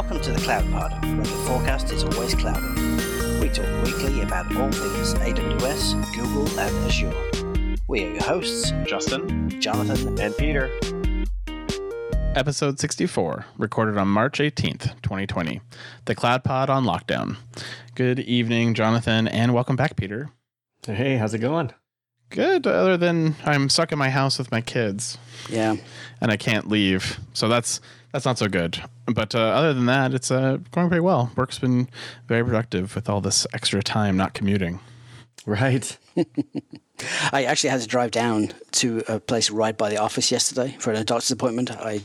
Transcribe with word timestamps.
Welcome 0.00 0.22
to 0.22 0.32
the 0.32 0.40
Cloud 0.40 0.64
Pod, 0.72 1.04
where 1.04 1.16
the 1.18 1.44
forecast 1.46 1.92
is 1.92 2.04
always 2.04 2.34
cloudy. 2.34 2.66
We 3.38 3.50
talk 3.50 3.66
weekly 3.84 4.22
about 4.22 4.46
all 4.56 4.72
things 4.72 5.12
AWS, 5.12 6.14
Google, 6.14 6.48
and 6.58 6.74
Azure. 6.86 7.76
We 7.86 8.06
are 8.06 8.12
your 8.14 8.22
hosts, 8.22 8.72
Justin 8.86 9.60
Jonathan 9.60 10.18
and 10.18 10.34
Peter. 10.38 10.70
Episode 12.34 12.80
64, 12.80 13.44
recorded 13.58 13.98
on 13.98 14.08
March 14.08 14.38
18th, 14.38 15.02
2020. 15.02 15.60
The 16.06 16.14
Cloud 16.14 16.44
Pod 16.44 16.70
on 16.70 16.84
lockdown. 16.86 17.36
Good 17.94 18.20
evening, 18.20 18.72
Jonathan, 18.72 19.28
and 19.28 19.52
welcome 19.52 19.76
back, 19.76 19.96
Peter. 19.96 20.30
Hey, 20.86 21.18
how's 21.18 21.34
it 21.34 21.40
going? 21.40 21.74
Good, 22.30 22.66
other 22.66 22.96
than 22.96 23.34
I'm 23.44 23.68
stuck 23.68 23.92
in 23.92 23.98
my 23.98 24.10
house 24.10 24.38
with 24.38 24.50
my 24.52 24.60
kids 24.60 25.18
Yeah, 25.48 25.76
and 26.20 26.30
I 26.30 26.36
can't 26.36 26.68
leave. 26.68 27.18
So 27.32 27.48
that's 27.48 27.80
that's 28.12 28.24
not 28.24 28.38
so 28.38 28.48
good. 28.48 28.82
But 29.06 29.34
uh, 29.34 29.40
other 29.40 29.74
than 29.74 29.86
that, 29.86 30.14
it's 30.14 30.30
uh, 30.30 30.58
going 30.70 30.88
pretty 30.88 31.00
well. 31.00 31.32
Work's 31.36 31.58
been 31.58 31.88
very 32.28 32.44
productive 32.44 32.94
with 32.94 33.08
all 33.08 33.20
this 33.20 33.46
extra 33.52 33.82
time 33.82 34.16
not 34.16 34.34
commuting. 34.34 34.80
Right. 35.46 35.96
I 37.32 37.44
actually 37.44 37.70
had 37.70 37.80
to 37.80 37.86
drive 37.86 38.10
down 38.10 38.52
to 38.72 39.02
a 39.08 39.18
place 39.18 39.50
right 39.50 39.76
by 39.76 39.88
the 39.88 39.96
office 39.96 40.30
yesterday 40.30 40.76
for 40.78 40.92
a 40.92 41.02
doctor's 41.02 41.30
appointment. 41.30 41.70
I 41.70 42.02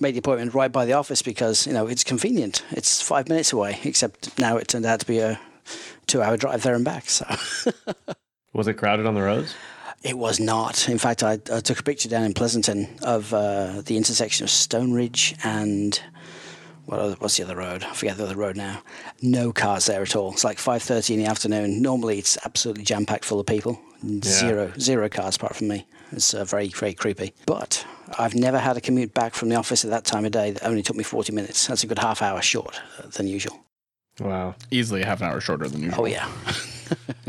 made 0.00 0.14
the 0.14 0.20
appointment 0.20 0.54
right 0.54 0.70
by 0.70 0.84
the 0.84 0.92
office 0.92 1.22
because 1.22 1.66
you 1.66 1.72
know 1.72 1.86
it's 1.86 2.04
convenient. 2.04 2.64
It's 2.70 3.02
five 3.02 3.28
minutes 3.28 3.52
away, 3.52 3.80
except 3.84 4.38
now 4.38 4.56
it 4.56 4.68
turned 4.68 4.86
out 4.86 5.00
to 5.00 5.06
be 5.06 5.18
a 5.18 5.40
two-hour 6.06 6.36
drive 6.36 6.62
there 6.62 6.74
and 6.74 6.84
back. 6.84 7.10
So 7.10 7.26
Was 8.52 8.66
it 8.68 8.74
crowded 8.74 9.06
on 9.06 9.14
the 9.14 9.22
roads? 9.22 9.54
it 10.02 10.16
was 10.16 10.38
not. 10.38 10.88
In 10.88 10.98
fact, 10.98 11.22
I, 11.22 11.32
I 11.52 11.60
took 11.60 11.80
a 11.80 11.82
picture 11.82 12.08
down 12.08 12.24
in 12.24 12.32
Pleasanton 12.34 12.88
of 13.02 13.34
uh, 13.34 13.82
the 13.82 13.96
intersection 13.96 14.44
of 14.44 14.50
Stone 14.50 14.92
Ridge 14.92 15.34
and 15.42 16.00
what 16.86 17.00
other, 17.00 17.16
what's 17.18 17.36
the 17.36 17.44
other 17.44 17.56
road? 17.56 17.82
I 17.84 17.92
forget 17.94 18.16
the 18.16 18.24
other 18.24 18.36
road 18.36 18.56
now. 18.56 18.82
No 19.20 19.52
cars 19.52 19.86
there 19.86 20.00
at 20.02 20.16
all. 20.16 20.32
It's 20.32 20.44
like 20.44 20.58
five 20.58 20.82
thirty 20.82 21.14
in 21.14 21.20
the 21.20 21.26
afternoon. 21.26 21.82
Normally, 21.82 22.18
it's 22.18 22.38
absolutely 22.44 22.84
jam 22.84 23.04
packed 23.04 23.24
full 23.24 23.40
of 23.40 23.46
people. 23.46 23.78
Zero, 24.22 24.72
zero 24.78 25.08
cars 25.08 25.36
apart 25.36 25.56
from 25.56 25.68
me. 25.68 25.86
It's 26.12 26.32
uh, 26.32 26.44
very, 26.44 26.68
very 26.68 26.94
creepy. 26.94 27.34
But 27.46 27.84
I've 28.18 28.36
never 28.36 28.58
had 28.58 28.76
a 28.76 28.80
commute 28.80 29.12
back 29.12 29.34
from 29.34 29.48
the 29.48 29.56
office 29.56 29.84
at 29.84 29.90
that 29.90 30.04
time 30.04 30.24
of 30.24 30.30
day 30.30 30.52
that 30.52 30.64
only 30.64 30.82
took 30.82 30.96
me 30.96 31.04
forty 31.04 31.32
minutes. 31.32 31.66
That's 31.66 31.82
a 31.84 31.86
good 31.86 31.98
half 31.98 32.22
hour 32.22 32.40
short 32.40 32.80
uh, 32.98 33.08
than 33.08 33.26
usual. 33.26 33.58
Wow. 34.20 34.54
Easily 34.70 35.02
half 35.02 35.20
an 35.20 35.28
hour 35.28 35.40
shorter 35.40 35.68
than 35.68 35.82
usual. 35.82 36.02
Oh 36.02 36.06
yeah. 36.06 36.28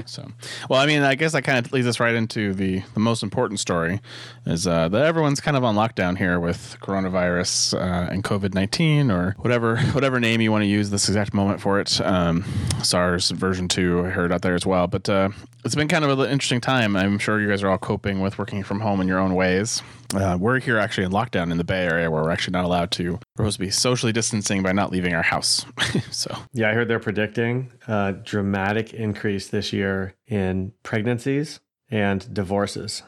So, 0.06 0.28
well, 0.70 0.80
I 0.80 0.86
mean, 0.86 1.02
I 1.04 1.16
guess 1.16 1.34
that 1.34 1.44
kind 1.44 1.64
of 1.64 1.72
leads 1.72 1.86
us 1.86 2.00
right 2.00 2.16
into 2.16 2.54
the 2.54 2.82
the 2.94 3.00
most 3.00 3.22
important 3.22 3.60
story, 3.60 4.02
is 4.46 4.66
uh, 4.66 4.90
that 4.90 5.06
everyone's 5.06 5.40
kind 5.40 5.56
of 5.56 5.64
on 5.64 5.76
lockdown 5.76 6.18
here 6.18 6.40
with 6.40 6.78
coronavirus 6.82 7.76
uh, 7.76 8.12
and 8.12 8.24
COVID 8.24 8.54
nineteen 8.54 9.12
or 9.12 9.36
whatever 9.40 9.78
whatever 9.92 10.20
name 10.20 10.42
you 10.42 10.52
want 10.52 10.64
to 10.64 10.68
use 10.68 10.90
this 10.90 11.08
exact 11.10 11.34
moment 11.34 11.62
for 11.62 11.80
it. 11.80 12.02
Um, 12.02 12.44
SARS 12.82 13.30
version 13.32 13.68
two, 13.68 14.06
I 14.06 14.10
heard 14.10 14.32
out 14.32 14.42
there 14.42 14.56
as 14.56 14.66
well. 14.66 14.88
But 14.88 15.08
uh, 15.10 15.30
it's 15.64 15.76
been 15.76 15.88
kind 15.88 16.06
of 16.06 16.18
an 16.20 16.30
interesting 16.30 16.62
time. 16.62 16.96
I'm 16.96 17.20
sure 17.20 17.40
you 17.40 17.48
guys 17.48 17.62
are 17.62 17.70
all 17.70 17.78
coping 17.78 18.22
with 18.22 18.38
working 18.40 18.64
from 18.64 18.80
home 18.80 19.02
in 19.02 19.08
your 19.08 19.20
own 19.20 19.36
ways. 19.36 19.82
Uh, 20.14 20.38
we're 20.40 20.60
here 20.60 20.80
actually 20.80 21.04
in 21.04 21.12
lockdown 21.12 21.52
in 21.52 21.58
the 21.58 21.64
Bay 21.64 21.86
Area 21.86 22.10
where 22.10 22.24
we're 22.24 22.32
actually 22.32 22.54
not 22.54 22.66
allowed 22.66 22.92
to. 22.92 23.12
We're 23.38 23.46
supposed 23.46 23.58
to 23.58 23.60
be 23.60 23.70
socially 23.70 24.12
distancing 24.12 24.64
by 24.64 24.72
not 24.72 24.92
leaving 24.92 25.14
our 25.14 25.22
house. 25.22 25.66
so 26.12 26.36
Yeah, 26.52 26.70
I 26.70 26.74
heard 26.74 26.88
they're 26.88 27.00
predicting 27.00 27.72
a 27.88 28.14
dramatic 28.14 28.94
increase 28.94 29.50
this 29.50 29.72
year 29.72 30.16
in 30.28 30.74
pregnancies 30.84 31.60
and 31.90 32.34
divorces. 32.34 33.04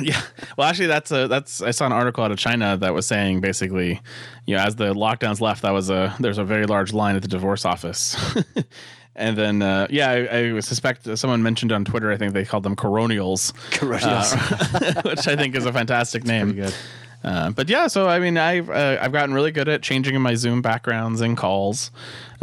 Yeah. 0.01 0.19
Well, 0.57 0.67
actually, 0.67 0.87
that's 0.87 1.11
a 1.11 1.27
that's 1.27 1.61
I 1.61 1.71
saw 1.71 1.85
an 1.85 1.91
article 1.91 2.23
out 2.23 2.31
of 2.31 2.39
China 2.39 2.77
that 2.77 2.93
was 2.93 3.05
saying 3.05 3.41
basically, 3.41 4.01
you 4.47 4.55
know, 4.55 4.63
as 4.63 4.75
the 4.75 4.93
lockdowns 4.93 5.39
left, 5.39 5.61
that 5.61 5.71
was 5.71 5.89
a 5.89 6.15
there's 6.19 6.39
a 6.39 6.43
very 6.43 6.65
large 6.65 6.93
line 6.93 7.15
at 7.15 7.21
the 7.21 7.27
divorce 7.27 7.63
office. 7.65 8.15
and 9.15 9.37
then, 9.37 9.61
uh, 9.61 9.87
yeah, 9.89 10.09
I, 10.09 10.55
I 10.55 10.59
suspect 10.59 11.17
someone 11.17 11.43
mentioned 11.43 11.71
on 11.71 11.85
Twitter. 11.85 12.11
I 12.11 12.17
think 12.17 12.33
they 12.33 12.45
called 12.45 12.63
them 12.63 12.75
coronials, 12.75 13.53
Coronials. 13.71 14.33
uh, 14.97 15.01
which 15.09 15.27
I 15.27 15.35
think 15.35 15.55
is 15.55 15.65
a 15.65 15.73
fantastic 15.73 16.23
name. 16.25 16.53
Good. 16.53 16.73
Uh, 17.23 17.51
but 17.51 17.69
yeah, 17.69 17.87
so 17.87 18.09
I 18.09 18.19
mean, 18.19 18.37
I've 18.37 18.69
uh, 18.69 18.97
I've 18.99 19.13
gotten 19.13 19.33
really 19.33 19.51
good 19.51 19.69
at 19.69 19.81
changing 19.81 20.19
my 20.21 20.35
Zoom 20.35 20.61
backgrounds 20.61 21.21
and 21.21 21.37
calls 21.37 21.89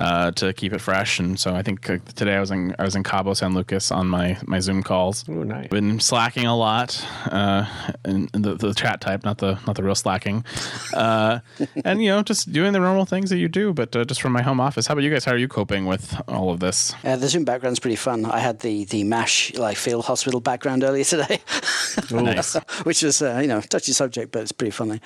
uh, 0.01 0.31
to 0.33 0.53
keep 0.55 0.73
it 0.73 0.81
fresh, 0.81 1.19
and 1.21 1.39
so 1.39 1.55
I 1.55 1.63
think 1.63 1.89
uh, 1.89 1.99
today 2.17 2.35
I 2.35 2.41
was 2.41 2.51
in 2.51 2.75
I 2.79 2.85
was 2.85 2.97
in 2.97 3.03
Cabo 3.03 3.35
San 3.35 3.55
Lucas 3.55 3.93
on 3.93 4.09
my 4.09 4.39
my 4.47 4.59
Zoom 4.59 4.83
calls. 4.83 5.29
Ooh, 5.29 5.45
nice. 5.45 5.69
Been 5.69 6.01
slacking 6.01 6.47
a 6.47 6.57
lot, 6.57 7.05
uh, 7.31 7.67
in, 8.05 8.29
in 8.35 8.43
the, 8.43 8.55
the 8.55 8.73
chat 8.75 9.01
type, 9.01 9.25
not 9.25 9.39
the 9.39 9.59
not 9.67 9.77
the 9.77 9.83
real 9.83 9.95
slacking, 9.95 10.45
uh, 10.95 11.41
and 11.85 12.03
you 12.03 12.09
know 12.11 12.23
just 12.23 12.51
doing 12.51 12.73
the 12.73 12.79
normal 12.81 13.05
things 13.05 13.29
that 13.31 13.39
you 13.39 13.49
do, 13.49 13.73
but 13.75 13.95
uh, 13.95 14.05
just 14.05 14.23
from 14.23 14.33
my 14.33 14.43
home 14.43 14.59
office. 14.59 14.87
How 14.87 14.93
about 14.95 15.05
you 15.05 15.11
guys? 15.11 15.25
How 15.25 15.33
are 15.33 15.39
you 15.39 15.49
coping 15.49 15.85
with 15.87 16.19
all 16.27 16.51
of 16.51 16.61
this? 16.61 16.95
Uh, 17.05 17.17
the 17.17 17.29
Zoom 17.29 17.45
background's 17.45 17.79
pretty 17.79 17.97
fun. 17.97 18.25
I 18.25 18.39
had 18.39 18.61
the 18.61 18.85
the 18.87 19.05
Mash 19.05 19.55
like 19.55 19.77
field 19.77 20.07
hospital 20.07 20.41
background 20.41 20.83
earlier 20.83 21.05
today, 21.05 21.41
Nice. 22.11 22.55
which 22.85 23.03
was 23.03 23.21
uh, 23.21 23.39
you 23.43 23.49
know 23.49 23.61
touchy 23.61 23.93
subject, 23.93 24.33
but 24.33 24.43
it's 24.43 24.53
pretty 24.53 24.71
funny. 24.71 25.01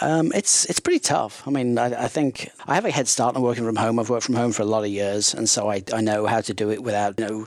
Um, 0.00 0.32
it's 0.34 0.64
it's 0.64 0.80
pretty 0.80 0.98
tough. 0.98 1.46
I 1.46 1.50
mean, 1.50 1.78
I, 1.78 2.04
I 2.04 2.08
think 2.08 2.50
I 2.66 2.74
have 2.74 2.84
a 2.84 2.90
head 2.90 3.06
start 3.06 3.36
on 3.36 3.42
working 3.42 3.64
from 3.64 3.76
home. 3.76 3.98
I've 4.00 4.10
worked 4.10 4.23
from 4.24 4.34
home 4.34 4.52
for 4.52 4.62
a 4.62 4.66
lot 4.66 4.84
of 4.84 4.90
years, 4.90 5.34
and 5.34 5.48
so 5.48 5.70
I, 5.70 5.82
I 5.92 6.00
know 6.00 6.26
how 6.26 6.40
to 6.40 6.54
do 6.54 6.70
it 6.70 6.82
without 6.82 7.18
you 7.18 7.26
know 7.26 7.46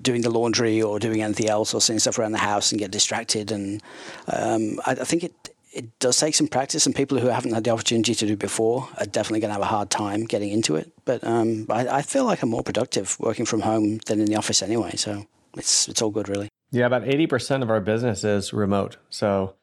doing 0.00 0.22
the 0.22 0.30
laundry 0.30 0.80
or 0.80 0.98
doing 0.98 1.22
anything 1.22 1.48
else 1.48 1.74
or 1.74 1.80
seeing 1.80 1.98
stuff 1.98 2.18
around 2.18 2.32
the 2.32 2.38
house 2.38 2.72
and 2.72 2.78
get 2.78 2.90
distracted. 2.90 3.52
And 3.52 3.82
um, 4.28 4.80
I, 4.86 4.92
I 4.92 5.04
think 5.04 5.24
it 5.24 5.54
it 5.72 5.98
does 5.98 6.18
take 6.18 6.34
some 6.34 6.46
practice, 6.46 6.86
and 6.86 6.94
people 6.94 7.18
who 7.18 7.26
haven't 7.26 7.52
had 7.52 7.64
the 7.64 7.70
opportunity 7.70 8.14
to 8.14 8.26
do 8.26 8.36
before 8.36 8.88
are 8.98 9.06
definitely 9.06 9.40
going 9.40 9.50
to 9.50 9.54
have 9.54 9.62
a 9.62 9.66
hard 9.66 9.90
time 9.90 10.24
getting 10.24 10.50
into 10.50 10.76
it. 10.76 10.92
But 11.04 11.24
um, 11.24 11.66
I, 11.68 11.88
I 11.88 12.02
feel 12.02 12.24
like 12.24 12.42
I'm 12.42 12.50
more 12.50 12.62
productive 12.62 13.18
working 13.18 13.44
from 13.44 13.60
home 13.60 13.98
than 14.06 14.20
in 14.20 14.26
the 14.26 14.36
office 14.36 14.62
anyway. 14.62 14.96
So 14.96 15.26
it's 15.56 15.88
it's 15.88 16.00
all 16.00 16.10
good, 16.10 16.28
really. 16.28 16.48
Yeah, 16.70 16.86
about 16.86 17.04
80% 17.04 17.62
of 17.62 17.70
our 17.70 17.80
business 17.80 18.24
is 18.24 18.52
remote. 18.52 18.96
So 19.08 19.54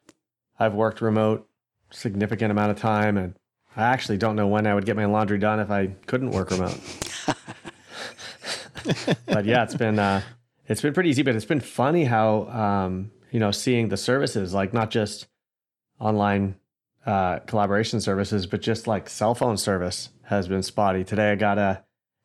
I've 0.58 0.74
worked 0.74 1.02
remote 1.02 1.46
significant 1.90 2.52
amount 2.52 2.72
of 2.72 2.80
time 2.80 3.18
and 3.18 3.36
I 3.76 3.84
actually 3.84 4.18
don't 4.18 4.36
know 4.36 4.48
when 4.48 4.68
I 4.68 4.76
would 4.76 4.86
get 4.86 4.96
my 4.96 5.06
laundry 5.06 5.38
done 5.38 5.60
if 5.60 5.72
I 5.72 5.88
couldn't 6.06 6.32
work 6.32 6.52
remote. 6.52 6.80
but 9.26 9.46
yeah, 9.46 9.64
it's 9.64 9.76
been 9.76 9.98
uh, 9.98 10.22
it's 10.68 10.82
been 10.82 10.94
pretty 10.94 11.10
easy. 11.10 11.24
But 11.24 11.36
it's 11.36 11.46
been 11.46 11.62
funny 11.62 12.04
how 12.04 12.48
um, 12.50 13.12
you 13.32 13.40
know 13.40 13.52
seeing 13.52 13.90
the 13.90 13.98
services 13.98 14.54
like 14.54 14.74
not 14.74 14.92
just 14.92 15.28
online 16.00 16.56
uh, 17.06 17.40
collaboration 17.40 18.02
services, 18.02 18.46
but 18.46 18.62
just 18.62 18.88
like 18.88 19.10
cell 19.10 19.36
phone 19.36 19.58
service 19.58 20.10
has 20.24 20.48
been 20.48 20.64
spotty. 20.64 21.04
Today 21.04 21.32
I 21.32 21.36
got 21.36 21.58
a 21.58 21.84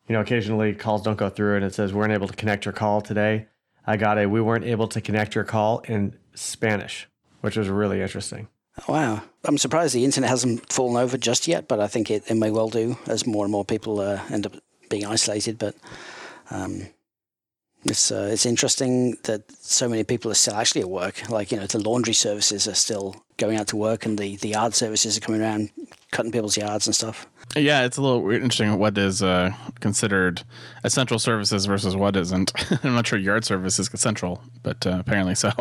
you 0.09 0.13
know 0.13 0.21
occasionally 0.21 0.73
calls 0.73 1.01
don't 1.01 1.17
go 1.17 1.29
through 1.29 1.55
and 1.55 1.65
it 1.65 1.73
says 1.73 1.93
we 1.93 1.99
weren't 1.99 2.13
able 2.13 2.27
to 2.27 2.35
connect 2.35 2.65
your 2.65 2.73
call 2.73 3.01
today. 3.01 3.47
I 3.85 3.95
got 3.95 4.17
a 4.17 4.27
we 4.27 4.41
weren't 4.41 4.65
able 4.65 4.89
to 4.89 4.99
connect 4.99 5.33
your 5.33 5.45
call 5.45 5.79
in 5.79 6.17
Spanish, 6.35 7.07
which 7.39 7.55
was 7.55 7.69
really 7.69 8.01
interesting. 8.01 8.49
Wow. 8.87 9.23
I'm 9.43 9.57
surprised 9.57 9.95
the 9.95 10.05
internet 10.05 10.29
hasn't 10.29 10.71
fallen 10.71 11.01
over 11.01 11.17
just 11.17 11.47
yet, 11.47 11.67
but 11.67 11.79
I 11.79 11.87
think 11.87 12.11
it, 12.11 12.29
it 12.29 12.35
may 12.35 12.51
well 12.51 12.69
do 12.69 12.97
as 13.07 13.25
more 13.25 13.45
and 13.45 13.51
more 13.51 13.65
people 13.65 13.99
uh, 13.99 14.21
end 14.29 14.45
up 14.45 14.53
being 14.89 15.05
isolated. 15.05 15.57
But 15.57 15.75
um, 16.51 16.87
it's 17.85 18.11
uh, 18.11 18.29
it's 18.31 18.45
interesting 18.45 19.17
that 19.23 19.49
so 19.51 19.87
many 19.87 20.03
people 20.03 20.31
are 20.31 20.35
still 20.35 20.55
actually 20.55 20.81
at 20.81 20.89
work. 20.89 21.29
Like 21.29 21.51
you 21.51 21.57
know, 21.57 21.65
the 21.65 21.79
laundry 21.79 22.13
services 22.13 22.67
are 22.67 22.75
still 22.75 23.23
going 23.37 23.57
out 23.57 23.67
to 23.67 23.77
work, 23.77 24.05
and 24.05 24.17
the 24.17 24.35
the 24.37 24.49
yard 24.49 24.73
services 24.73 25.17
are 25.17 25.21
coming 25.21 25.41
around 25.41 25.69
cutting 26.11 26.31
people's 26.31 26.57
yards 26.57 26.87
and 26.87 26.95
stuff. 26.95 27.27
Yeah, 27.55 27.85
it's 27.85 27.97
a 27.97 28.01
little 28.01 28.21
weird, 28.21 28.43
interesting 28.43 28.77
what 28.77 28.97
is 28.97 29.23
uh, 29.23 29.51
considered 29.79 30.43
essential 30.83 31.19
services 31.19 31.65
versus 31.65 31.95
what 31.95 32.15
isn't. 32.15 32.51
I'm 32.83 32.95
not 32.95 33.07
sure 33.07 33.17
yard 33.17 33.45
service 33.45 33.79
is 33.79 33.89
essential, 33.93 34.41
but 34.63 34.85
uh, 34.85 34.97
apparently 34.99 35.35
so. 35.35 35.51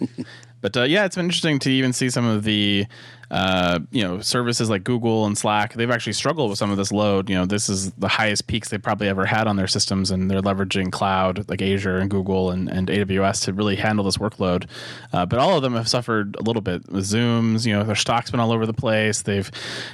but 0.64 0.74
uh, 0.78 0.84
yeah, 0.84 1.04
it's 1.04 1.14
been 1.14 1.26
interesting 1.26 1.58
to 1.58 1.70
even 1.70 1.92
see 1.92 2.08
some 2.08 2.24
of 2.24 2.44
the 2.44 2.86
uh, 3.30 3.80
you 3.90 4.02
know 4.02 4.20
services 4.20 4.70
like 4.70 4.84
Google 4.84 5.26
and 5.26 5.36
Slack. 5.36 5.74
They've 5.74 5.90
actually 5.90 6.12
struggled 6.14 6.50
with 6.50 6.58
some 6.58 6.70
of 6.70 6.76
this 6.76 6.92
load. 6.92 7.28
You 7.28 7.36
know, 7.36 7.46
this 7.46 7.68
is 7.68 7.92
the 7.92 8.08
highest 8.08 8.46
peaks 8.46 8.68
they've 8.68 8.82
probably 8.82 9.08
ever 9.08 9.26
had 9.26 9.46
on 9.46 9.56
their 9.56 9.66
systems, 9.66 10.10
and 10.10 10.30
they're 10.30 10.42
leveraging 10.42 10.92
cloud 10.92 11.48
like 11.48 11.62
Azure 11.62 11.98
and 11.98 12.10
Google 12.10 12.50
and, 12.50 12.68
and 12.68 12.88
AWS 12.88 13.44
to 13.44 13.52
really 13.52 13.76
handle 13.76 14.04
this 14.04 14.16
workload. 14.16 14.68
Uh, 15.12 15.26
but 15.26 15.38
all 15.38 15.56
of 15.56 15.62
them 15.62 15.74
have 15.74 15.88
suffered 15.88 16.36
a 16.38 16.42
little 16.42 16.62
bit. 16.62 16.90
With 16.90 17.04
Zooms, 17.04 17.66
you 17.66 17.72
know, 17.72 17.84
their 17.84 17.96
stock's 17.96 18.30
been 18.30 18.40
all 18.40 18.52
over 18.52 18.66
the 18.66 18.72
place. 18.72 19.22
They've 19.22 19.50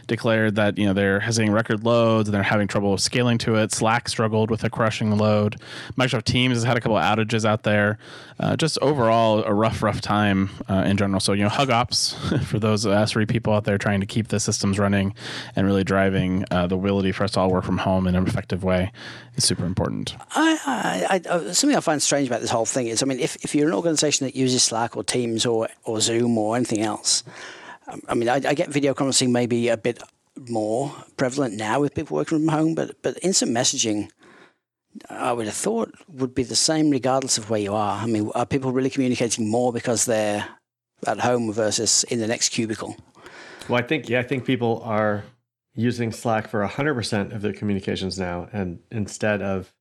declared 0.07 0.57
that 0.57 0.79
you 0.79 0.87
know 0.87 0.93
they're 0.93 1.21
hitting 1.21 1.51
record 1.51 1.85
loads 1.85 2.29
and 2.29 2.35
they're 2.35 2.43
having 2.43 2.69
trouble 2.69 2.97
scaling 2.99 3.39
to 3.39 3.57
it. 3.57 3.73
Slack 3.73 4.09
struggled 4.09 4.51
with 4.51 4.65
a 4.65 4.71
crushing 4.71 5.17
load. 5.17 5.57
Microsoft 5.97 6.25
Teams 6.25 6.57
has 6.57 6.65
had 6.65 6.77
a 6.77 6.81
couple 6.81 6.97
of 6.97 7.05
outages 7.05 7.45
out 7.45 7.63
there. 7.63 7.99
Uh, 8.39 8.57
just 8.57 8.79
overall, 8.81 9.45
a 9.45 9.53
rough, 9.53 9.83
rough 9.83 10.01
time 10.01 10.51
uh, 10.69 10.85
in 10.87 10.97
general. 10.97 11.21
So 11.21 11.33
you 11.33 11.43
know, 11.43 11.49
Hug 11.49 11.71
Ops 11.71 12.15
for 12.47 12.59
those 12.59 12.87
S3 13.21 13.29
people 13.29 13.53
out 13.53 13.65
there 13.65 13.79
trying 13.79 14.01
to 14.01 14.07
keep 14.07 14.29
the 14.29 14.41
systems 14.41 14.79
running 14.79 15.15
and 15.57 15.67
really 15.67 15.85
driving 15.85 16.45
uh, 16.51 16.67
the 16.67 16.77
ability 16.77 17.13
for 17.13 17.25
us 17.25 17.33
to 17.33 17.41
all 17.41 17.51
work 17.51 17.65
from 17.65 17.79
home 17.79 18.07
in 18.07 18.15
an 18.15 18.27
effective 18.27 18.65
way 18.65 18.93
is 19.37 19.45
super 19.45 19.65
important. 19.65 20.15
I, 20.35 20.59
I, 20.67 21.17
I, 21.17 21.29
uh, 21.29 21.53
something 21.53 21.77
I 21.77 21.81
find 21.81 22.03
strange 22.03 22.29
about 22.29 22.41
this 22.41 22.51
whole 22.51 22.67
thing 22.67 22.89
is, 22.89 23.03
I 23.03 23.07
mean, 23.07 23.21
if, 23.21 23.37
if 23.45 23.55
you're 23.55 23.69
an 23.69 23.75
organization 23.75 24.27
that 24.27 24.37
uses 24.37 24.63
Slack 24.63 24.97
or 24.97 25.05
Teams 25.05 25.47
or, 25.47 25.69
or 25.85 26.01
Zoom 26.01 26.37
or 26.39 26.57
anything 26.57 26.81
else, 26.81 27.25
um, 27.89 28.01
I 28.09 28.15
mean, 28.15 28.29
I, 28.29 28.37
I 28.37 28.55
get 28.55 28.71
video 28.71 28.95
conferencing 28.95 29.31
maybe 29.31 29.69
a 29.69 29.77
bit 29.77 30.03
more 30.49 30.95
prevalent 31.17 31.55
now 31.55 31.81
with 31.81 31.95
people 31.95 32.17
working 32.17 32.39
from 32.39 32.49
home, 32.49 32.75
but 32.75 33.03
but 33.03 33.19
instant 33.23 33.53
messaging, 33.53 34.11
I 35.09 35.33
would 35.33 35.47
have 35.47 35.55
thought 35.55 35.93
would 36.09 36.35
be 36.35 36.45
the 36.45 36.57
same 36.57 36.91
regardless 36.91 37.37
of 37.37 37.51
where 37.51 37.61
you 37.61 37.75
are. 37.75 38.01
I 38.01 38.07
mean, 38.07 38.31
are 38.35 38.47
people 38.47 38.73
really 38.73 38.91
communicating 38.91 39.51
more 39.51 39.73
because 39.73 40.05
they're 40.05 40.47
at 41.07 41.21
home 41.21 41.53
versus 41.53 42.05
in 42.05 42.21
the 42.21 42.27
next 42.27 42.51
cubicle? 42.51 42.97
Well, 43.71 43.79
I 43.79 43.87
think 43.87 44.09
yeah, 44.09 44.19
I 44.19 44.25
think 44.25 44.45
people 44.45 44.83
are 44.85 45.25
using 45.75 46.11
Slack 46.13 46.49
for 46.49 46.67
100% 46.67 47.33
of 47.33 47.41
their 47.41 47.53
communications 47.53 48.19
now 48.19 48.49
and 48.53 48.81
instead 48.91 49.41
of 49.41 49.73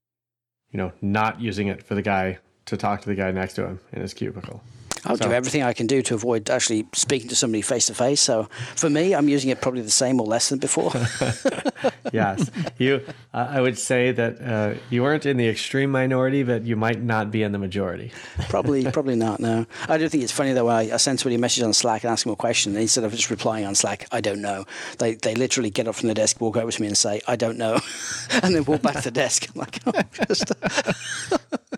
you 0.72 0.78
know, 0.78 0.92
not 1.02 1.42
using 1.42 1.68
it 1.68 1.84
for 1.84 1.96
the 1.96 2.02
guy 2.02 2.38
to 2.66 2.78
talk 2.78 3.02
to 3.02 3.10
the 3.10 3.16
guy 3.16 3.32
next 3.32 3.56
to 3.56 3.66
him 3.66 3.80
in 3.92 4.02
his 4.02 4.14
cubicle. 4.14 4.62
I'll 5.06 5.18
so. 5.18 5.26
do 5.26 5.34
everything 5.34 5.64
I 5.64 5.74
can 5.74 5.88
do 5.88 6.02
to 6.04 6.16
avoid 6.16 6.50
actually 6.50 6.88
speaking 6.94 7.30
to 7.30 7.36
somebody 7.36 7.62
face 7.62 7.88
to 7.88 7.94
face. 7.94 8.22
So 8.22 8.50
for 8.76 8.90
me, 8.90 9.14
I'm 9.14 9.30
using 9.30 9.50
it 9.50 9.62
probably 9.62 9.82
the 9.82 9.92
same 9.92 10.20
or 10.20 10.28
less 10.28 10.50
than 10.50 10.60
before. 10.60 10.92
yes, 12.14 12.50
you. 12.78 13.02
Uh, 13.34 13.48
I 13.50 13.62
would 13.62 13.78
say 13.78 14.12
that 14.12 14.42
uh, 14.42 14.80
you 14.90 15.04
weren't 15.04 15.26
in 15.26 15.38
the 15.38 15.48
extreme 15.48 15.92
minority, 15.92 16.44
but 16.44 16.64
you 16.64 16.76
might 16.76 17.02
not 17.02 17.32
be 17.32 17.44
in 17.44 17.52
the 17.52 17.60
majority. 17.60 18.12
probably, 18.50 18.84
probably 18.92 19.16
not. 19.16 19.40
No, 19.40 19.66
I 19.88 19.98
do 19.98 20.10
think 20.10 20.24
it's 20.24 20.32
funny 20.32 20.54
though. 20.54 20.68
I, 20.68 20.82
I 20.82 20.98
send 20.98 21.20
somebody 21.20 21.36
a 21.36 21.40
message 21.40 21.64
on 21.64 21.74
Slack 21.74 22.04
and 22.04 22.12
ask 22.12 22.24
them 22.24 22.34
a 22.34 22.36
question, 22.36 22.76
instead 22.76 23.04
of 23.04 23.12
just 23.12 23.30
replying 23.30 23.66
on 23.66 23.76
Slack, 23.76 24.08
I 24.12 24.22
don't 24.22 24.42
know. 24.42 24.66
They 24.98 25.16
they 25.16 25.36
literally 25.36 25.70
get 25.70 25.88
up 25.88 25.96
from 25.96 26.08
the 26.08 26.14
desk, 26.14 26.42
walk 26.42 26.58
over 26.58 26.72
to 26.72 26.82
me, 26.82 26.88
and 26.88 26.98
say, 26.98 27.22
I 27.28 27.36
don't 27.36 27.58
know, 27.58 27.80
and 28.44 28.56
then 28.56 28.64
walk 28.66 28.82
back 28.82 28.96
to 28.96 29.04
the 29.04 29.12
desk. 29.12 29.48
I'm 29.54 29.60
like, 29.60 29.80
oh, 29.86 30.02
just. 30.28 30.52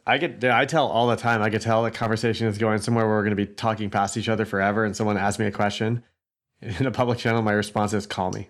I 0.07 0.17
get. 0.17 0.44
I 0.44 0.65
tell 0.65 0.88
all 0.88 1.07
the 1.07 1.15
time. 1.15 1.41
I 1.41 1.50
could 1.50 1.62
tell 1.62 1.83
the 1.83 1.91
conversation 1.91 2.47
is 2.47 2.57
going 2.57 2.81
somewhere 2.81 3.07
where 3.11 3.19
we're 3.19 3.23
going 3.23 3.35
to 3.35 3.45
be 3.45 3.53
talking 3.53 3.89
past 3.89 4.17
each 4.17 4.29
other 4.29 4.45
forever, 4.45 4.85
and 4.85 4.95
someone 4.95 5.17
asks 5.17 5.39
me 5.39 5.45
a 5.45 5.51
question 5.51 6.03
in 6.61 6.85
a 6.85 6.91
public 6.91 7.19
channel. 7.19 7.41
My 7.41 7.51
response 7.51 7.93
is, 7.93 8.07
"Call 8.07 8.31
me." 8.31 8.49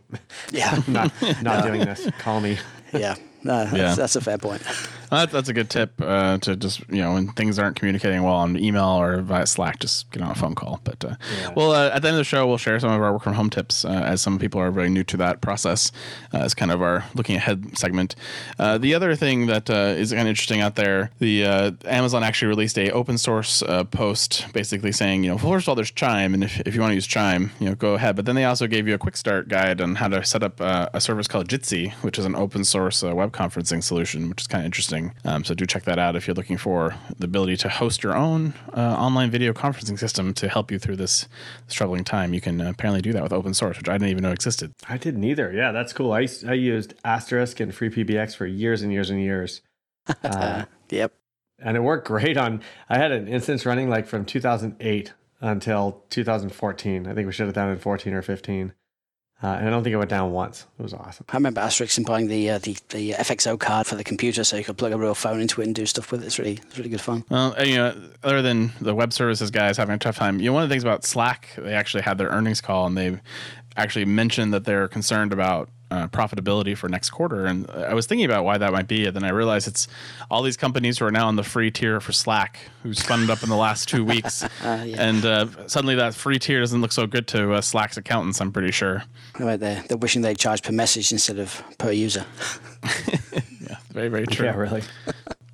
Yeah, 0.52 0.82
not 0.88 1.12
not 1.42 1.64
doing 1.68 1.82
this. 1.82 2.08
Call 2.20 2.42
me. 2.42 2.58
Yeah, 2.94 3.16
no, 3.44 3.66
that's, 3.66 3.78
yeah. 3.78 3.96
that's 3.96 4.16
a 4.16 4.22
fair 4.22 4.38
point. 4.38 4.62
Well, 5.12 5.26
that, 5.26 5.32
that's 5.32 5.50
a 5.50 5.54
good 5.54 5.70
tip 5.70 5.94
uh, 6.02 6.38
to 6.38 6.56
just 6.56 6.80
you 6.90 7.02
know 7.02 7.16
when 7.16 7.28
things 7.34 7.60
aren't 7.60 7.76
communicating 7.76 8.24
well 8.24 8.36
on 8.36 8.58
email 8.58 8.86
or 8.86 9.22
via 9.22 9.46
Slack, 9.46 9.80
just 9.80 10.10
get 10.12 10.24
on 10.24 10.32
a 10.32 10.36
phone 10.36 10.56
call. 10.56 10.80
But 10.86 11.04
uh, 11.04 11.16
yeah. 11.42 11.50
well, 11.54 11.74
uh, 11.74 11.90
at 11.90 12.02
the 12.02 12.08
end 12.08 12.16
of 12.16 12.20
the 12.20 12.24
show, 12.24 12.48
we'll 12.48 12.58
share 12.58 12.80
some 12.80 12.92
of 12.92 13.02
our 13.02 13.12
work 13.12 13.24
from 13.24 13.34
home 13.34 13.50
tips 13.50 13.84
uh, 13.84 13.90
as 13.90 14.22
some 14.22 14.40
people 14.40 14.62
are 14.62 14.72
very 14.72 14.90
new 14.90 15.04
to 15.04 15.18
that 15.18 15.42
process. 15.42 15.92
Uh, 16.34 16.38
as 16.38 16.54
kind 16.54 16.72
of 16.72 16.82
our 16.82 17.04
looking 17.14 17.36
ahead 17.36 17.78
segment. 17.78 18.16
Uh, 18.58 18.78
the 18.78 18.96
other 18.96 19.16
thing 19.16 19.48
that 19.48 19.70
is 19.70 20.12
kind 20.12 20.22
of 20.22 20.28
interesting 20.28 20.62
out 20.62 20.76
there, 20.76 21.12
the 21.20 21.44
Amazon 21.86 22.24
actually 22.24 22.48
released 22.48 22.78
a 22.78 22.92
open 22.92 23.18
source 23.18 23.62
post 23.92 24.46
basically 24.54 24.92
saying 24.92 25.24
you 25.24 25.32
know 25.32 25.38
first 25.38 25.66
of 25.66 25.70
all 25.70 25.76
there's 25.76 25.92
Chime, 25.92 26.34
and 26.34 26.44
if, 26.44 26.62
if 26.62 26.74
you 26.74 26.80
want 26.80 26.92
to 26.92 26.96
use 26.96 27.08
Chime, 27.08 27.52
you 27.60 27.68
know 27.68 27.76
go 27.76 27.96
ahead. 27.96 28.16
But 28.16 28.26
then 28.26 28.36
they 28.36 28.46
also 28.46 28.66
gave 28.68 28.88
you 28.88 28.94
a 28.94 28.98
quick 28.98 29.18
start 29.18 29.50
guide 29.50 29.82
on 29.82 29.96
how 29.96 30.08
to 30.08 30.24
set 30.24 30.42
up 30.42 30.62
a 30.62 31.02
service 31.02 31.28
called 31.28 31.50
Jitsi, 31.50 31.92
which 31.96 32.18
is 32.18 32.24
an 32.24 32.36
open 32.36 32.64
source 32.64 33.04
web 33.04 33.34
conferencing 33.34 33.84
solution, 33.84 34.30
which 34.30 34.42
is 34.42 34.48
kind 34.48 34.62
of 34.62 34.66
interesting. 34.66 35.01
Um, 35.26 35.44
so 35.44 35.54
do 35.54 35.66
check 35.66 35.84
that 35.86 35.98
out 35.98 36.16
if 36.16 36.28
you're 36.28 36.36
looking 36.36 36.58
for 36.58 36.96
the 37.18 37.26
ability 37.26 37.58
to 37.58 37.70
host 37.70 38.04
your 38.04 38.16
own 38.16 38.54
uh, 38.76 38.80
online 38.80 39.32
video 39.32 39.54
conferencing 39.54 39.98
system 39.98 40.34
to 40.36 40.48
help 40.48 40.72
you 40.72 40.80
through 40.80 40.98
this, 40.98 41.28
this 41.66 41.74
troubling 41.74 42.04
time. 42.04 42.34
You 42.34 42.42
can 42.42 42.62
uh, 42.62 42.70
apparently 42.70 43.02
do 43.02 43.14
that 43.14 43.24
with 43.24 43.34
open 43.34 43.54
source, 43.54 43.78
which 43.78 43.90
I 43.90 43.94
didn't 43.94 44.10
even 44.10 44.24
know 44.24 44.32
existed. 44.32 44.74
I 44.88 44.98
didn't 44.98 45.24
either. 45.24 45.52
Yeah, 45.52 45.72
that's 45.72 45.94
cool. 45.94 46.12
I, 46.12 46.28
I 46.48 46.54
used 46.54 46.94
Asterisk 47.04 47.60
and 47.60 47.72
FreePBX 47.72 48.36
for 48.36 48.46
years 48.46 48.82
and 48.82 48.92
years 48.92 49.10
and 49.10 49.22
years. 49.22 49.62
Uh, 50.24 50.66
yep. 50.90 51.14
And 51.60 51.78
it 51.78 51.82
worked 51.82 52.08
great 52.08 52.36
on. 52.36 52.62
I 52.90 52.98
had 52.98 53.12
an 53.12 53.28
instance 53.28 53.68
running 53.68 53.88
like 53.88 54.08
from 54.08 54.26
2008 54.26 55.14
until 55.42 56.04
2014. 56.10 57.08
I 57.08 57.14
think 57.14 57.26
we 57.28 57.32
shut 57.32 57.48
it 57.48 57.56
down 57.56 57.70
in 57.70 57.78
14 57.78 58.14
or 58.14 58.22
15. 58.22 58.74
Uh, 59.44 59.48
and 59.48 59.68
I 59.68 59.72
don't 59.72 59.84
think 59.84 59.94
it 59.94 59.98
went 59.98 60.12
down 60.12 60.32
once. 60.32 60.68
It 60.78 60.84
was 60.84 60.94
awesome. 60.94 61.26
I 61.30 61.36
remember 61.36 61.62
Asterisk 61.62 62.00
buying 62.04 62.28
the, 62.28 62.52
uh, 62.52 62.60
the 62.60 62.78
the 62.90 63.12
FXO 63.14 63.60
card 63.60 63.88
for 63.88 63.96
the 63.96 64.04
computer, 64.04 64.44
so 64.44 64.56
you 64.56 64.64
could 64.64 64.78
plug 64.78 64.92
a 64.92 64.98
real 64.98 65.16
phone 65.16 65.42
into 65.42 65.62
it 65.62 65.66
and 65.66 65.74
do 65.74 65.86
stuff 65.88 66.12
with 66.12 66.22
it. 66.22 66.28
It's 66.28 66.38
really 66.38 66.60
it's 66.68 66.78
really 66.78 66.90
good 66.90 67.02
fun. 67.02 67.26
Well, 67.30 67.56
you 67.66 67.76
know, 67.76 67.96
other 68.24 68.44
than 68.44 68.72
the 68.80 68.94
web 68.94 69.14
services 69.14 69.50
guys 69.50 69.78
having 69.78 69.96
a 69.96 69.98
tough 69.98 70.18
time, 70.18 70.40
you 70.40 70.48
know, 70.48 70.54
one 70.54 70.64
of 70.64 70.70
the 70.70 70.74
things 70.74 70.84
about 70.84 71.06
Slack, 71.06 71.50
they 71.58 71.74
actually 71.74 72.04
had 72.04 72.20
their 72.20 72.30
earnings 72.30 72.62
call 72.62 72.86
and 72.86 72.96
they 72.96 73.20
actually 73.78 74.06
mentioned 74.06 74.54
that 74.54 74.66
they're 74.66 74.88
concerned 74.88 75.34
about 75.34 75.70
uh, 75.92 76.08
profitability 76.08 76.76
for 76.76 76.90
next 76.90 77.10
quarter. 77.10 77.46
And 77.46 77.70
I 77.70 77.94
was 77.94 78.08
thinking 78.08 78.26
about 78.26 78.46
why 78.46 78.58
that 78.58 78.72
might 78.72 78.88
be. 78.88 79.06
And 79.06 79.16
then 79.16 79.24
I 79.24 79.30
realized 79.30 79.68
it's 79.68 79.88
all 80.30 80.42
these 80.42 80.58
companies 80.58 80.98
who 80.98 81.06
are 81.06 81.12
now 81.12 81.28
on 81.28 81.36
the 81.36 81.44
free 81.44 81.70
tier 81.70 82.00
for 82.00 82.14
Slack 82.14 82.60
who 82.82 82.94
spun 82.94 83.24
it 83.24 83.30
up 83.30 83.44
in 83.44 83.50
the 83.50 83.56
last 83.58 83.90
two 83.90 84.04
weeks. 84.06 84.44
uh, 84.44 84.48
yeah. 84.86 84.96
And 84.98 85.26
uh, 85.26 85.68
suddenly 85.68 85.96
that 85.96 86.16
free 86.16 86.40
tier 86.40 86.62
doesn't 86.62 86.82
look 86.82 86.92
so 86.94 87.06
good 87.06 87.28
to 87.28 87.54
uh, 87.54 87.62
Slack's 87.62 87.98
accountants, 87.98 88.40
I'm 88.40 88.52
pretty 88.52 88.72
sure. 88.72 89.04
Right 89.40 89.60
there. 89.60 89.84
They're 89.88 89.98
wishing 89.98 90.22
they'd 90.22 90.38
charge 90.40 90.64
per 90.64 90.72
message 90.72 91.12
instead 91.12 91.38
of 91.40 91.62
per 91.78 91.92
user. 91.92 92.26
yeah, 93.62 93.78
very, 93.92 94.08
very 94.08 94.26
true. 94.28 94.46
Yeah, 94.46 94.56
really. 94.56 94.84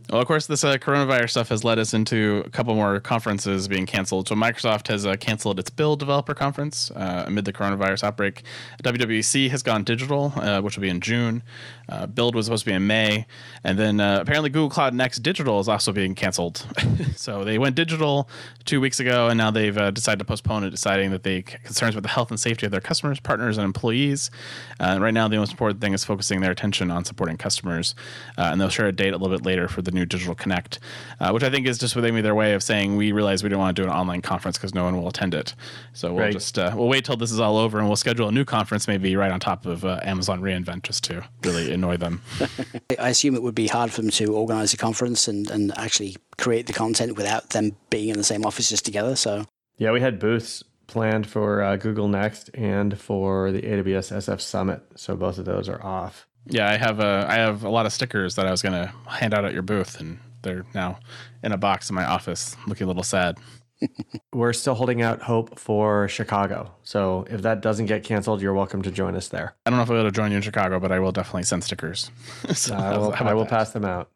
Well, 0.09 0.21
of 0.21 0.27
course, 0.27 0.47
this 0.47 0.63
uh, 0.63 0.77
coronavirus 0.77 1.31
stuff 1.31 1.49
has 1.49 1.65
led 1.65 1.79
us 1.79 1.93
into 1.93 2.41
a 2.45 2.49
couple 2.49 2.73
more 2.75 3.01
conferences 3.01 3.67
being 3.67 3.85
canceled. 3.85 4.29
So 4.29 4.35
Microsoft 4.35 4.87
has 4.87 5.05
uh, 5.05 5.17
canceled 5.17 5.59
its 5.59 5.69
Build 5.69 5.99
Developer 5.99 6.33
Conference 6.33 6.91
uh, 6.91 7.25
amid 7.27 7.43
the 7.43 7.51
coronavirus 7.51 8.05
outbreak. 8.05 8.43
WWDC 8.81 9.49
has 9.49 9.61
gone 9.63 9.83
digital, 9.83 10.31
uh, 10.37 10.61
which 10.61 10.77
will 10.77 10.81
be 10.83 10.89
in 10.89 11.01
June. 11.01 11.43
Uh, 11.89 12.05
Build 12.05 12.35
was 12.35 12.45
supposed 12.45 12.63
to 12.63 12.71
be 12.71 12.73
in 12.73 12.87
May, 12.87 13.25
and 13.65 13.77
then 13.77 13.99
uh, 13.99 14.19
apparently 14.21 14.49
Google 14.49 14.69
Cloud 14.69 14.93
Next 14.93 15.19
Digital 15.19 15.59
is 15.59 15.67
also 15.67 15.91
being 15.91 16.15
canceled. 16.15 16.65
so 17.17 17.43
they 17.43 17.57
went 17.57 17.75
digital 17.75 18.29
two 18.63 18.79
weeks 18.79 19.01
ago, 19.01 19.27
and 19.27 19.37
now 19.37 19.51
they've 19.51 19.75
decided 19.93 20.19
to 20.19 20.25
postpone 20.25 20.63
it, 20.63 20.69
deciding 20.69 21.11
that 21.11 21.23
they 21.23 21.41
concerns 21.41 21.95
with 21.95 22.03
the 22.03 22.09
health 22.09 22.29
and 22.29 22.39
safety 22.39 22.65
of 22.65 22.71
their 22.71 22.81
customers, 22.81 23.19
partners, 23.19 23.57
and 23.57 23.65
employees. 23.65 24.31
right 24.79 25.13
now, 25.13 25.27
the 25.27 25.37
most 25.37 25.51
important 25.51 25.81
thing 25.81 25.93
is 25.93 26.05
focusing 26.05 26.39
their 26.39 26.51
attention 26.51 26.91
on 26.91 27.03
supporting 27.03 27.35
customers, 27.35 27.93
and 28.37 28.61
they'll 28.61 28.69
share 28.69 28.87
a 28.87 28.93
date 28.93 29.13
a 29.13 29.17
little 29.17 29.35
bit 29.35 29.45
later 29.45 29.67
for 29.67 29.81
the 29.81 29.96
new 29.97 30.05
Digital 30.05 30.35
Connect, 30.35 30.79
uh, 31.19 31.31
which 31.31 31.43
I 31.43 31.49
think 31.49 31.67
is 31.67 31.77
just 31.77 31.95
within 31.95 32.21
their 32.21 32.35
way 32.35 32.53
of 32.53 32.63
saying 32.63 32.95
we 32.95 33.11
realize 33.11 33.43
we 33.43 33.49
don't 33.49 33.59
want 33.59 33.75
to 33.75 33.81
do 33.81 33.87
an 33.87 33.93
online 33.93 34.21
conference 34.21 34.57
because 34.57 34.73
no 34.73 34.83
one 34.83 34.95
will 34.97 35.07
attend 35.07 35.33
it. 35.33 35.53
So 35.93 36.13
we'll 36.13 36.25
right. 36.25 36.33
just 36.33 36.57
uh, 36.57 36.73
we'll 36.75 36.87
wait 36.87 37.05
till 37.05 37.17
this 37.17 37.31
is 37.31 37.39
all 37.39 37.57
over 37.57 37.79
and 37.79 37.87
we'll 37.87 37.95
schedule 37.95 38.27
a 38.27 38.31
new 38.31 38.45
conference 38.45 38.87
maybe 38.87 39.15
right 39.15 39.31
on 39.31 39.39
top 39.39 39.65
of 39.65 39.83
uh, 39.83 39.99
Amazon 40.03 40.41
reInvent 40.41 40.83
just 40.83 41.03
to 41.05 41.27
really 41.43 41.71
annoy 41.71 41.97
them. 41.97 42.21
I 42.99 43.09
assume 43.09 43.35
it 43.35 43.43
would 43.43 43.55
be 43.55 43.67
hard 43.67 43.91
for 43.91 44.01
them 44.01 44.11
to 44.11 44.33
organize 44.33 44.73
a 44.73 44.77
conference 44.77 45.27
and, 45.27 45.49
and 45.49 45.77
actually 45.77 46.17
create 46.37 46.67
the 46.67 46.73
content 46.73 47.17
without 47.17 47.49
them 47.49 47.75
being 47.89 48.09
in 48.09 48.17
the 48.17 48.23
same 48.23 48.45
offices 48.45 48.81
together. 48.81 49.15
So 49.15 49.45
yeah, 49.77 49.91
we 49.91 50.01
had 50.01 50.19
booths 50.19 50.63
planned 50.87 51.27
for 51.27 51.61
uh, 51.61 51.75
Google 51.75 52.07
Next 52.07 52.49
and 52.53 52.97
for 52.97 53.51
the 53.51 53.61
AWS 53.61 54.15
SF 54.15 54.41
Summit. 54.41 54.81
So 54.95 55.15
both 55.15 55.37
of 55.37 55.45
those 55.45 55.69
are 55.69 55.83
off. 55.83 56.27
Yeah, 56.49 56.69
I 56.69 56.77
have 56.77 56.99
a 56.99 57.25
I 57.27 57.35
have 57.35 57.63
a 57.63 57.69
lot 57.69 57.85
of 57.85 57.93
stickers 57.93 58.35
that 58.35 58.47
I 58.47 58.51
was 58.51 58.61
gonna 58.61 58.93
hand 59.07 59.33
out 59.33 59.45
at 59.45 59.53
your 59.53 59.63
booth, 59.63 59.99
and 59.99 60.19
they're 60.41 60.65
now 60.73 60.99
in 61.43 61.51
a 61.51 61.57
box 61.57 61.89
in 61.89 61.95
my 61.95 62.05
office, 62.05 62.55
looking 62.67 62.85
a 62.85 62.87
little 62.87 63.03
sad. 63.03 63.37
We're 64.33 64.53
still 64.53 64.73
holding 64.73 65.01
out 65.01 65.21
hope 65.21 65.59
for 65.59 66.07
Chicago. 66.07 66.73
So 66.83 67.25
if 67.29 67.41
that 67.43 67.61
doesn't 67.61 67.85
get 67.85 68.03
canceled, 68.03 68.41
you're 68.41 68.53
welcome 68.53 68.81
to 68.81 68.91
join 68.91 69.15
us 69.15 69.27
there. 69.27 69.55
I 69.65 69.69
don't 69.69 69.77
know 69.77 69.83
if 69.83 69.89
I'll 69.89 69.97
be 69.97 69.99
able 69.99 70.09
to 70.09 70.15
join 70.15 70.31
you 70.31 70.37
in 70.37 70.43
Chicago, 70.43 70.79
but 70.79 70.91
I 70.91 70.99
will 70.99 71.11
definitely 71.11 71.43
send 71.43 71.63
stickers. 71.63 72.09
so 72.53 72.75
I 72.75 72.97
will, 72.97 73.13
I 73.13 73.33
will 73.33 73.45
pass 73.45 73.71
them 73.71 73.85
out. 73.85 74.09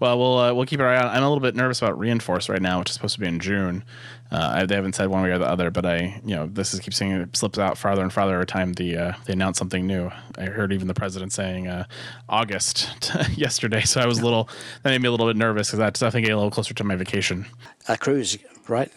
Well, 0.00 0.18
we'll 0.18 0.38
uh, 0.38 0.54
we'll 0.54 0.66
keep 0.66 0.80
our 0.80 0.88
eye 0.88 1.00
on. 1.00 1.08
I'm 1.08 1.22
a 1.22 1.28
little 1.28 1.40
bit 1.40 1.54
nervous 1.54 1.80
about 1.80 1.98
Reinforce 1.98 2.48
right 2.48 2.62
now, 2.62 2.78
which 2.78 2.90
is 2.90 2.94
supposed 2.94 3.14
to 3.14 3.20
be 3.20 3.26
in 3.26 3.40
June. 3.40 3.84
Uh, 4.30 4.64
they 4.64 4.74
haven't 4.74 4.94
said 4.94 5.08
one 5.08 5.22
way 5.22 5.30
or 5.30 5.38
the 5.38 5.48
other, 5.48 5.70
but 5.70 5.84
I, 5.84 6.20
you 6.24 6.34
know, 6.34 6.46
this 6.46 6.72
is 6.72 6.80
seeing 6.90 7.12
it 7.12 7.36
slips 7.36 7.58
out 7.58 7.76
farther 7.76 8.02
and 8.02 8.10
farther 8.12 8.34
every 8.34 8.46
time 8.46 8.72
the 8.72 8.96
uh, 8.96 9.12
they 9.26 9.34
announce 9.34 9.58
something 9.58 9.86
new. 9.86 10.10
I 10.38 10.46
heard 10.46 10.72
even 10.72 10.88
the 10.88 10.94
president 10.94 11.32
saying 11.32 11.68
uh, 11.68 11.84
August 12.28 12.90
yesterday, 13.36 13.82
so 13.82 14.00
I 14.00 14.06
was 14.06 14.20
a 14.20 14.24
little 14.24 14.48
that 14.82 14.90
made 14.90 15.02
me 15.02 15.08
a 15.08 15.10
little 15.10 15.26
bit 15.26 15.36
nervous 15.36 15.68
because 15.68 15.78
that's 15.78 16.02
I 16.02 16.10
think 16.10 16.26
a 16.26 16.34
little 16.34 16.50
closer 16.50 16.74
to 16.74 16.84
my 16.84 16.96
vacation. 16.96 17.46
A 17.88 17.98
cruise, 17.98 18.38
right? 18.68 18.90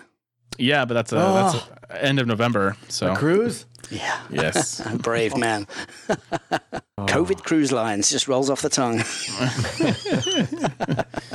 Yeah, 0.58 0.86
but 0.86 0.94
that's 0.94 1.12
a, 1.12 1.18
oh. 1.18 1.34
that's 1.34 1.56
a 1.92 2.04
end 2.04 2.20
of 2.20 2.28
November. 2.28 2.76
So 2.90 3.12
a 3.14 3.16
cruise. 3.16 3.66
Yeah. 3.90 4.20
Yes. 4.30 4.82
Brave 4.98 5.34
oh. 5.36 5.40
man. 5.40 5.68
COVID 7.00 7.44
cruise 7.44 7.72
lines 7.72 8.10
just 8.10 8.28
rolls 8.28 8.50
off 8.50 8.62
the 8.62 8.70
tongue. 8.70 9.04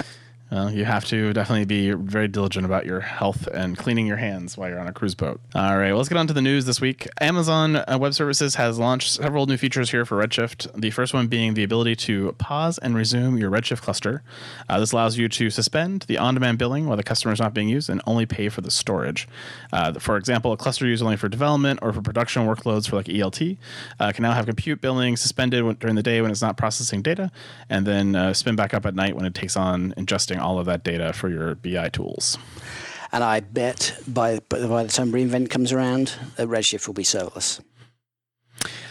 Well, 0.51 0.73
you 0.73 0.85
have 0.85 1.05
to 1.07 1.33
definitely 1.33 1.65
be 1.65 1.93
very 1.93 2.27
diligent 2.27 2.67
about 2.67 2.85
your 2.85 2.99
health 2.99 3.47
and 3.47 3.79
cleaning 3.79 4.09
your 4.09 4.17
hands 4.17 4.59
while 4.59 4.69
you're 4.69 4.81
on 4.81 4.89
a 4.89 4.93
cruise 4.93 5.15
boat. 5.15 5.41
All 5.55 5.79
right, 5.79 5.91
well, 5.91 5.99
let's 5.99 6.09
get 6.09 6.19
on 6.19 6.27
to 6.27 6.33
the 6.33 6.43
news 6.43 6.65
this 6.65 6.81
week. 6.81 7.07
Amazon 7.21 7.77
uh, 7.77 7.97
Web 8.01 8.15
Services 8.15 8.57
has 8.57 8.77
launched 8.77 9.13
several 9.13 9.47
new 9.47 9.57
features 9.57 9.93
here 9.93 10.05
for 10.05 10.19
Redshift. 10.19 10.69
The 10.81 10.91
first 10.91 11.15
one 11.15 11.29
being 11.29 11.55
the 11.55 11.63
ability 11.63 11.95
to 11.97 12.33
pause 12.39 12.79
and 12.79 12.97
resume 12.97 13.37
your 13.37 13.49
Redshift 13.49 13.83
cluster. 13.83 14.25
Uh, 14.69 14.81
this 14.81 14.91
allows 14.91 15.17
you 15.17 15.29
to 15.29 15.51
suspend 15.51 16.03
the 16.09 16.19
on 16.19 16.35
demand 16.35 16.59
billing 16.59 16.87
while 16.87 16.97
the 16.97 17.05
customer 17.05 17.33
is 17.33 17.39
not 17.39 17.55
being 17.55 17.69
used 17.69 17.89
and 17.89 18.03
only 18.05 18.27
pay 18.27 18.49
for 18.49 18.61
the 18.61 18.73
storage. 18.73 19.29
Uh, 19.73 19.93
for 20.01 20.17
example, 20.17 20.53
a 20.53 20.57
cluster 20.57 20.85
used 20.85 21.03
only 21.03 21.17
for 21.17 21.29
development 21.29 21.79
or 21.81 21.93
for 21.93 22.03
production 22.03 22.45
workloads 22.45 22.89
for 22.89 22.97
like 22.97 23.07
ELT 23.07 23.57
uh, 24.01 24.11
can 24.11 24.23
now 24.23 24.33
have 24.33 24.47
compute 24.47 24.81
billing 24.81 25.17
suspended 25.17 25.79
during 25.79 25.95
the 25.95 26.03
day 26.03 26.21
when 26.21 26.33
it's 26.33 26.43
not 26.43 26.57
processing 26.57 27.03
data 27.03 27.31
and 27.69 27.87
then 27.87 28.17
uh, 28.17 28.33
spin 28.33 28.57
back 28.57 28.75
up 28.75 28.85
at 28.85 28.97
night 28.97 29.15
when 29.15 29.25
it 29.25 29.35
takes 29.35 29.57
on 29.57 29.95
ingesting 29.97 30.40
all 30.41 30.59
of 30.59 30.67
that 30.67 30.85
data 30.85 31.13
for 31.13 31.29
your 31.29 31.55
BI 31.55 31.89
tools. 31.91 32.39
And 33.13 33.25
I 33.25 33.41
bet 33.41 33.99
by 34.07 34.41
by 34.49 34.59
the 34.59 34.89
time 34.89 35.13
reInvent 35.13 35.51
comes 35.51 35.73
around, 35.73 36.15
Redshift 36.37 36.87
will 36.87 36.95
be 36.95 37.03
serverless. 37.03 37.61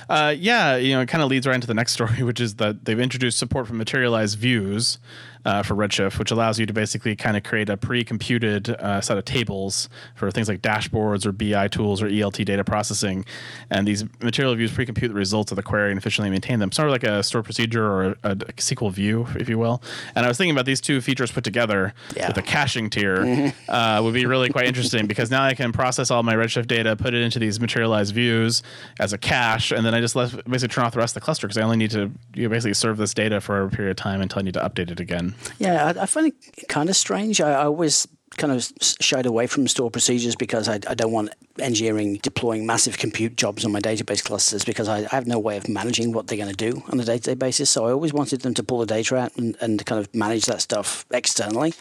Uh, 0.10 0.34
yeah, 0.36 0.76
you 0.76 0.96
know, 0.96 1.02
it 1.02 1.08
kind 1.08 1.24
of 1.24 1.30
leads 1.30 1.46
right 1.46 1.54
into 1.54 1.68
the 1.68 1.74
next 1.74 1.94
story, 1.94 2.24
which 2.24 2.40
is 2.40 2.56
that 2.56 2.86
they've 2.86 3.00
introduced 3.00 3.38
support 3.38 3.68
for 3.68 3.74
materialized 3.74 4.40
views 4.40 4.98
uh, 5.46 5.64
for 5.64 5.76
Redshift, 5.76 6.20
which 6.20 6.32
allows 6.32 6.60
you 6.60 6.66
to 6.66 6.74
basically 6.74 7.16
kind 7.16 7.38
of 7.38 7.44
create 7.44 7.70
a 7.70 7.78
pre-computed 7.78 8.70
uh, 8.70 9.02
set 9.02 9.18
of 9.18 9.26
tables 9.26 9.90
for 10.16 10.30
things 10.32 10.48
like 10.50 10.62
dashboards 10.62 11.26
or 11.26 11.32
BI 11.32 11.68
tools 11.70 12.02
or 12.02 12.08
ELT 12.10 12.44
data 12.46 12.64
processing, 12.64 13.26
and 13.70 13.88
these 13.88 14.04
material 14.22 14.54
views 14.56 14.72
pre-compute 14.72 15.10
the 15.12 15.16
results 15.18 15.52
of 15.52 15.56
the 15.56 15.64
query 15.64 15.92
and 15.92 15.98
efficiently 15.98 16.30
maintain 16.30 16.60
them, 16.60 16.72
sort 16.72 16.88
of 16.88 16.92
like 16.92 17.04
a 17.04 17.24
stored 17.24 17.46
procedure 17.46 17.86
or 17.86 18.06
a, 18.24 18.32
a 18.32 18.36
SQL 18.36 18.92
view, 18.92 19.28
if 19.36 19.48
you 19.50 19.58
will. 19.58 19.82
And 20.16 20.26
I 20.26 20.28
was 20.28 20.38
thinking 20.38 20.56
about 20.56 20.66
these 20.66 20.82
two 20.82 21.02
features 21.02 21.32
put 21.32 21.44
together 21.44 21.94
Yeah. 22.16 22.28
with 22.28 22.38
a 22.38 22.42
caching 22.42 22.90
tier 22.90 23.54
uh, 23.70 24.02
would 24.04 24.14
be 24.14 24.26
really 24.26 24.50
quite 24.50 24.66
interesting 24.66 25.08
because 25.08 25.32
now 25.32 25.44
I 25.44 25.54
can 25.54 25.72
process 25.72 26.12
all 26.12 26.24
my 26.24 26.34
Redshift 26.36 26.68
data, 26.68 26.96
put 26.96 27.14
it 27.14 27.22
into 27.22 27.40
these 27.40 27.60
materialized 27.60 28.14
views 28.14 28.62
as 29.00 29.14
a 29.14 29.18
cache, 29.18 29.72
and 29.72 29.86
then 29.86 29.94
I 29.94 30.02
just 30.02 30.16
let, 30.16 30.32
basically 30.50 30.74
turn 30.74 30.86
off 30.86 30.94
the 30.94 31.00
rest 31.00 31.16
of 31.16 31.22
the 31.22 31.26
cluster 31.26 31.48
because 31.48 31.58
I 31.58 31.62
only 31.64 31.78
need 31.78 31.92
to 31.92 32.12
you 32.34 32.44
know, 32.44 32.50
basically 32.50 32.74
serve 32.74 32.98
this 32.98 33.14
data 33.14 33.40
for 33.42 33.62
a 33.64 33.70
period 33.70 33.92
of 33.92 33.98
time 33.98 34.22
until 34.22 34.40
I 34.40 34.42
need 34.44 34.54
to 34.56 34.62
update 34.62 34.92
it 34.92 35.00
again. 35.00 35.29
Yeah, 35.58 35.86
I, 35.86 36.04
I 36.04 36.06
find 36.06 36.28
it 36.28 36.68
kind 36.68 36.90
of 36.90 36.96
strange. 36.96 37.42
I, 37.42 37.52
I 37.52 37.66
always 37.66 38.08
kind 38.38 38.54
of 38.54 38.72
shied 39.02 39.26
away 39.26 39.48
from 39.48 39.68
store 39.68 39.92
procedures 39.92 40.36
because 40.36 40.70
I, 40.70 40.76
I 40.88 40.94
don't 40.94 41.12
want 41.12 41.32
engineering 41.60 42.20
deploying 42.22 42.66
massive 42.66 42.98
compute 42.98 43.36
jobs 43.36 43.66
on 43.66 43.72
my 43.72 43.80
database 43.80 44.24
clusters 44.24 44.64
because 44.64 44.88
I, 44.88 45.00
I 45.00 45.08
have 45.12 45.28
no 45.28 45.40
way 45.40 45.58
of 45.58 45.68
managing 45.68 46.14
what 46.14 46.28
they're 46.28 46.38
going 46.38 46.54
to 46.54 46.72
do 46.72 46.82
on 46.90 47.00
a 47.00 47.04
day-to-day 47.04 47.36
basis. 47.36 47.70
So 47.70 47.86
I 47.86 47.92
always 47.92 48.14
wanted 48.14 48.42
them 48.42 48.54
to 48.54 48.64
pull 48.64 48.80
the 48.80 48.86
data 48.86 49.18
out 49.18 49.36
and, 49.36 49.58
and 49.62 49.86
kind 49.86 50.00
of 50.00 50.14
manage 50.16 50.46
that 50.46 50.62
stuff 50.62 51.06
externally. 51.12 51.74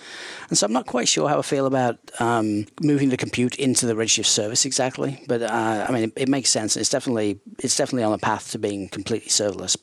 And 0.48 0.58
so 0.58 0.66
I'm 0.66 0.72
not 0.72 0.86
quite 0.86 1.08
sure 1.08 1.28
how 1.28 1.38
I 1.38 1.42
feel 1.42 1.66
about 1.66 1.98
um, 2.18 2.66
moving 2.82 3.10
the 3.10 3.16
compute 3.16 3.56
into 3.56 3.86
the 3.86 3.94
Redshift 3.94 4.26
service 4.26 4.64
exactly. 4.64 5.22
But 5.28 5.42
uh, 5.42 5.86
I 5.88 5.92
mean, 5.92 6.04
it, 6.04 6.12
it 6.16 6.28
makes 6.28 6.50
sense. 6.50 6.76
It's 6.76 6.90
definitely 6.90 7.40
it's 7.58 7.76
definitely 7.76 8.04
on 8.04 8.12
a 8.12 8.18
path 8.18 8.50
to 8.52 8.58
being 8.58 8.88
completely 8.88 9.28
serverless. 9.28 9.76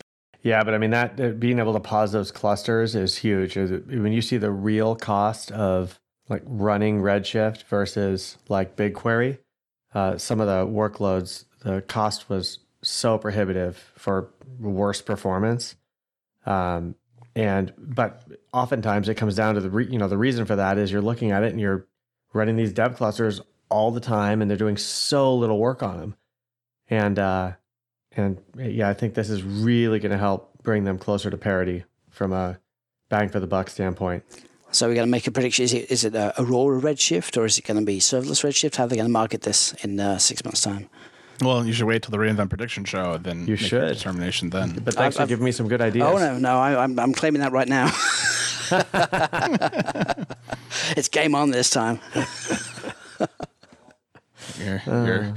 Yeah, 0.46 0.64
but 0.64 0.76
I 0.76 0.78
mean 0.78 0.92
that 0.92 1.20
uh, 1.20 1.30
being 1.30 1.58
able 1.58 1.74
to 1.74 1.80
pause 1.80 2.12
those 2.12 2.32
clusters 2.32 2.94
is 2.94 3.18
huge. 3.18 3.58
When 3.58 4.14
you 4.14 4.22
see 4.22 4.38
the 4.38 4.52
real 4.52 4.96
cost 4.96 5.52
of 5.52 6.00
like 6.30 6.44
running 6.46 7.02
Redshift 7.02 7.64
versus 7.64 8.38
like 8.48 8.76
BigQuery, 8.76 9.40
uh, 9.96 10.20
some 10.20 10.40
of 10.40 10.46
the 10.46 10.72
workloads, 10.72 11.46
the 11.64 11.82
cost 11.82 12.30
was 12.30 12.60
so 12.84 13.18
prohibitive 13.18 13.92
for 13.98 14.30
worse 14.60 15.02
performance. 15.02 15.78
Um, 16.46 16.94
and 17.36 17.74
but 17.80 18.22
oftentimes 18.54 19.10
it 19.10 19.16
comes 19.16 19.36
down 19.36 19.56
to 19.56 19.62
the 19.62 19.72
re, 19.72 19.88
you 19.90 19.98
know 19.98 20.08
the 20.08 20.16
reason 20.16 20.46
for 20.46 20.58
that 20.58 20.78
is 20.78 20.92
you're 20.92 21.02
looking 21.02 21.32
at 21.32 21.42
it 21.42 21.54
and 21.54 21.60
you're 21.60 21.88
running 22.34 22.56
these 22.56 22.72
dev 22.72 22.98
clusters 22.98 23.42
all 23.72 23.90
the 23.90 24.00
time 24.00 24.44
and 24.44 24.52
they're 24.52 24.58
doing 24.60 24.78
so 24.78 25.34
little 25.34 25.58
work 25.58 25.82
on 25.82 26.00
them, 26.00 26.16
and 26.88 27.18
uh, 27.18 27.54
and 28.16 28.38
yeah, 28.58 28.90
I 28.90 28.94
think 28.94 29.14
this 29.14 29.30
is 29.30 29.44
really 29.44 30.00
going 30.00 30.12
to 30.12 30.18
help 30.18 30.52
bring 30.64 30.84
them 30.84 30.98
closer 30.98 31.30
to 31.30 31.38
parity 31.38 31.84
from 32.10 32.34
a 32.34 32.58
bang 33.10 33.30
for 33.30 33.40
the 33.40 33.48
buck 33.48 33.70
standpoint. 33.70 34.24
So 34.72 34.88
we're 34.88 34.96
going 34.96 35.08
to 35.08 35.12
make 35.12 35.28
a 35.28 35.32
prediction. 35.32 35.64
Is 35.64 35.74
it 35.74 35.92
is 35.92 36.04
it 36.06 36.16
a 36.16 36.34
Aurora 36.42 36.82
Redshift 36.82 37.38
or 37.38 37.46
is 37.46 37.58
it 37.58 37.66
going 37.66 37.80
to 37.80 37.86
be 37.86 38.00
serverless 38.00 38.44
Redshift? 38.44 38.76
How 38.76 38.86
are 38.86 38.88
they 38.88 38.96
going 38.96 39.08
to 39.08 39.12
market 39.12 39.42
this 39.44 39.74
in 39.84 40.00
uh, 40.00 40.18
six 40.18 40.44
months' 40.44 40.62
time? 40.62 40.90
Well, 41.42 41.66
you 41.66 41.74
should 41.74 41.86
wait 41.86 42.02
till 42.02 42.12
the 42.12 42.18
reinvent 42.18 42.50
prediction 42.50 42.86
show, 42.86 43.18
then 43.18 43.42
You 43.46 43.56
make 43.56 43.60
your 43.60 43.88
should. 43.88 43.98
determination 43.98 44.50
then. 44.52 44.72
But 44.84 44.94
thanks 44.96 45.00
I've- 45.00 45.16
for 45.16 45.22
I've- 45.24 45.30
giving 45.30 45.46
me 45.46 45.52
some 45.52 45.68
good 45.68 45.82
ideas. 45.82 46.08
Oh 46.10 46.18
no, 46.18 46.38
no, 46.38 46.58
I, 46.58 46.82
I'm 46.84 46.98
I'm 47.00 47.14
claiming 47.14 47.42
that 47.42 47.52
right 47.52 47.68
now. 47.68 47.92
it's 50.98 51.08
game 51.10 51.36
on 51.36 51.52
this 51.52 51.70
time. 51.70 52.00
You're, 54.60 54.82
you're 54.86 55.34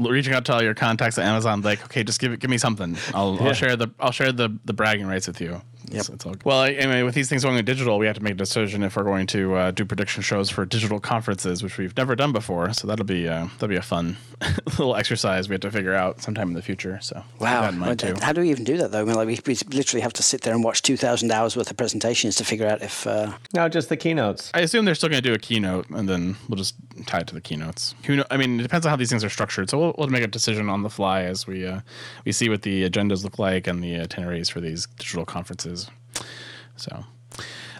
reaching 0.00 0.32
out 0.34 0.44
to 0.46 0.54
all 0.54 0.62
your 0.62 0.74
contacts 0.74 1.18
at 1.18 1.24
Amazon, 1.26 1.60
like, 1.62 1.82
okay, 1.84 2.02
just 2.04 2.20
give 2.20 2.32
it, 2.32 2.40
give 2.40 2.50
me 2.50 2.58
something. 2.58 2.96
I'll, 3.14 3.36
Yeah. 3.36 3.48
I'll 3.48 3.52
share 3.54 3.76
the, 3.76 3.88
I'll 4.00 4.12
share 4.12 4.32
the, 4.32 4.56
the 4.64 4.72
bragging 4.72 5.06
rights 5.06 5.26
with 5.26 5.40
you. 5.40 5.60
It's, 5.92 6.08
it's 6.08 6.24
all 6.26 6.32
good. 6.32 6.44
Well, 6.44 6.60
I, 6.60 6.68
I 6.80 6.86
mean, 6.86 7.04
with 7.04 7.14
these 7.14 7.28
things 7.28 7.42
going 7.42 7.64
digital, 7.64 7.98
we 7.98 8.06
have 8.06 8.14
to 8.16 8.22
make 8.22 8.34
a 8.34 8.36
decision 8.36 8.82
if 8.82 8.96
we're 8.96 9.02
going 9.02 9.26
to 9.28 9.54
uh, 9.54 9.70
do 9.72 9.84
prediction 9.84 10.22
shows 10.22 10.48
for 10.50 10.64
digital 10.64 11.00
conferences, 11.00 11.62
which 11.62 11.78
we've 11.78 11.96
never 11.96 12.14
done 12.14 12.32
before. 12.32 12.72
So 12.74 12.86
that'll 12.86 13.06
be, 13.06 13.26
uh, 13.28 13.46
that'll 13.54 13.68
be 13.68 13.76
a 13.76 13.82
fun 13.82 14.16
little 14.66 14.94
exercise 14.94 15.48
we 15.48 15.54
have 15.54 15.62
to 15.62 15.70
figure 15.70 15.94
out 15.94 16.20
sometime 16.22 16.48
in 16.48 16.54
the 16.54 16.62
future. 16.62 16.98
So 17.00 17.24
Wow, 17.40 17.62
that 17.62 17.72
in 17.72 17.78
mind 17.80 17.98
too. 17.98 18.14
how 18.22 18.32
do 18.32 18.42
we 18.42 18.50
even 18.50 18.64
do 18.64 18.76
that 18.76 18.92
though? 18.92 19.00
I 19.00 19.04
mean, 19.04 19.14
like 19.14 19.26
we, 19.26 19.38
we 19.46 19.56
literally 19.72 20.02
have 20.02 20.12
to 20.14 20.22
sit 20.22 20.42
there 20.42 20.54
and 20.54 20.62
watch 20.62 20.82
two 20.82 20.96
thousand 20.96 21.32
hours 21.32 21.56
worth 21.56 21.70
of 21.70 21.76
presentations 21.76 22.36
to 22.36 22.44
figure 22.44 22.66
out 22.68 22.82
if. 22.82 23.06
Uh, 23.06 23.32
No, 23.54 23.68
just 23.68 23.88
the 23.88 23.96
keynotes. 23.96 24.50
I 24.54 24.60
assume 24.60 24.84
they're 24.84 24.94
still 24.94 25.08
going 25.08 25.22
to 25.22 25.28
do 25.28 25.34
a 25.34 25.38
keynote, 25.38 25.88
and 25.90 26.08
then 26.08 26.36
we'll 26.48 26.56
just 26.58 26.74
tie 27.04 27.20
it 27.20 27.26
to 27.28 27.34
the 27.34 27.40
keynotes. 27.40 27.94
Who 28.04 28.16
know? 28.16 28.24
I 28.30 28.36
mean, 28.36 28.60
it 28.60 28.62
depends 28.62 28.86
on 28.86 28.90
how 28.90 28.96
these 28.96 29.10
things 29.10 29.24
are 29.24 29.30
structured. 29.30 29.70
So 29.70 29.78
we'll, 29.78 29.94
we'll 29.98 30.08
make 30.08 30.22
a 30.22 30.28
decision 30.28 30.68
on 30.68 30.82
the 30.82 30.90
fly 30.90 31.22
as 31.22 31.46
we 31.46 31.66
uh, 31.66 31.80
we 32.24 32.32
see 32.32 32.48
what 32.48 32.62
the 32.62 32.88
agendas 32.88 33.24
look 33.24 33.38
like 33.38 33.66
and 33.66 33.82
the 33.82 34.00
itineraries 34.00 34.48
for 34.48 34.60
these 34.60 34.86
digital 34.98 35.24
conferences. 35.24 35.90
So. 36.76 37.04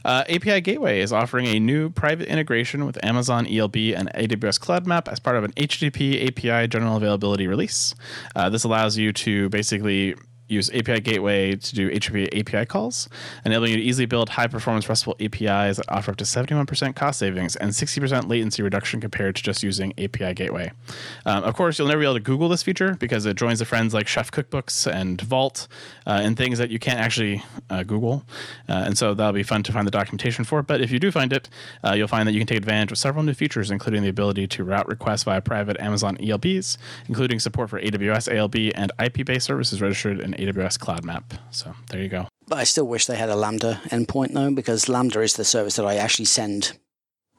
Uh, 0.02 0.24
API 0.30 0.62
Gateway 0.62 1.00
is 1.00 1.12
offering 1.12 1.46
a 1.46 1.60
new 1.60 1.90
private 1.90 2.26
integration 2.26 2.86
with 2.86 3.02
Amazon 3.04 3.46
ELB 3.46 3.76
and 3.94 4.10
AWS 4.14 4.58
Cloud 4.58 4.86
Map 4.86 5.08
as 5.08 5.20
part 5.20 5.36
of 5.36 5.44
an 5.44 5.52
HTTP 5.52 6.26
API 6.26 6.68
general 6.68 6.96
availability 6.96 7.46
release. 7.46 7.94
Uh, 8.34 8.48
this 8.48 8.64
allows 8.64 8.96
you 8.96 9.12
to 9.12 9.50
basically 9.50 10.14
use 10.50 10.70
API 10.70 11.00
Gateway 11.00 11.56
to 11.56 11.74
do 11.74 11.90
HTTP 11.90 12.38
API 12.40 12.66
calls, 12.66 13.08
enabling 13.44 13.72
you 13.72 13.76
to 13.78 13.82
easily 13.82 14.06
build 14.06 14.30
high 14.30 14.46
performance 14.46 14.88
RESTful 14.88 15.16
APIs 15.20 15.76
that 15.76 15.84
offer 15.88 16.10
up 16.10 16.16
to 16.16 16.24
71% 16.24 16.94
cost 16.96 17.18
savings 17.18 17.56
and 17.56 17.70
60% 17.70 18.28
latency 18.28 18.62
reduction 18.62 19.00
compared 19.00 19.36
to 19.36 19.42
just 19.42 19.62
using 19.62 19.92
API 19.98 20.34
Gateway. 20.34 20.72
Um, 21.26 21.44
of 21.44 21.54
course, 21.54 21.78
you'll 21.78 21.88
never 21.88 22.00
be 22.00 22.06
able 22.06 22.14
to 22.14 22.20
Google 22.20 22.48
this 22.48 22.62
feature 22.62 22.94
because 22.98 23.26
it 23.26 23.36
joins 23.36 23.58
the 23.58 23.64
friends 23.64 23.94
like 23.94 24.08
Chef 24.08 24.30
Cookbooks 24.30 24.90
and 24.90 25.20
Vault 25.20 25.68
uh, 26.06 26.20
and 26.22 26.36
things 26.36 26.58
that 26.58 26.70
you 26.70 26.78
can't 26.78 26.98
actually 26.98 27.42
uh, 27.68 27.82
Google. 27.82 28.24
Uh, 28.68 28.84
and 28.86 28.98
so 28.98 29.14
that'll 29.14 29.32
be 29.32 29.42
fun 29.42 29.62
to 29.62 29.72
find 29.72 29.86
the 29.86 29.90
documentation 29.90 30.44
for. 30.44 30.62
But 30.62 30.80
if 30.80 30.90
you 30.90 30.98
do 30.98 31.10
find 31.10 31.32
it, 31.32 31.48
uh, 31.84 31.92
you'll 31.92 32.08
find 32.08 32.26
that 32.26 32.32
you 32.32 32.40
can 32.40 32.46
take 32.46 32.58
advantage 32.58 32.92
of 32.92 32.98
several 32.98 33.24
new 33.24 33.34
features, 33.34 33.70
including 33.70 34.02
the 34.02 34.08
ability 34.08 34.46
to 34.48 34.64
route 34.64 34.88
requests 34.88 35.24
via 35.24 35.40
private 35.40 35.78
Amazon 35.80 36.16
ELBs, 36.16 36.76
including 37.08 37.38
support 37.38 37.70
for 37.70 37.80
AWS 37.80 38.32
ALB 38.34 38.72
and 38.74 38.92
IP 38.98 39.24
based 39.24 39.46
services 39.46 39.80
registered 39.80 40.20
in 40.20 40.34
AWS 40.40 40.78
Cloud 40.78 41.04
Map. 41.04 41.34
So 41.50 41.74
there 41.90 42.02
you 42.02 42.08
go. 42.08 42.26
but 42.48 42.58
I 42.58 42.64
still 42.64 42.86
wish 42.86 43.06
they 43.06 43.16
had 43.16 43.28
a 43.28 43.36
Lambda 43.36 43.80
endpoint 43.90 44.32
though, 44.34 44.50
because 44.50 44.88
Lambda 44.88 45.20
is 45.20 45.34
the 45.34 45.44
service 45.44 45.76
that 45.76 45.86
I 45.86 45.96
actually 45.96 46.24
send 46.26 46.72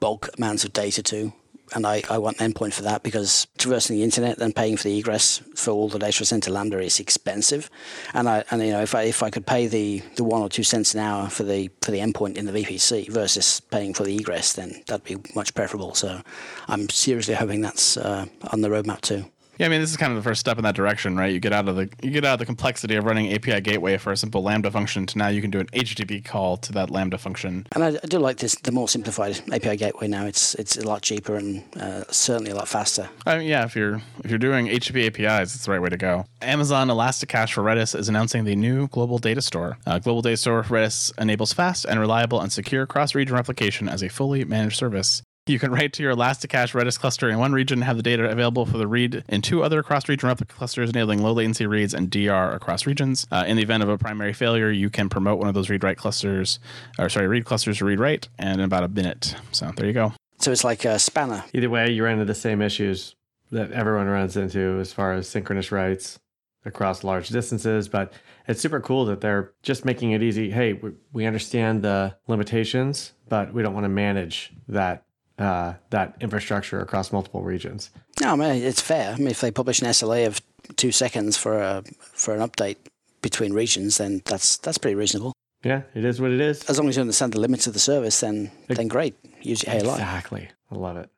bulk 0.00 0.28
amounts 0.38 0.64
of 0.64 0.72
data 0.72 1.02
to. 1.04 1.32
And 1.74 1.86
I, 1.86 2.02
I 2.10 2.18
want 2.18 2.38
an 2.38 2.52
endpoint 2.52 2.74
for 2.74 2.82
that 2.82 3.02
because 3.02 3.46
traversing 3.56 3.96
the 3.96 4.02
internet 4.02 4.36
and 4.38 4.54
paying 4.54 4.76
for 4.76 4.82
the 4.84 4.98
egress 4.98 5.40
for 5.54 5.70
all 5.70 5.88
the 5.88 5.98
data 5.98 6.18
I 6.20 6.24
send 6.24 6.42
to 6.42 6.52
Lambda 6.52 6.78
is 6.80 7.00
expensive. 7.00 7.70
And 8.12 8.28
I 8.28 8.44
and 8.50 8.60
you 8.62 8.72
know 8.72 8.82
if 8.82 8.94
I 8.94 9.04
if 9.04 9.22
I 9.22 9.30
could 9.30 9.46
pay 9.46 9.68
the, 9.68 10.02
the 10.16 10.24
one 10.24 10.42
or 10.42 10.50
two 10.50 10.64
cents 10.64 10.92
an 10.92 11.00
hour 11.00 11.30
for 11.30 11.44
the 11.44 11.70
for 11.80 11.90
the 11.90 12.00
endpoint 12.00 12.36
in 12.36 12.44
the 12.44 12.52
VPC 12.52 13.08
versus 13.08 13.60
paying 13.60 13.94
for 13.94 14.04
the 14.04 14.14
egress, 14.16 14.52
then 14.52 14.82
that'd 14.86 15.04
be 15.04 15.16
much 15.34 15.54
preferable. 15.54 15.94
So 15.94 16.20
I'm 16.68 16.90
seriously 16.90 17.34
hoping 17.34 17.62
that's 17.62 17.96
uh, 17.96 18.26
on 18.52 18.60
the 18.60 18.68
roadmap 18.68 19.00
too. 19.00 19.24
Yeah, 19.62 19.66
I 19.66 19.68
mean, 19.68 19.80
this 19.80 19.90
is 19.90 19.96
kind 19.96 20.10
of 20.10 20.16
the 20.16 20.28
first 20.28 20.40
step 20.40 20.58
in 20.58 20.64
that 20.64 20.74
direction, 20.74 21.16
right? 21.16 21.32
You 21.32 21.38
get 21.38 21.52
out 21.52 21.68
of 21.68 21.76
the 21.76 21.88
you 22.02 22.10
get 22.10 22.24
out 22.24 22.32
of 22.32 22.38
the 22.40 22.46
complexity 22.46 22.96
of 22.96 23.04
running 23.04 23.32
API 23.32 23.60
gateway 23.60 23.96
for 23.96 24.10
a 24.10 24.16
simple 24.16 24.42
Lambda 24.42 24.72
function 24.72 25.06
to 25.06 25.16
now 25.16 25.28
you 25.28 25.40
can 25.40 25.52
do 25.52 25.60
an 25.60 25.66
HTTP 25.66 26.24
call 26.24 26.56
to 26.56 26.72
that 26.72 26.90
Lambda 26.90 27.16
function. 27.16 27.68
And 27.70 27.84
I, 27.84 27.88
I 27.90 28.06
do 28.08 28.18
like 28.18 28.38
this 28.38 28.56
the 28.56 28.72
more 28.72 28.88
simplified 28.88 29.40
API 29.52 29.76
gateway 29.76 30.08
now. 30.08 30.26
It's 30.26 30.56
it's 30.56 30.76
a 30.76 30.84
lot 30.84 31.02
cheaper 31.02 31.36
and 31.36 31.62
uh, 31.76 32.02
certainly 32.10 32.50
a 32.50 32.56
lot 32.56 32.66
faster. 32.66 33.08
I 33.24 33.38
mean, 33.38 33.46
yeah, 33.46 33.64
if 33.64 33.76
you're 33.76 34.02
if 34.24 34.30
you're 34.30 34.38
doing 34.40 34.66
HTTP 34.66 35.06
APIs, 35.06 35.54
it's 35.54 35.64
the 35.64 35.70
right 35.70 35.80
way 35.80 35.90
to 35.90 35.96
go. 35.96 36.24
Amazon 36.40 36.88
Elasticache 36.88 37.52
for 37.52 37.62
Redis 37.62 37.96
is 37.96 38.08
announcing 38.08 38.42
the 38.42 38.56
new 38.56 38.88
global 38.88 39.18
data 39.18 39.42
store. 39.42 39.78
Uh, 39.86 40.00
global 40.00 40.22
data 40.22 40.38
store 40.38 40.64
for 40.64 40.74
Redis 40.74 41.16
enables 41.20 41.52
fast 41.52 41.84
and 41.84 42.00
reliable 42.00 42.40
and 42.40 42.52
secure 42.52 42.84
cross-region 42.84 43.32
replication 43.32 43.88
as 43.88 44.02
a 44.02 44.08
fully 44.08 44.44
managed 44.44 44.76
service. 44.76 45.22
You 45.48 45.58
can 45.58 45.72
write 45.72 45.92
to 45.94 46.04
your 46.04 46.12
Elasticache 46.12 46.72
Redis 46.72 46.96
cluster 46.96 47.28
in 47.28 47.36
one 47.36 47.52
region 47.52 47.78
and 47.78 47.84
have 47.84 47.96
the 47.96 48.02
data 48.04 48.30
available 48.30 48.64
for 48.64 48.78
the 48.78 48.86
read 48.86 49.24
in 49.28 49.42
two 49.42 49.64
other 49.64 49.82
cross-region 49.82 50.28
replica 50.28 50.54
clusters, 50.54 50.90
enabling 50.90 51.20
low 51.20 51.32
latency 51.32 51.66
reads 51.66 51.94
and 51.94 52.08
DR 52.08 52.54
across 52.54 52.86
regions. 52.86 53.26
Uh, 53.32 53.42
in 53.48 53.56
the 53.56 53.62
event 53.64 53.82
of 53.82 53.88
a 53.88 53.98
primary 53.98 54.32
failure, 54.32 54.70
you 54.70 54.88
can 54.88 55.08
promote 55.08 55.40
one 55.40 55.48
of 55.48 55.54
those 55.54 55.68
read-write 55.68 55.96
clusters, 55.96 56.60
or 56.96 57.08
sorry, 57.08 57.26
read 57.26 57.44
clusters 57.44 57.78
to 57.78 57.84
read-write, 57.84 58.28
and 58.38 58.60
in 58.60 58.64
about 58.64 58.84
a 58.84 58.88
minute. 58.88 59.34
So 59.50 59.72
there 59.74 59.84
you 59.84 59.92
go. 59.92 60.12
So 60.38 60.52
it's 60.52 60.62
like 60.62 60.84
a 60.84 60.96
spanner. 61.00 61.42
Either 61.52 61.68
way, 61.68 61.90
you 61.90 62.04
run 62.04 62.12
into 62.12 62.24
the 62.24 62.36
same 62.36 62.62
issues 62.62 63.16
that 63.50 63.72
everyone 63.72 64.06
runs 64.06 64.36
into 64.36 64.78
as 64.78 64.92
far 64.92 65.12
as 65.12 65.28
synchronous 65.28 65.72
writes 65.72 66.20
across 66.64 67.02
large 67.02 67.30
distances. 67.30 67.88
But 67.88 68.12
it's 68.46 68.60
super 68.60 68.78
cool 68.78 69.06
that 69.06 69.20
they're 69.20 69.50
just 69.64 69.84
making 69.84 70.12
it 70.12 70.22
easy. 70.22 70.52
Hey, 70.52 70.74
we, 70.74 70.92
we 71.12 71.26
understand 71.26 71.82
the 71.82 72.14
limitations, 72.28 73.14
but 73.28 73.52
we 73.52 73.64
don't 73.64 73.74
want 73.74 73.84
to 73.84 73.88
manage 73.88 74.52
that 74.68 75.04
uh, 75.38 75.74
that 75.90 76.16
infrastructure 76.20 76.80
across 76.80 77.12
multiple 77.12 77.42
regions. 77.42 77.90
No, 78.20 78.32
I 78.32 78.36
mean 78.36 78.62
it's 78.62 78.80
fair. 78.80 79.12
I 79.12 79.16
mean 79.16 79.28
if 79.28 79.40
they 79.40 79.50
publish 79.50 79.80
an 79.80 79.88
SLA 79.88 80.26
of 80.26 80.40
two 80.76 80.92
seconds 80.92 81.36
for 81.36 81.60
a 81.60 81.82
for 82.12 82.34
an 82.34 82.40
update 82.40 82.76
between 83.22 83.52
regions, 83.52 83.98
then 83.98 84.22
that's 84.24 84.56
that's 84.58 84.78
pretty 84.78 84.94
reasonable. 84.94 85.32
Yeah, 85.64 85.82
it 85.94 86.04
is 86.04 86.20
what 86.20 86.32
it 86.32 86.40
is. 86.40 86.68
As 86.68 86.78
long 86.78 86.88
as 86.88 86.96
you 86.96 87.02
understand 87.02 87.32
the 87.32 87.40
limits 87.40 87.66
of 87.66 87.72
the 87.72 87.78
service, 87.78 88.20
then 88.20 88.50
then 88.68 88.88
great. 88.88 89.14
Use 89.42 89.62
it 89.62 89.68
how 89.68 89.74
you. 89.74 89.90
Exactly. 89.90 90.48
I 90.70 90.74
love 90.74 90.96
it. 90.96 91.10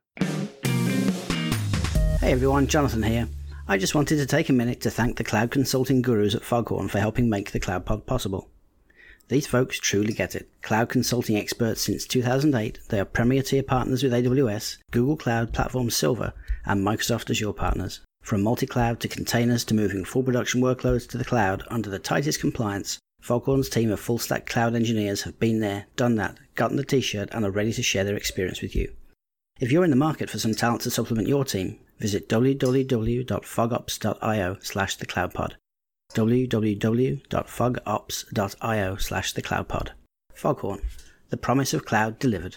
Hey 2.21 2.33
everyone, 2.33 2.67
Jonathan 2.67 3.03
here. 3.03 3.29
I 3.67 3.79
just 3.79 3.95
wanted 3.95 4.17
to 4.17 4.27
take 4.27 4.51
a 4.51 4.53
minute 4.53 4.83
to 4.83 4.91
thank 4.91 5.17
the 5.17 5.25
cloud 5.25 5.51
consulting 5.51 6.03
gurus 6.03 6.35
at 6.35 6.43
Foghorn 6.43 6.89
for 6.89 6.99
helping 6.99 7.31
make 7.31 7.53
the 7.53 7.61
CloudPod 7.61 8.05
possible. 8.05 8.51
These 9.29 9.47
folks 9.47 9.79
truly 9.79 10.13
get 10.13 10.35
it. 10.35 10.51
Cloud 10.63 10.91
consulting 10.91 11.37
experts 11.37 11.83
since 11.83 12.07
2008, 12.07 12.81
they 12.89 12.99
are 13.01 13.05
premier 13.05 13.43
tier 13.43 13.63
partners 13.63 14.03
with 14.03 14.13
AWS, 14.13 14.79
Google 14.91 15.17
Cloud 15.17 15.53
Platform 15.53 15.91
Silver, 15.91 16.33
and 16.67 16.85
Microsoft 16.87 17.31
Azure 17.31 17.53
partners. 17.53 18.01
From 18.23 18.43
multi 18.43 18.67
cloud 18.67 19.01
to 19.01 19.09
containers 19.09 19.65
to 19.65 19.75
moving 19.75 20.05
full 20.05 20.23
production 20.23 20.61
workloads 20.61 21.09
to 21.09 21.19
the 21.19 21.25
cloud 21.25 21.65
under 21.69 21.91
the 21.91 21.99
tightest 21.99 22.39
compliance, 22.41 22.99
Foghorn's 23.21 23.71
team 23.71 23.91
of 23.91 24.01
full 24.01 24.19
stack 24.19 24.47
cloud 24.47 24.75
engineers 24.75 25.23
have 25.23 25.41
been 25.41 25.61
there, 25.61 25.87
done 25.97 26.17
that, 26.17 26.37
gotten 26.55 26.77
the 26.77 26.85
t 26.85 27.01
shirt, 27.01 27.31
and 27.33 27.43
are 27.45 27.51
ready 27.51 27.73
to 27.73 27.83
share 27.83 28.05
their 28.05 28.17
experience 28.17 28.61
with 28.61 28.77
you. 28.77 28.93
If 29.61 29.73
you're 29.73 29.85
in 29.85 29.91
the 29.91 29.97
market 29.97 30.29
for 30.29 30.39
some 30.39 30.55
talent 30.55 30.83
to 30.83 30.91
supplement 30.91 31.29
your 31.29 31.45
team, 31.45 31.79
visit 31.99 32.29
www.fogops.io 32.29 34.57
slash 34.61 34.99
thecloudpod. 34.99 35.55
www.fogops.io 36.13 38.97
slash 38.97 39.33
the 39.33 39.33
thecloudpod. 39.33 39.89
Foghorn, 40.35 40.83
the 41.31 41.37
promise 41.37 41.75
of 41.75 41.85
cloud 41.85 42.19
delivered. 42.19 42.57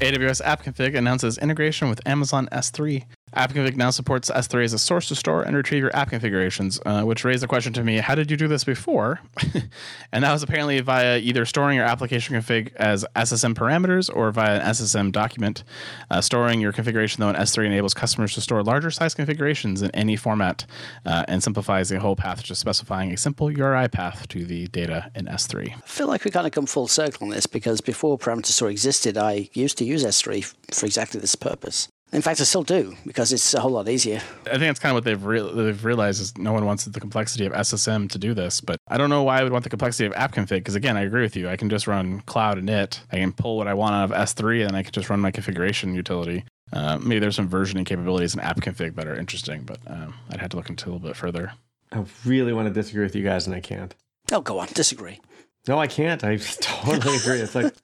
AWS 0.00 0.40
App 0.44 0.64
Config 0.64 0.96
announces 0.96 1.38
integration 1.38 1.88
with 1.88 2.06
Amazon 2.06 2.48
S3. 2.50 3.04
AppConfig 3.36 3.76
now 3.76 3.90
supports 3.90 4.30
S3 4.30 4.64
as 4.64 4.72
a 4.72 4.78
source 4.78 5.08
to 5.08 5.14
store 5.14 5.42
and 5.42 5.56
retrieve 5.56 5.82
your 5.82 5.94
app 5.96 6.10
configurations, 6.10 6.80
uh, 6.84 7.02
which 7.02 7.24
raised 7.24 7.42
the 7.42 7.48
question 7.48 7.72
to 7.72 7.82
me 7.82 7.96
how 7.96 8.14
did 8.14 8.30
you 8.30 8.36
do 8.36 8.48
this 8.48 8.64
before? 8.64 9.20
and 10.12 10.24
that 10.24 10.32
was 10.32 10.42
apparently 10.42 10.80
via 10.80 11.18
either 11.18 11.44
storing 11.44 11.76
your 11.76 11.86
application 11.86 12.36
config 12.36 12.74
as 12.76 13.04
SSM 13.16 13.54
parameters 13.54 14.14
or 14.14 14.30
via 14.30 14.60
an 14.60 14.62
SSM 14.62 15.12
document. 15.12 15.64
Uh, 16.10 16.20
storing 16.20 16.60
your 16.60 16.72
configuration, 16.72 17.20
though, 17.20 17.30
in 17.30 17.36
S3 17.36 17.66
enables 17.66 17.94
customers 17.94 18.34
to 18.34 18.40
store 18.40 18.62
larger 18.62 18.90
size 18.90 19.14
configurations 19.14 19.82
in 19.82 19.90
any 19.92 20.16
format 20.16 20.66
uh, 21.06 21.24
and 21.28 21.42
simplifies 21.42 21.88
the 21.88 22.00
whole 22.00 22.16
path, 22.16 22.42
just 22.42 22.60
specifying 22.60 23.12
a 23.12 23.16
simple 23.16 23.50
URI 23.50 23.88
path 23.88 24.28
to 24.28 24.44
the 24.44 24.66
data 24.68 25.10
in 25.14 25.26
S3. 25.26 25.72
I 25.72 25.86
feel 25.86 26.08
like 26.08 26.24
we 26.24 26.30
kind 26.30 26.46
of 26.46 26.52
come 26.52 26.66
full 26.66 26.88
circle 26.88 27.24
on 27.24 27.30
this 27.30 27.46
because 27.46 27.80
before 27.80 28.18
parameter 28.18 28.46
store 28.46 28.70
existed, 28.70 29.16
I 29.16 29.48
used 29.52 29.78
to 29.78 29.84
use 29.84 30.04
S3 30.04 30.44
for 30.72 30.86
exactly 30.86 31.20
this 31.20 31.34
purpose. 31.34 31.88
In 32.12 32.20
fact, 32.20 32.40
I 32.42 32.44
still 32.44 32.62
do 32.62 32.94
because 33.06 33.32
it's 33.32 33.54
a 33.54 33.60
whole 33.60 33.70
lot 33.70 33.88
easier. 33.88 34.20
I 34.44 34.50
think 34.50 34.60
that's 34.62 34.78
kind 34.78 34.90
of 34.90 34.96
what 34.96 35.04
they've 35.04 35.24
re- 35.24 35.50
they've 35.54 35.84
realized 35.84 36.20
is 36.20 36.36
no 36.36 36.52
one 36.52 36.66
wants 36.66 36.84
the 36.84 37.00
complexity 37.00 37.46
of 37.46 37.52
SSM 37.54 38.10
to 38.10 38.18
do 38.18 38.34
this. 38.34 38.60
But 38.60 38.76
I 38.88 38.98
don't 38.98 39.08
know 39.08 39.22
why 39.22 39.40
I 39.40 39.42
would 39.42 39.52
want 39.52 39.64
the 39.64 39.70
complexity 39.70 40.04
of 40.04 40.12
app 40.12 40.34
config 40.34 40.58
because 40.58 40.74
again, 40.74 40.96
I 40.98 41.02
agree 41.02 41.22
with 41.22 41.36
you. 41.36 41.48
I 41.48 41.56
can 41.56 41.70
just 41.70 41.86
run 41.86 42.20
cloud 42.20 42.58
init. 42.58 43.00
I 43.10 43.16
can 43.16 43.32
pull 43.32 43.56
what 43.56 43.66
I 43.66 43.72
want 43.74 43.94
out 43.94 44.04
of 44.04 44.10
S3 44.10 44.66
and 44.66 44.76
I 44.76 44.82
can 44.82 44.92
just 44.92 45.08
run 45.08 45.20
my 45.20 45.30
configuration 45.30 45.94
utility. 45.94 46.44
Uh, 46.70 46.98
maybe 46.98 47.18
there's 47.18 47.36
some 47.36 47.48
versioning 47.48 47.86
capabilities 47.86 48.34
in 48.34 48.40
app 48.40 48.60
config 48.60 48.94
that 48.96 49.06
are 49.06 49.16
interesting, 49.16 49.62
but 49.62 49.78
um, 49.86 50.14
I'd 50.30 50.40
have 50.40 50.50
to 50.50 50.56
look 50.56 50.68
into 50.68 50.86
a 50.86 50.92
little 50.92 51.06
bit 51.06 51.16
further. 51.16 51.52
I 51.92 52.04
really 52.24 52.52
want 52.52 52.68
to 52.68 52.74
disagree 52.74 53.04
with 53.04 53.14
you 53.14 53.22
guys, 53.22 53.46
and 53.46 53.54
I 53.54 53.60
can't. 53.60 53.94
Oh, 54.32 54.40
go 54.40 54.58
on, 54.58 54.68
disagree. 54.72 55.20
No, 55.68 55.78
I 55.78 55.86
can't. 55.86 56.24
I 56.24 56.36
totally 56.60 57.16
agree. 57.16 57.40
It's 57.40 57.54
like 57.54 57.74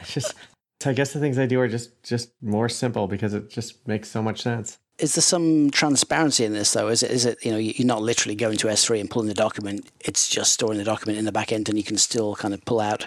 it's 0.00 0.14
just 0.14 0.34
so 0.80 0.90
I 0.90 0.92
guess 0.92 1.12
the 1.12 1.20
things 1.20 1.38
I 1.38 1.46
do 1.46 1.60
are 1.60 1.68
just 1.68 2.02
just 2.02 2.30
more 2.42 2.68
simple 2.68 3.08
because 3.08 3.34
it 3.34 3.50
just 3.50 3.86
makes 3.86 4.08
so 4.08 4.22
much 4.22 4.42
sense. 4.42 4.78
Is 4.98 5.14
there 5.14 5.22
some 5.22 5.70
transparency 5.70 6.44
in 6.44 6.52
this 6.52 6.72
though? 6.72 6.88
Is 6.88 7.02
it 7.02 7.10
is 7.10 7.24
it 7.24 7.44
you 7.44 7.50
know 7.50 7.58
you're 7.58 7.86
not 7.86 8.02
literally 8.02 8.34
going 8.34 8.56
to 8.58 8.68
S3 8.68 9.00
and 9.00 9.10
pulling 9.10 9.28
the 9.28 9.34
document? 9.34 9.90
It's 10.00 10.28
just 10.28 10.52
storing 10.52 10.78
the 10.78 10.84
document 10.84 11.18
in 11.18 11.24
the 11.24 11.32
back 11.32 11.52
end, 11.52 11.68
and 11.68 11.78
you 11.78 11.84
can 11.84 11.96
still 11.98 12.34
kind 12.36 12.54
of 12.54 12.64
pull 12.64 12.80
out 12.80 13.06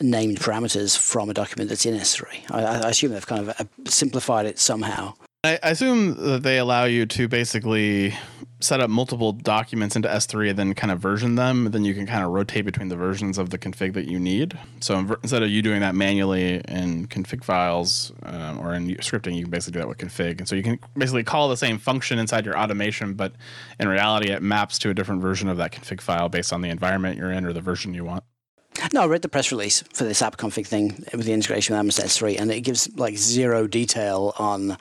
named 0.00 0.40
parameters 0.40 0.96
from 0.96 1.28
a 1.28 1.34
document 1.34 1.68
that's 1.68 1.84
in 1.84 1.94
S3. 1.94 2.50
I, 2.50 2.62
I 2.62 2.90
assume 2.90 3.12
they've 3.12 3.26
kind 3.26 3.48
of 3.48 3.60
uh, 3.60 3.64
simplified 3.86 4.46
it 4.46 4.58
somehow. 4.58 5.14
I, 5.44 5.58
I 5.62 5.70
assume 5.70 6.14
that 6.14 6.42
they 6.42 6.58
allow 6.58 6.84
you 6.84 7.04
to 7.06 7.28
basically 7.28 8.14
set 8.62 8.80
up 8.80 8.88
multiple 8.88 9.32
documents 9.32 9.96
into 9.96 10.08
S3 10.08 10.50
and 10.50 10.58
then 10.58 10.74
kind 10.74 10.90
of 10.90 11.00
version 11.00 11.34
them. 11.34 11.70
Then 11.70 11.84
you 11.84 11.94
can 11.94 12.06
kind 12.06 12.24
of 12.24 12.30
rotate 12.30 12.64
between 12.64 12.88
the 12.88 12.96
versions 12.96 13.38
of 13.38 13.50
the 13.50 13.58
config 13.58 13.94
that 13.94 14.06
you 14.06 14.18
need. 14.18 14.58
So 14.80 14.98
instead 15.22 15.42
of 15.42 15.50
you 15.50 15.62
doing 15.62 15.80
that 15.80 15.94
manually 15.94 16.60
in 16.68 17.08
config 17.08 17.44
files 17.44 18.12
um, 18.22 18.60
or 18.60 18.74
in 18.74 18.86
scripting, 18.96 19.34
you 19.34 19.42
can 19.42 19.50
basically 19.50 19.72
do 19.72 19.78
that 19.80 19.88
with 19.88 19.98
config. 19.98 20.38
And 20.38 20.48
so 20.48 20.54
you 20.54 20.62
can 20.62 20.78
basically 20.96 21.24
call 21.24 21.48
the 21.48 21.56
same 21.56 21.78
function 21.78 22.18
inside 22.18 22.46
your 22.46 22.58
automation, 22.58 23.14
but 23.14 23.32
in 23.80 23.88
reality, 23.88 24.30
it 24.30 24.42
maps 24.42 24.78
to 24.80 24.90
a 24.90 24.94
different 24.94 25.20
version 25.20 25.48
of 25.48 25.56
that 25.56 25.72
config 25.72 26.00
file 26.00 26.28
based 26.28 26.52
on 26.52 26.60
the 26.60 26.70
environment 26.70 27.16
you're 27.18 27.32
in 27.32 27.44
or 27.44 27.52
the 27.52 27.60
version 27.60 27.94
you 27.94 28.04
want. 28.04 28.24
No, 28.92 29.02
I 29.02 29.06
read 29.06 29.22
the 29.22 29.28
press 29.28 29.52
release 29.52 29.82
for 29.92 30.04
this 30.04 30.22
app 30.22 30.38
config 30.38 30.66
thing 30.66 31.04
with 31.12 31.26
the 31.26 31.32
integration 31.32 31.74
with 31.74 31.80
Amazon 31.80 32.06
S3, 32.06 32.40
and 32.40 32.50
it 32.50 32.62
gives 32.62 32.88
like 32.96 33.16
zero 33.16 33.66
detail 33.66 34.34
on 34.38 34.76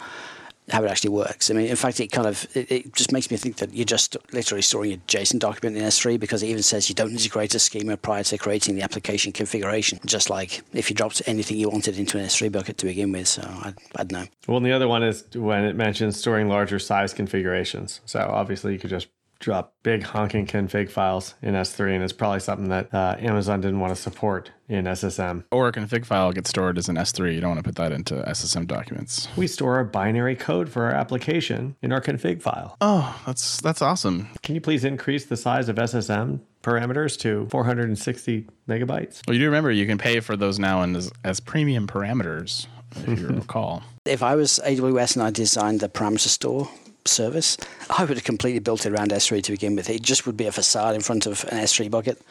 how 0.72 0.84
it 0.84 0.90
actually 0.90 1.12
works. 1.12 1.50
I 1.50 1.54
mean, 1.54 1.68
in 1.68 1.76
fact, 1.76 2.00
it 2.00 2.08
kind 2.08 2.28
of 2.28 2.46
it, 2.56 2.72
it, 2.72 2.94
just 2.94 3.12
makes 3.12 3.30
me 3.32 3.38
think 3.38 3.58
that 3.58 3.74
you're 3.74 3.86
just 3.86 4.18
literally 4.32 4.62
storing 4.62 4.94
a 4.94 4.98
JSON 4.98 5.40
document 5.40 5.78
in 5.78 5.88
S3 5.88 6.20
because 6.20 6.44
it 6.44 6.48
even 6.48 6.64
says 6.64 6.90
you 6.90 6.96
don't 6.96 7.12
need 7.12 7.20
to 7.20 7.30
create 7.30 7.54
a 7.56 7.60
schema 7.60 7.98
prior 7.98 8.24
to 8.24 8.38
creating 8.38 8.76
the 8.76 8.82
application 8.82 9.32
configuration. 9.32 10.00
Just 10.06 10.30
like 10.30 10.62
if 10.74 10.90
you 10.90 10.96
dropped 10.96 11.22
anything 11.26 11.58
you 11.58 11.70
wanted 11.70 11.98
into 11.98 12.18
an 12.18 12.26
S3 12.26 12.52
bucket 12.52 12.78
to 12.80 12.86
begin 12.86 13.12
with. 13.12 13.28
So 13.28 13.42
I, 13.44 13.74
I 13.96 14.04
don't 14.04 14.12
know. 14.12 14.26
Well, 14.48 14.58
and 14.58 14.66
the 14.66 14.72
other 14.72 14.88
one 14.88 15.04
is 15.04 15.26
when 15.34 15.66
it 15.66 15.76
mentions 15.76 16.18
storing 16.18 16.48
larger 16.48 16.80
size 16.80 17.14
configurations. 17.14 18.02
So 18.06 18.20
obviously, 18.20 18.74
you 18.74 18.80
could 18.80 18.90
just 18.90 19.08
drop 19.42 19.74
big 19.84 20.04
honking 20.04 20.48
config 20.48 20.90
files 20.90 21.36
in 21.42 21.54
S3, 21.56 21.96
and 21.96 22.04
it's 22.04 22.14
probably 22.14 22.40
something 22.40 22.70
that 22.70 22.94
uh, 22.94 23.18
Amazon 23.20 23.60
didn't 23.60 23.80
want 23.80 23.94
to 23.94 24.02
support 24.02 24.52
in 24.70 24.86
SSM. 24.86 25.44
Or 25.52 25.68
a 25.68 25.72
config 25.72 26.06
file 26.06 26.32
gets 26.32 26.50
stored 26.50 26.78
as 26.78 26.88
an 26.88 26.96
S3. 26.96 27.36
You 27.36 27.42
don't 27.42 27.50
want 27.50 27.60
to 27.60 27.64
put 27.64 27.76
that 27.76 27.92
into 27.92 28.16
SSM 28.16 28.68
documents. 28.68 29.28
We 29.36 29.48
store 29.48 29.76
our 29.76 29.84
binary 29.84 30.36
code 30.36 30.70
for 30.70 30.86
our 30.86 30.92
application 30.92 31.76
in 31.82 31.92
our 31.92 32.00
config 32.00 32.42
file. 32.42 32.78
Oh, 32.80 33.20
that's 33.26 33.60
that's 33.60 33.82
awesome. 33.82 34.30
Can 34.44 34.56
you 34.56 34.62
please 34.62 34.86
increase 34.86 35.26
the 35.26 35.38
size 35.38 35.68
of 35.68 35.76
SSM 35.76 36.40
parameters 36.64 37.18
to 37.20 37.48
460 37.50 38.48
megabytes? 38.70 39.22
Well, 39.28 39.34
you 39.34 39.40
do 39.40 39.46
remember 39.46 39.72
you 39.72 39.88
can 39.88 39.98
pay 39.98 40.20
for 40.20 40.38
those 40.38 40.60
now 40.60 40.84
as, 40.84 41.12
as 41.24 41.40
premium 41.40 41.88
parameters, 41.88 42.68
if 43.08 43.20
you 43.20 43.28
recall. 43.30 43.84
If 44.06 44.24
I 44.24 44.36
was 44.36 44.60
AWS 44.64 45.16
and 45.16 45.24
I 45.24 45.32
designed 45.32 45.80
the 45.80 45.90
parameter 45.90 46.28
store, 46.28 46.70
service, 47.06 47.58
I 47.90 48.04
would 48.04 48.18
have 48.18 48.24
completely 48.24 48.60
built 48.60 48.86
it 48.86 48.94
around 48.94 49.12
S3 49.12 49.44
to 49.44 49.52
begin 49.52 49.76
with. 49.76 49.90
It 49.90 50.02
just 50.02 50.26
would 50.26 50.38
be 50.38 50.48
a 50.48 50.52
facade 50.52 50.96
in 50.96 51.02
front 51.02 51.26
of 51.26 51.44
an 51.46 51.58
S3 51.60 51.90
bucket 51.90 52.22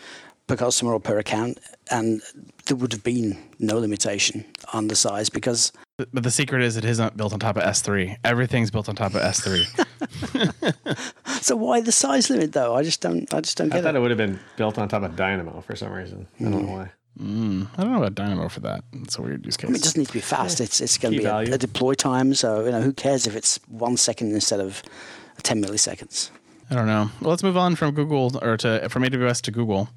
per 0.47 0.57
customer 0.57 0.93
or 0.93 1.01
per 1.01 1.19
account, 1.19 1.59
and 1.91 2.23
there 2.67 2.77
would 2.77 2.93
have 2.93 3.05
been 3.05 3.39
no 3.59 3.79
limitation 3.79 4.45
on 4.73 4.89
the 4.89 4.97
size 4.97 5.31
because. 5.31 5.73
But 6.13 6.23
the 6.23 6.31
secret 6.31 6.63
is 6.63 6.77
it 6.77 6.85
isn't 6.85 7.17
built 7.17 7.33
on 7.33 7.39
top 7.39 7.57
of 7.57 7.63
S3. 7.63 8.17
Everything's 8.25 8.71
built 8.71 8.89
on 8.89 8.97
top 8.97 9.15
of 9.15 9.21
S3. 9.21 9.65
so 11.43 11.57
why 11.57 11.81
the 11.81 11.93
size 11.93 12.31
limit 12.31 12.53
though? 12.53 12.75
I 12.75 12.83
just 12.83 13.01
don't. 13.01 13.33
I 13.33 13.41
just 13.41 13.59
don't 13.59 13.69
get 13.69 13.77
it. 13.77 13.81
I 13.81 13.83
thought 13.83 13.95
it. 13.95 13.99
it 13.99 14.01
would 14.01 14.11
have 14.11 14.19
been 14.19 14.41
built 14.57 14.79
on 14.79 14.89
top 14.89 15.03
of 15.03 15.15
Dynamo 15.17 15.61
for 15.61 15.77
some 15.77 15.93
reason. 15.93 16.27
I 16.39 16.45
don't 16.45 16.53
know 16.53 16.59
hmm. 16.61 16.73
why. 16.73 16.91
Mm, 17.19 17.69
I 17.77 17.83
don't 17.83 17.93
know 17.93 17.99
about 17.99 18.15
Dynamo 18.15 18.49
for 18.49 18.61
that. 18.61 18.85
It's 18.93 19.19
a 19.19 19.23
weird 19.23 19.45
use 19.45 19.57
case. 19.57 19.69
I 19.69 19.69
mean, 19.69 19.77
it 19.77 19.83
doesn't 19.83 19.99
need 19.99 20.07
to 20.09 20.13
be 20.13 20.21
fast. 20.21 20.61
It's 20.61 20.81
it's 20.81 20.97
going 20.97 21.15
to 21.15 21.19
be 21.21 21.25
a, 21.25 21.55
a 21.55 21.59
deploy 21.59 21.95
time. 21.95 22.35
So 22.35 22.65
you 22.65 22.71
know, 22.71 22.81
who 22.81 22.93
cares 22.93 23.27
if 23.27 23.35
it's 23.37 23.59
one 23.69 23.97
second 23.97 24.33
instead 24.33 24.61
of 24.61 24.83
ten 25.43 25.63
milliseconds? 25.63 26.31
I 26.71 26.77
don't 26.77 26.87
know. 26.87 27.11
Well, 27.21 27.31
let's 27.31 27.43
move 27.43 27.57
on 27.57 27.75
from 27.75 27.95
Google 27.95 28.39
or 28.43 28.57
to 28.59 28.89
from 28.89 29.03
AWS 29.03 29.43
to 29.43 29.51
Google. 29.51 29.89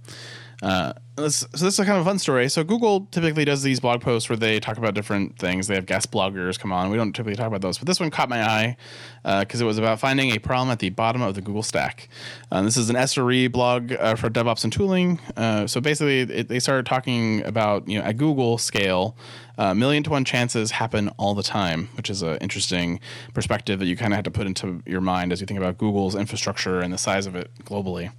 Uh, 0.62 0.94
so 1.18 1.46
this 1.48 1.62
is 1.62 1.80
a 1.80 1.86
kind 1.86 1.98
of 1.98 2.06
a 2.06 2.10
fun 2.10 2.18
story. 2.18 2.50
So 2.50 2.64
Google 2.64 3.08
typically 3.12 3.46
does 3.46 3.62
these 3.62 3.80
blog 3.80 4.02
posts 4.02 4.30
where 4.30 4.38
they 4.38 4.60
talk 4.60 4.78
about 4.78 4.96
different 4.96 5.38
things. 5.38 5.68
They 5.68 5.76
have 5.76 5.86
guest 5.86 6.12
bloggers 6.12 6.58
come 6.58 6.72
on. 6.72 6.90
We 6.90 6.98
don't 6.98 7.14
typically 7.14 7.36
talk 7.36 7.48
about 7.48 7.62
those, 7.62 7.78
but 7.78 7.86
this 7.86 8.00
one 8.00 8.10
caught 8.10 8.30
my 8.30 8.42
eye 8.42 8.78
because 9.24 9.62
it 9.62 9.66
was 9.66 9.78
about 9.78 10.00
finding 10.00 10.32
a 10.32 10.40
problem 10.40 10.72
at 10.72 10.80
the 10.80 10.90
bottom 10.90 11.22
of 11.22 11.36
the 11.36 11.42
Google 11.42 11.62
stack. 11.64 12.10
Uh, 12.52 12.64
this 12.64 12.78
is 12.78 12.90
an 12.90 12.96
SRE 12.96 13.52
blog 13.52 13.94
uh, 13.94 14.16
for 14.16 14.30
DevOps 14.30 14.64
and 14.64 14.74
tooling. 14.74 15.20
Uh, 15.38 15.68
so 15.68 15.80
basically, 15.80 16.22
it, 16.22 16.48
they 16.48 16.60
started 16.60 16.86
talking 16.86 17.44
about 17.46 17.88
you 17.88 18.00
know 18.00 18.06
at 18.06 18.18
Google 18.18 18.58
scale, 18.58 19.16
uh, 19.58 19.74
million 19.74 20.04
to 20.04 20.10
one 20.10 20.26
chances 20.26 20.72
happen 20.72 21.10
all 21.18 21.36
the 21.36 21.44
time, 21.44 21.90
which 21.96 22.10
is 22.10 22.22
an 22.22 22.38
interesting 22.38 23.00
perspective 23.34 23.80
that 23.80 23.86
you 23.86 23.96
kind 23.96 24.14
of 24.14 24.16
have 24.16 24.26
to 24.26 24.32
put 24.32 24.48
into 24.48 24.82
your 24.86 25.02
mind 25.02 25.32
as 25.32 25.42
you 25.42 25.48
think 25.48 25.60
about 25.60 25.78
Google's 25.78 26.16
infrastructure 26.16 26.80
and 26.82 26.92
the 26.92 26.98
size 26.98 27.26
of 27.26 27.36
it 27.36 27.52
globally. 27.64 28.12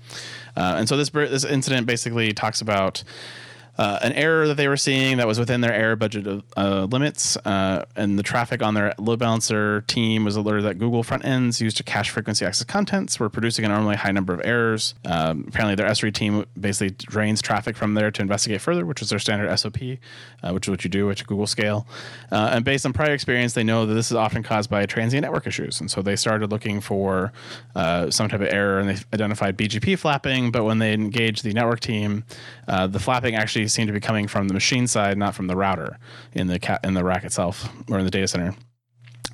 Uh, 0.57 0.75
and 0.77 0.89
so 0.89 0.97
this 0.97 1.11
this 1.11 1.45
incident 1.45 1.87
basically 1.87 2.33
talks 2.33 2.61
about 2.61 3.03
uh, 3.77 3.99
an 4.03 4.13
error 4.13 4.47
that 4.47 4.57
they 4.57 4.69
were 4.69 4.77
seeing 4.77 5.17
that 5.17 5.27
was 5.27 5.39
within 5.39 5.61
their 5.61 5.73
error 5.73 5.97
budget 5.97 6.45
uh, 6.57 6.87
limits, 6.91 7.37
uh, 7.39 7.85
and 7.97 8.19
the 8.19 8.23
traffic 8.23 8.63
on 8.63 8.75
their 8.75 8.95
load 8.99 9.19
balancer 9.19 9.81
team 9.83 10.25
was 10.25 10.37
alerted 10.37 10.65
that 10.65 10.79
Google 10.79 11.03
front 11.03 11.25
ends 11.25 11.61
used 11.61 11.77
to 11.79 11.83
cache 11.83 12.11
frequency 12.11 12.47
access 12.47 12.65
contents 12.65 13.19
were 13.19 13.29
producing 13.29 13.65
an 13.65 13.73
abnormally 13.73 13.97
high 13.97 14.13
number 14.13 14.33
of 14.33 14.41
errors. 14.45 14.95
Um, 15.05 15.45
apparently, 15.49 15.75
their 15.75 15.89
SRE 15.89 16.15
team 16.15 16.45
basically 16.59 16.91
drains 16.91 17.43
traffic 17.43 17.77
from 17.77 17.95
there 17.95 18.11
to 18.13 18.23
investigate 18.23 18.61
further, 18.61 18.87
which 18.87 19.03
is 19.03 19.11
their 19.11 19.19
standard 19.19 19.55
SOP, 19.59 19.77
uh, 20.43 20.53
which 20.53 20.67
is 20.67 20.71
what 20.71 20.85
you 20.85 20.91
do 20.91 21.11
at 21.11 21.27
Google 21.27 21.47
scale. 21.47 21.87
Uh, 22.31 22.51
and 22.53 22.65
based 22.65 22.87
on 22.87 22.93
prior 22.93 23.13
experience, 23.13 23.55
they 23.55 23.65
know 23.65 23.87
that 23.87 23.95
this 23.95 24.11
is 24.11 24.17
often 24.17 24.45
caused 24.45 24.71
by 24.71 24.87
transient 24.87 25.23
network 25.23 25.47
issues, 25.49 25.81
and 25.81 25.91
so 25.91 26.01
they 26.01 26.15
started 26.15 26.51
looking 26.51 26.81
for 26.81 27.33
uh, 27.75 28.09
some 28.11 28.29
type 28.29 28.41
of 28.41 28.49
error, 28.53 28.79
and 28.79 28.91
they 28.91 28.97
identified 29.13 29.59
BGP 29.59 29.99
flapping. 29.99 30.53
But 30.53 30.65
when 30.65 30.79
they 30.79 30.93
engaged 30.93 31.43
the 31.43 31.53
network 31.53 31.81
team, 31.81 32.25
the 32.67 33.01
flapping 33.01 33.35
actually 33.35 33.64
seemed 33.69 33.89
to 33.89 33.93
be 33.93 34.01
coming 34.01 34.29
from 34.29 34.49
the 34.49 34.55
machine 34.55 34.87
side, 34.87 35.19
not 35.19 35.35
from 35.35 35.47
the 35.47 35.57
router 35.57 35.99
in 36.33 36.47
the 36.47 36.59
ca- 36.59 36.79
in 36.85 36.95
the 36.95 37.05
rack 37.05 37.25
itself 37.25 37.69
or 37.91 37.99
in 37.99 38.05
the 38.05 38.11
data 38.11 38.29
center. 38.29 38.55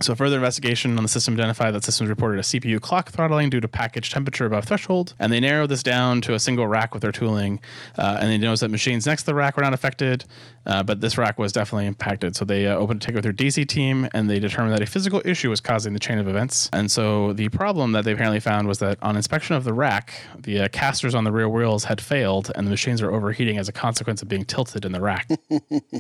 So 0.03 0.15
further 0.15 0.37
investigation 0.37 0.97
on 0.97 1.03
the 1.03 1.11
system 1.11 1.35
identified 1.35 1.75
that 1.75 1.85
systems 1.85 2.09
reported 2.09 2.39
a 2.39 2.43
CPU 2.43 2.81
clock 2.81 3.11
throttling 3.11 3.51
due 3.51 3.61
to 3.61 3.69
package 3.69 4.11
temperature 4.11 4.47
above 4.47 4.65
threshold, 4.65 5.15
and 5.19 5.31
they 5.31 5.41
narrowed 5.41 5.69
this 5.69 5.83
down 5.83 6.23
to 6.23 6.33
a 6.33 6.39
single 6.39 6.67
rack 6.67 6.95
with 6.95 7.03
their 7.03 7.13
tooling. 7.13 7.61
Uh, 7.99 8.17
and 8.19 8.31
they 8.31 8.39
noticed 8.39 8.63
that 8.63 8.71
machines 8.71 9.05
next 9.05 9.23
to 9.23 9.27
the 9.27 9.35
rack 9.35 9.59
were 9.59 9.63
not 9.63 9.75
affected, 9.75 10.25
uh, 10.67 10.83
but 10.83 11.01
this 11.01 11.17
rack 11.17 11.39
was 11.39 11.53
definitely 11.53 11.87
impacted. 11.87 12.37
So 12.37 12.45
they 12.45 12.67
uh, 12.67 12.77
opened 12.77 13.03
a 13.03 13.07
ticket 13.07 13.17
with 13.17 13.25
their 13.25 13.33
DC 13.33 13.67
team, 13.69 14.09
and 14.13 14.29
they 14.29 14.39
determined 14.39 14.75
that 14.75 14.83
a 14.83 14.87
physical 14.87 15.23
issue 15.25 15.51
was 15.51 15.61
causing 15.61 15.93
the 15.93 16.01
chain 16.01 16.19
of 16.19 16.29
events. 16.29 16.69
And 16.73 16.91
so 16.91 17.33
the 17.33 17.49
problem 17.49 17.93
that 17.93 18.05
they 18.05 18.13
apparently 18.13 18.41
found 18.41 18.69
was 18.69 18.79
that 18.79 18.99
on 19.03 19.17
inspection 19.17 19.57
of 19.57 19.65
the 19.65 19.73
rack, 19.73 20.23
the 20.39 20.63
uh, 20.63 20.69
casters 20.69 21.15
on 21.15 21.25
the 21.25 21.33
rear 21.33 21.49
wheels 21.49 21.85
had 21.85 22.01
failed, 22.01 22.51
and 22.55 22.67
the 22.67 22.71
machines 22.71 23.03
were 23.03 23.13
overheating 23.13 23.59
as 23.59 23.69
a 23.69 23.73
consequence 23.73 24.23
of 24.23 24.29
being 24.29 24.45
tilted 24.45 24.85
in 24.85 24.93
the 24.93 25.01
rack. 25.01 25.29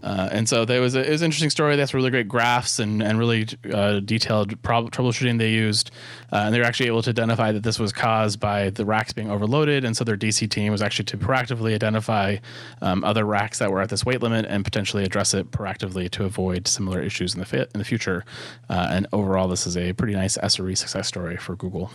Uh, 0.02 0.28
and 0.32 0.48
so 0.48 0.64
there 0.64 0.80
was 0.80 0.94
a, 0.94 1.06
it 1.06 1.10
was 1.10 1.20
an 1.20 1.26
interesting 1.26 1.50
story. 1.50 1.76
That's 1.76 1.92
really 1.92 2.10
great 2.10 2.28
graphs 2.28 2.78
and 2.78 3.02
and 3.02 3.18
really 3.18 3.46
uh, 3.72 4.00
detailed 4.00 4.60
prob- 4.62 4.90
troubleshooting 4.90 5.38
they 5.38 5.50
used, 5.50 5.90
uh, 6.32 6.36
and 6.36 6.54
they 6.54 6.58
were 6.58 6.64
actually 6.64 6.86
able 6.86 7.02
to 7.02 7.10
identify 7.10 7.52
that 7.52 7.62
this 7.62 7.78
was 7.78 7.92
caused 7.92 8.40
by 8.40 8.70
the 8.70 8.84
racks 8.84 9.12
being 9.12 9.30
overloaded. 9.30 9.84
And 9.84 9.96
so 9.96 10.04
their 10.04 10.16
DC 10.16 10.48
team 10.50 10.72
was 10.72 10.82
actually 10.82 11.06
to 11.06 11.18
proactively 11.18 11.74
identify 11.74 12.36
um, 12.80 13.04
other 13.04 13.24
racks 13.24 13.58
that 13.58 13.70
were 13.70 13.80
at 13.80 13.88
this 13.88 14.04
weight 14.04 14.22
limit 14.22 14.46
and 14.48 14.64
potentially 14.64 15.04
address 15.04 15.34
it 15.34 15.50
proactively 15.50 16.10
to 16.10 16.24
avoid 16.24 16.68
similar 16.68 17.00
issues 17.00 17.34
in 17.34 17.40
the 17.40 17.46
fi- 17.46 17.66
in 17.74 17.78
the 17.78 17.84
future. 17.84 18.24
Uh, 18.68 18.88
and 18.90 19.06
overall, 19.12 19.48
this 19.48 19.66
is 19.66 19.76
a 19.76 19.92
pretty 19.92 20.14
nice 20.14 20.36
SRE 20.38 20.76
success 20.76 21.08
story 21.08 21.36
for 21.36 21.56
Google. 21.56 21.90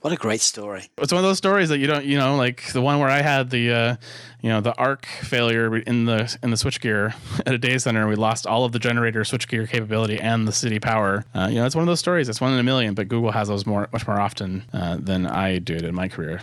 What 0.00 0.12
a 0.12 0.16
great 0.16 0.40
story. 0.40 0.90
It's 0.98 1.12
one 1.12 1.18
of 1.18 1.28
those 1.28 1.38
stories 1.38 1.68
that 1.68 1.78
you 1.78 1.86
don't, 1.86 2.04
you 2.04 2.18
know, 2.18 2.36
like 2.36 2.72
the 2.72 2.82
one 2.82 2.98
where 2.98 3.08
I 3.08 3.22
had 3.22 3.50
the, 3.50 3.70
uh, 3.70 3.96
you 4.40 4.48
know, 4.48 4.60
the 4.60 4.74
arc 4.76 5.06
failure 5.06 5.76
in 5.76 6.04
the 6.04 6.36
in 6.42 6.50
the 6.50 6.56
switchgear 6.56 7.14
at 7.46 7.54
a 7.54 7.58
data 7.58 7.80
center. 7.80 8.06
We 8.08 8.16
lost 8.16 8.46
all 8.46 8.64
of 8.64 8.72
the 8.72 8.78
generator 8.78 9.20
switchgear 9.20 9.68
capability 9.68 10.18
and 10.18 10.46
the 10.46 10.52
city 10.52 10.78
power. 10.78 11.24
Uh, 11.34 11.48
you 11.50 11.56
know, 11.56 11.66
it's 11.66 11.74
one 11.74 11.82
of 11.82 11.86
those 11.86 12.00
stories. 12.00 12.28
It's 12.28 12.40
one 12.40 12.52
in 12.52 12.58
a 12.58 12.64
million, 12.64 12.94
but 12.94 13.08
Google 13.08 13.32
has 13.32 13.48
those 13.48 13.66
more 13.66 13.88
much 13.92 14.06
more 14.06 14.20
often 14.20 14.64
uh, 14.72 14.96
than 14.98 15.26
I 15.26 15.58
did 15.58 15.84
in 15.84 15.94
my 15.94 16.08
career. 16.08 16.42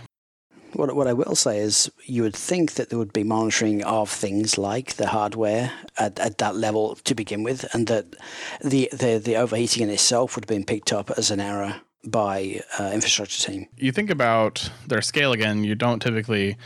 What, 0.72 0.94
what 0.94 1.08
I 1.08 1.12
will 1.12 1.34
say 1.34 1.58
is, 1.58 1.90
you 2.06 2.22
would 2.22 2.36
think 2.36 2.74
that 2.74 2.90
there 2.90 2.98
would 2.98 3.12
be 3.12 3.24
monitoring 3.24 3.82
of 3.82 4.08
things 4.08 4.56
like 4.56 4.94
the 4.94 5.08
hardware 5.08 5.72
at, 5.98 6.20
at 6.20 6.38
that 6.38 6.54
level 6.54 6.94
to 6.94 7.14
begin 7.14 7.42
with, 7.42 7.66
and 7.74 7.88
that 7.88 8.14
the, 8.62 8.88
the, 8.92 9.20
the 9.22 9.34
overheating 9.36 9.82
in 9.82 9.90
itself 9.90 10.36
would 10.36 10.44
have 10.44 10.48
been 10.48 10.64
picked 10.64 10.92
up 10.92 11.10
as 11.18 11.32
an 11.32 11.40
error 11.40 11.80
by 12.04 12.60
uh, 12.78 12.90
infrastructure 12.92 13.50
team. 13.50 13.66
You 13.76 13.92
think 13.92 14.10
about 14.10 14.70
their 14.86 15.02
scale 15.02 15.32
again. 15.32 15.64
You 15.64 15.74
don't 15.74 16.00
typically 16.00 16.56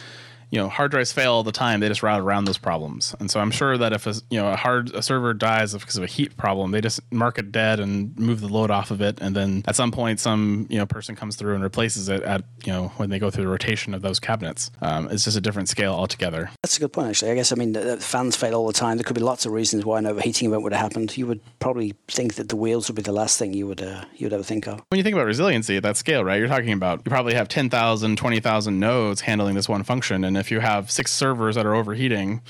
you 0.50 0.58
know 0.58 0.68
hard 0.68 0.90
drives 0.90 1.12
fail 1.12 1.32
all 1.32 1.42
the 1.42 1.52
time 1.52 1.80
they 1.80 1.88
just 1.88 2.02
route 2.02 2.20
around 2.20 2.44
those 2.44 2.58
problems 2.58 3.14
and 3.20 3.30
so 3.30 3.40
i'm 3.40 3.50
sure 3.50 3.76
that 3.78 3.92
if 3.92 4.06
a 4.06 4.14
you 4.30 4.38
know 4.40 4.48
a 4.50 4.56
hard 4.56 4.94
a 4.94 5.02
server 5.02 5.34
dies 5.34 5.74
because 5.74 5.96
of 5.96 6.02
a 6.02 6.06
heat 6.06 6.36
problem 6.36 6.70
they 6.70 6.80
just 6.80 7.00
mark 7.12 7.38
it 7.38 7.50
dead 7.52 7.80
and 7.80 8.16
move 8.18 8.40
the 8.40 8.48
load 8.48 8.70
off 8.70 8.90
of 8.90 9.00
it 9.00 9.18
and 9.20 9.34
then 9.34 9.62
at 9.66 9.76
some 9.76 9.90
point 9.90 10.20
some 10.20 10.66
you 10.70 10.78
know 10.78 10.86
person 10.86 11.14
comes 11.16 11.36
through 11.36 11.54
and 11.54 11.62
replaces 11.62 12.08
it 12.08 12.22
at 12.22 12.42
you 12.64 12.72
know 12.72 12.88
when 12.96 13.10
they 13.10 13.18
go 13.18 13.30
through 13.30 13.44
the 13.44 13.50
rotation 13.50 13.94
of 13.94 14.02
those 14.02 14.18
cabinets 14.20 14.70
um, 14.82 15.08
it's 15.10 15.24
just 15.24 15.36
a 15.36 15.40
different 15.40 15.68
scale 15.68 15.92
altogether 15.92 16.50
That's 16.62 16.76
a 16.76 16.80
good 16.80 16.92
point, 16.92 17.08
actually. 17.08 17.30
I 17.32 17.34
guess, 17.34 17.52
I 17.52 17.56
mean, 17.56 17.74
fans 17.98 18.36
fail 18.36 18.54
all 18.54 18.66
the 18.66 18.72
time. 18.72 18.96
There 18.96 19.04
could 19.04 19.14
be 19.14 19.20
lots 19.22 19.46
of 19.46 19.52
reasons 19.52 19.84
why 19.84 19.98
an 19.98 20.06
overheating 20.06 20.48
event 20.48 20.62
would 20.62 20.72
have 20.72 20.82
happened. 20.82 21.16
You 21.16 21.26
would 21.26 21.40
probably 21.58 21.94
think 22.08 22.34
that 22.34 22.48
the 22.48 22.56
wheels 22.56 22.88
would 22.88 22.96
be 22.96 23.02
the 23.02 23.12
last 23.12 23.38
thing 23.38 23.52
you 23.54 23.66
would 23.66 23.82
uh, 23.82 24.04
you 24.16 24.26
would 24.26 24.32
ever 24.32 24.42
think 24.42 24.66
of. 24.66 24.82
when 24.88 24.98
you 24.98 25.02
think 25.02 25.14
about 25.14 25.26
resiliency 25.26 25.76
at 25.76 25.82
that 25.82 25.96
scale 25.96 26.24
right 26.24 26.38
you're 26.38 26.48
talking 26.48 26.72
about 26.72 27.00
you 27.04 27.10
probably 27.10 27.34
have 27.34 27.48
10,000 27.48 28.16
20,000 28.16 28.78
nodes 28.80 29.20
handling 29.22 29.54
this 29.54 29.68
one 29.68 29.82
function 29.82 30.24
and 30.24 30.33
if 30.36 30.50
you 30.50 30.60
have 30.60 30.90
six 30.90 31.12
servers 31.12 31.54
that 31.56 31.66
are 31.66 31.74
overheating 31.74 32.40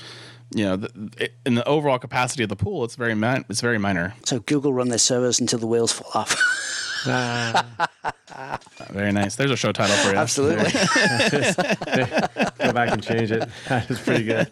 you 0.53 0.63
know 0.63 0.75
the, 0.75 1.29
in 1.45 1.55
the 1.55 1.67
overall 1.67 1.97
capacity 1.97 2.43
of 2.43 2.49
the 2.49 2.55
pool 2.55 2.83
it's 2.83 2.95
very 2.95 3.15
min- 3.15 3.43
it's 3.49 3.61
very 3.61 3.77
minor 3.79 4.13
So 4.23 4.39
Google 4.39 4.73
run 4.73 4.89
their 4.89 4.97
servers 4.99 5.39
until 5.39 5.59
the 5.59 5.67
wheels 5.67 5.91
fall 5.91 6.11
off. 6.13 6.35
very 8.91 9.11
nice 9.11 9.35
there's 9.35 9.51
a 9.51 9.55
show 9.57 9.71
title 9.71 9.95
for 9.97 10.11
you 10.11 10.17
Absolutely. 10.17 10.71
Go 12.59 12.71
back 12.73 12.91
and 12.91 13.01
change 13.03 13.31
it. 13.31 13.47
That 13.67 13.89
is 13.89 13.99
pretty 13.99 14.23
good. 14.23 14.49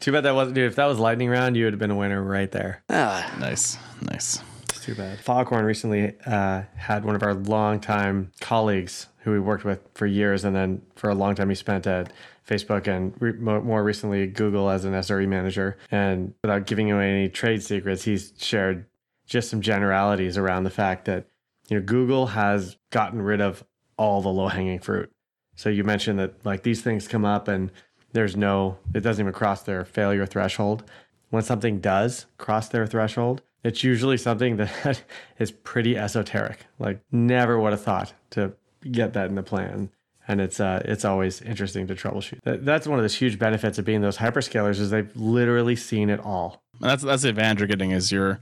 Too 0.00 0.12
bad 0.12 0.22
that 0.24 0.34
wasn't, 0.34 0.54
dude. 0.56 0.66
If 0.70 0.76
that 0.76 0.86
was 0.86 0.98
lightning 0.98 1.28
round, 1.28 1.56
you 1.56 1.64
would 1.64 1.72
have 1.74 1.78
been 1.80 1.90
a 1.90 1.96
winner 1.96 2.22
right 2.22 2.50
there. 2.50 2.82
ah, 2.90 3.34
nice 3.38 3.78
nice 4.00 4.40
It's 4.70 4.84
too 4.84 4.94
bad. 4.94 5.20
Foghorn 5.20 5.64
recently 5.64 6.14
uh, 6.26 6.62
had 6.76 7.04
one 7.04 7.14
of 7.14 7.22
our 7.22 7.34
longtime 7.34 8.32
colleagues 8.40 9.06
who 9.20 9.30
we 9.30 9.38
worked 9.40 9.64
with 9.64 9.80
for 9.94 10.06
years, 10.06 10.44
and 10.44 10.56
then 10.56 10.82
for 10.96 11.08
a 11.08 11.14
long 11.14 11.34
time 11.36 11.48
he 11.48 11.54
spent 11.54 11.86
at 11.86 12.12
Facebook 12.52 12.86
and 12.86 13.14
re- 13.20 13.32
more 13.32 13.82
recently 13.82 14.26
Google 14.26 14.68
as 14.68 14.84
an 14.84 14.92
SRE 14.92 15.26
manager. 15.28 15.76
And 15.90 16.34
without 16.42 16.66
giving 16.66 16.90
away 16.90 17.10
any 17.10 17.28
trade 17.28 17.62
secrets, 17.62 18.04
he's 18.04 18.32
shared 18.38 18.86
just 19.26 19.48
some 19.48 19.60
generalities 19.60 20.36
around 20.36 20.64
the 20.64 20.70
fact 20.70 21.06
that 21.06 21.26
you 21.68 21.78
know 21.78 21.84
Google 21.84 22.28
has 22.28 22.76
gotten 22.90 23.22
rid 23.22 23.40
of 23.40 23.64
all 23.96 24.20
the 24.20 24.28
low 24.28 24.48
hanging 24.48 24.78
fruit. 24.78 25.10
So 25.54 25.68
you 25.68 25.84
mentioned 25.84 26.18
that 26.18 26.44
like 26.44 26.62
these 26.62 26.82
things 26.82 27.08
come 27.08 27.24
up 27.24 27.48
and 27.48 27.70
there's 28.12 28.36
no 28.36 28.78
it 28.94 29.00
doesn't 29.00 29.22
even 29.22 29.32
cross 29.32 29.62
their 29.62 29.84
failure 29.84 30.26
threshold. 30.26 30.84
When 31.30 31.42
something 31.42 31.80
does 31.80 32.26
cross 32.36 32.68
their 32.68 32.86
threshold, 32.86 33.42
it's 33.64 33.82
usually 33.82 34.18
something 34.18 34.56
that 34.84 35.02
is 35.38 35.50
pretty 35.50 35.96
esoteric. 35.96 36.66
Like 36.78 37.00
never 37.10 37.58
would 37.58 37.72
have 37.72 37.82
thought 37.82 38.12
to 38.30 38.52
get 38.90 39.12
that 39.14 39.28
in 39.28 39.34
the 39.34 39.42
plan. 39.42 39.90
And 40.28 40.40
it's 40.40 40.60
uh, 40.60 40.82
it's 40.84 41.04
always 41.04 41.42
interesting 41.42 41.86
to 41.88 41.94
troubleshoot. 41.94 42.38
That's 42.44 42.86
one 42.86 42.98
of 42.98 43.02
the 43.08 43.14
huge 43.14 43.38
benefits 43.38 43.78
of 43.78 43.84
being 43.84 44.02
those 44.02 44.18
hyperscalers 44.18 44.78
is 44.78 44.90
they've 44.90 45.14
literally 45.16 45.74
seen 45.74 46.10
it 46.10 46.20
all. 46.20 46.62
And 46.80 46.90
that's 46.90 47.02
that's 47.02 47.22
the 47.22 47.28
advantage 47.28 47.60
you're 47.60 47.68
getting 47.68 47.90
is 47.90 48.12
you're 48.12 48.40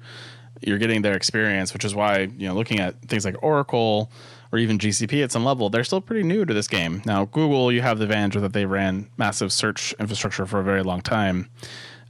you're 0.60 0.78
getting 0.78 1.02
their 1.02 1.16
experience, 1.16 1.72
which 1.72 1.84
is 1.84 1.94
why 1.94 2.28
you 2.36 2.48
know 2.48 2.54
looking 2.54 2.80
at 2.80 3.00
things 3.02 3.24
like 3.24 3.42
Oracle 3.42 4.10
or 4.52 4.58
even 4.58 4.78
GCP 4.78 5.22
at 5.22 5.32
some 5.32 5.44
level, 5.44 5.70
they're 5.70 5.84
still 5.84 6.00
pretty 6.00 6.24
new 6.24 6.44
to 6.44 6.52
this 6.52 6.68
game. 6.68 7.02
Now 7.06 7.24
Google, 7.26 7.72
you 7.72 7.80
have 7.82 7.98
the 7.98 8.04
advantage 8.04 8.40
that 8.40 8.52
they 8.52 8.66
ran 8.66 9.08
massive 9.16 9.52
search 9.52 9.94
infrastructure 9.98 10.44
for 10.44 10.60
a 10.60 10.64
very 10.64 10.82
long 10.82 11.00
time, 11.00 11.48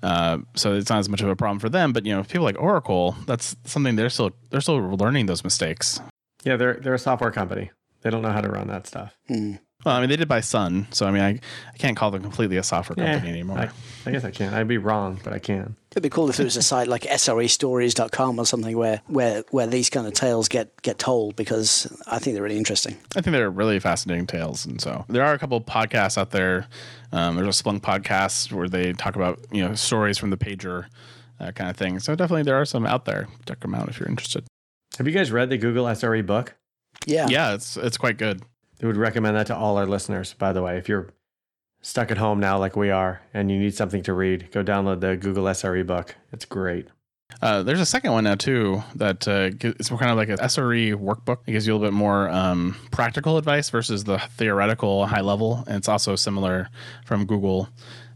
uh, 0.03 0.39
so 0.55 0.75
it's 0.75 0.91
not 0.91 0.99
as 0.99 1.09
much 1.09 1.21
of 1.21 1.29
a 1.29 1.37
problem 1.37 1.59
for 1.59 1.69
them. 1.69 1.93
But 1.93 2.07
you 2.07 2.15
know, 2.15 2.25
people 2.25 2.45
like 2.45 2.61
Oracle, 2.61 3.15
that's 3.27 3.55
something 3.65 3.97
they're 3.97 4.11
still 4.11 4.33
they're 4.51 4.61
still 4.61 4.81
learning 4.81 5.27
those 5.27 5.45
mistakes. 5.45 6.01
Yeah, 6.43 6.57
they're 6.57 6.75
they're 6.75 6.95
a 6.95 6.99
software 6.99 7.31
company. 7.31 7.71
They 8.03 8.11
don't 8.11 8.23
know 8.23 8.31
how 8.33 8.41
to 8.41 8.49
run 8.49 8.69
that 8.69 8.87
stuff. 8.87 9.17
Well, 9.29 9.95
I 9.97 10.01
mean, 10.01 10.11
they 10.11 10.17
did 10.17 10.29
buy 10.29 10.41
Sun, 10.41 10.89
so 10.91 11.07
I 11.07 11.11
mean, 11.11 11.23
I, 11.23 11.29
I 11.73 11.77
can't 11.79 11.97
call 11.97 12.11
them 12.11 12.23
completely 12.23 12.59
a 12.59 12.63
software 12.63 12.97
company 12.97 13.29
Yeah, 13.29 13.33
anymore. 13.33 13.59
I, 13.59 13.71
I 14.05 14.11
guess 14.11 14.25
I 14.25 14.31
can. 14.31 14.53
I'd 14.53 14.69
be 14.69 14.77
wrong, 14.77 15.19
but 15.25 15.33
I 15.33 15.39
can. 15.39 15.75
it'd 15.91 16.03
be 16.03 16.11
cool 16.11 16.29
if 16.29 16.37
there 16.37 16.45
was 16.45 16.59
a 16.59 16.63
site 16.63 16.87
like 16.87 17.03
SREstories.com 17.05 18.39
or 18.39 18.45
something 18.45 18.77
where, 18.77 19.01
where, 19.07 19.43
where 19.51 19.67
these 19.67 19.89
kind 19.89 20.07
of 20.07 20.13
tales 20.13 20.49
get, 20.49 20.81
get 20.83 20.99
told 20.99 21.35
because 21.35 21.91
I 22.07 22.19
think 22.19 22.35
they're 22.35 22.43
really 22.43 22.59
interesting. 22.59 22.99
I 23.17 23.23
think 23.23 23.33
they're 23.33 23.51
really 23.51 23.81
fascinating 23.81 24.27
tales, 24.27 24.67
and 24.67 24.81
so 24.81 25.07
there 25.09 25.25
are 25.25 25.33
a 25.33 25.39
couple 25.39 25.57
of 25.57 25.65
podcasts 25.65 26.19
out 26.19 26.31
there. 26.31 26.67
Um, 27.13 27.37
there's 27.37 27.59
a 27.61 27.63
Splunk 27.63 27.81
podcast 27.81 28.53
where 28.53 28.69
they 28.69 28.93
talk 28.93 29.17
about 29.17 29.41
you 29.51 29.67
know 29.67 29.75
stories 29.75 30.19
from 30.19 30.29
the 30.29 30.37
pager, 30.37 30.87
that 31.39 31.55
kind 31.55 31.71
of 31.71 31.77
thing. 31.79 32.01
So 32.01 32.15
definitely 32.15 32.43
there 32.43 32.61
are 32.61 32.67
some 32.67 32.85
out 32.85 33.07
there. 33.07 33.29
Check 33.47 33.61
them 33.61 33.75
out 33.75 33.89
if 33.89 33.99
you're 33.99 34.09
interested. 34.11 34.45
Have 34.99 35.07
you 35.07 35.15
guys 35.15 35.33
read 35.33 35.49
the 35.49 35.57
Google 35.57 35.87
SRE 35.87 36.27
book? 36.27 36.55
Yeah. 37.07 37.27
Yeah, 37.29 37.55
it's 37.55 37.77
it's 37.77 37.97
quite 37.97 38.17
good. 38.19 38.43
I 38.83 38.87
would 38.87 38.97
recommend 38.97 39.37
that 39.37 39.47
to 39.49 39.57
all 39.57 39.77
our 39.77 39.87
listeners, 39.87 40.35
by 40.35 40.53
the 40.53 40.63
way. 40.63 40.79
If 40.79 40.89
you're 40.89 41.11
stuck 41.83 42.11
at 42.11 42.19
home 42.19 42.41
now, 42.41 42.59
like 42.59 42.77
we 42.77 42.91
are, 42.91 43.23
and 43.35 43.51
you 43.51 43.59
need 43.59 43.75
something 43.75 44.03
to 44.05 44.13
read, 44.15 44.51
go 44.53 44.63
download 44.63 45.01
the 45.01 45.17
Google 45.17 45.45
SRE 45.45 45.87
book. 45.87 46.15
It's 46.33 46.45
great. 46.45 46.89
Uh, 47.43 47.63
there's 47.63 47.81
a 47.81 47.87
second 47.87 48.13
one 48.13 48.25
now 48.25 48.35
too 48.35 48.83
that 48.97 49.27
uh, 49.29 49.51
gi- 49.51 49.69
it's 49.79 49.89
kind 49.89 50.11
of 50.11 50.17
like 50.17 50.29
an 50.29 50.39
SRE 50.39 50.95
workbook. 50.95 51.39
It 51.47 51.53
gives 51.53 51.67
you 51.67 51.73
a 51.73 51.75
little 51.77 51.89
bit 51.89 51.95
more 51.97 52.29
um, 52.29 52.77
practical 52.91 53.39
advice 53.39 53.71
versus 53.71 54.05
the 54.05 54.19
theoretical 54.19 55.07
high 55.07 55.21
level, 55.21 55.63
and 55.67 55.77
it's 55.77 55.89
also 55.89 56.17
similar 56.17 56.69
from 57.07 57.27
Google. 57.27 57.69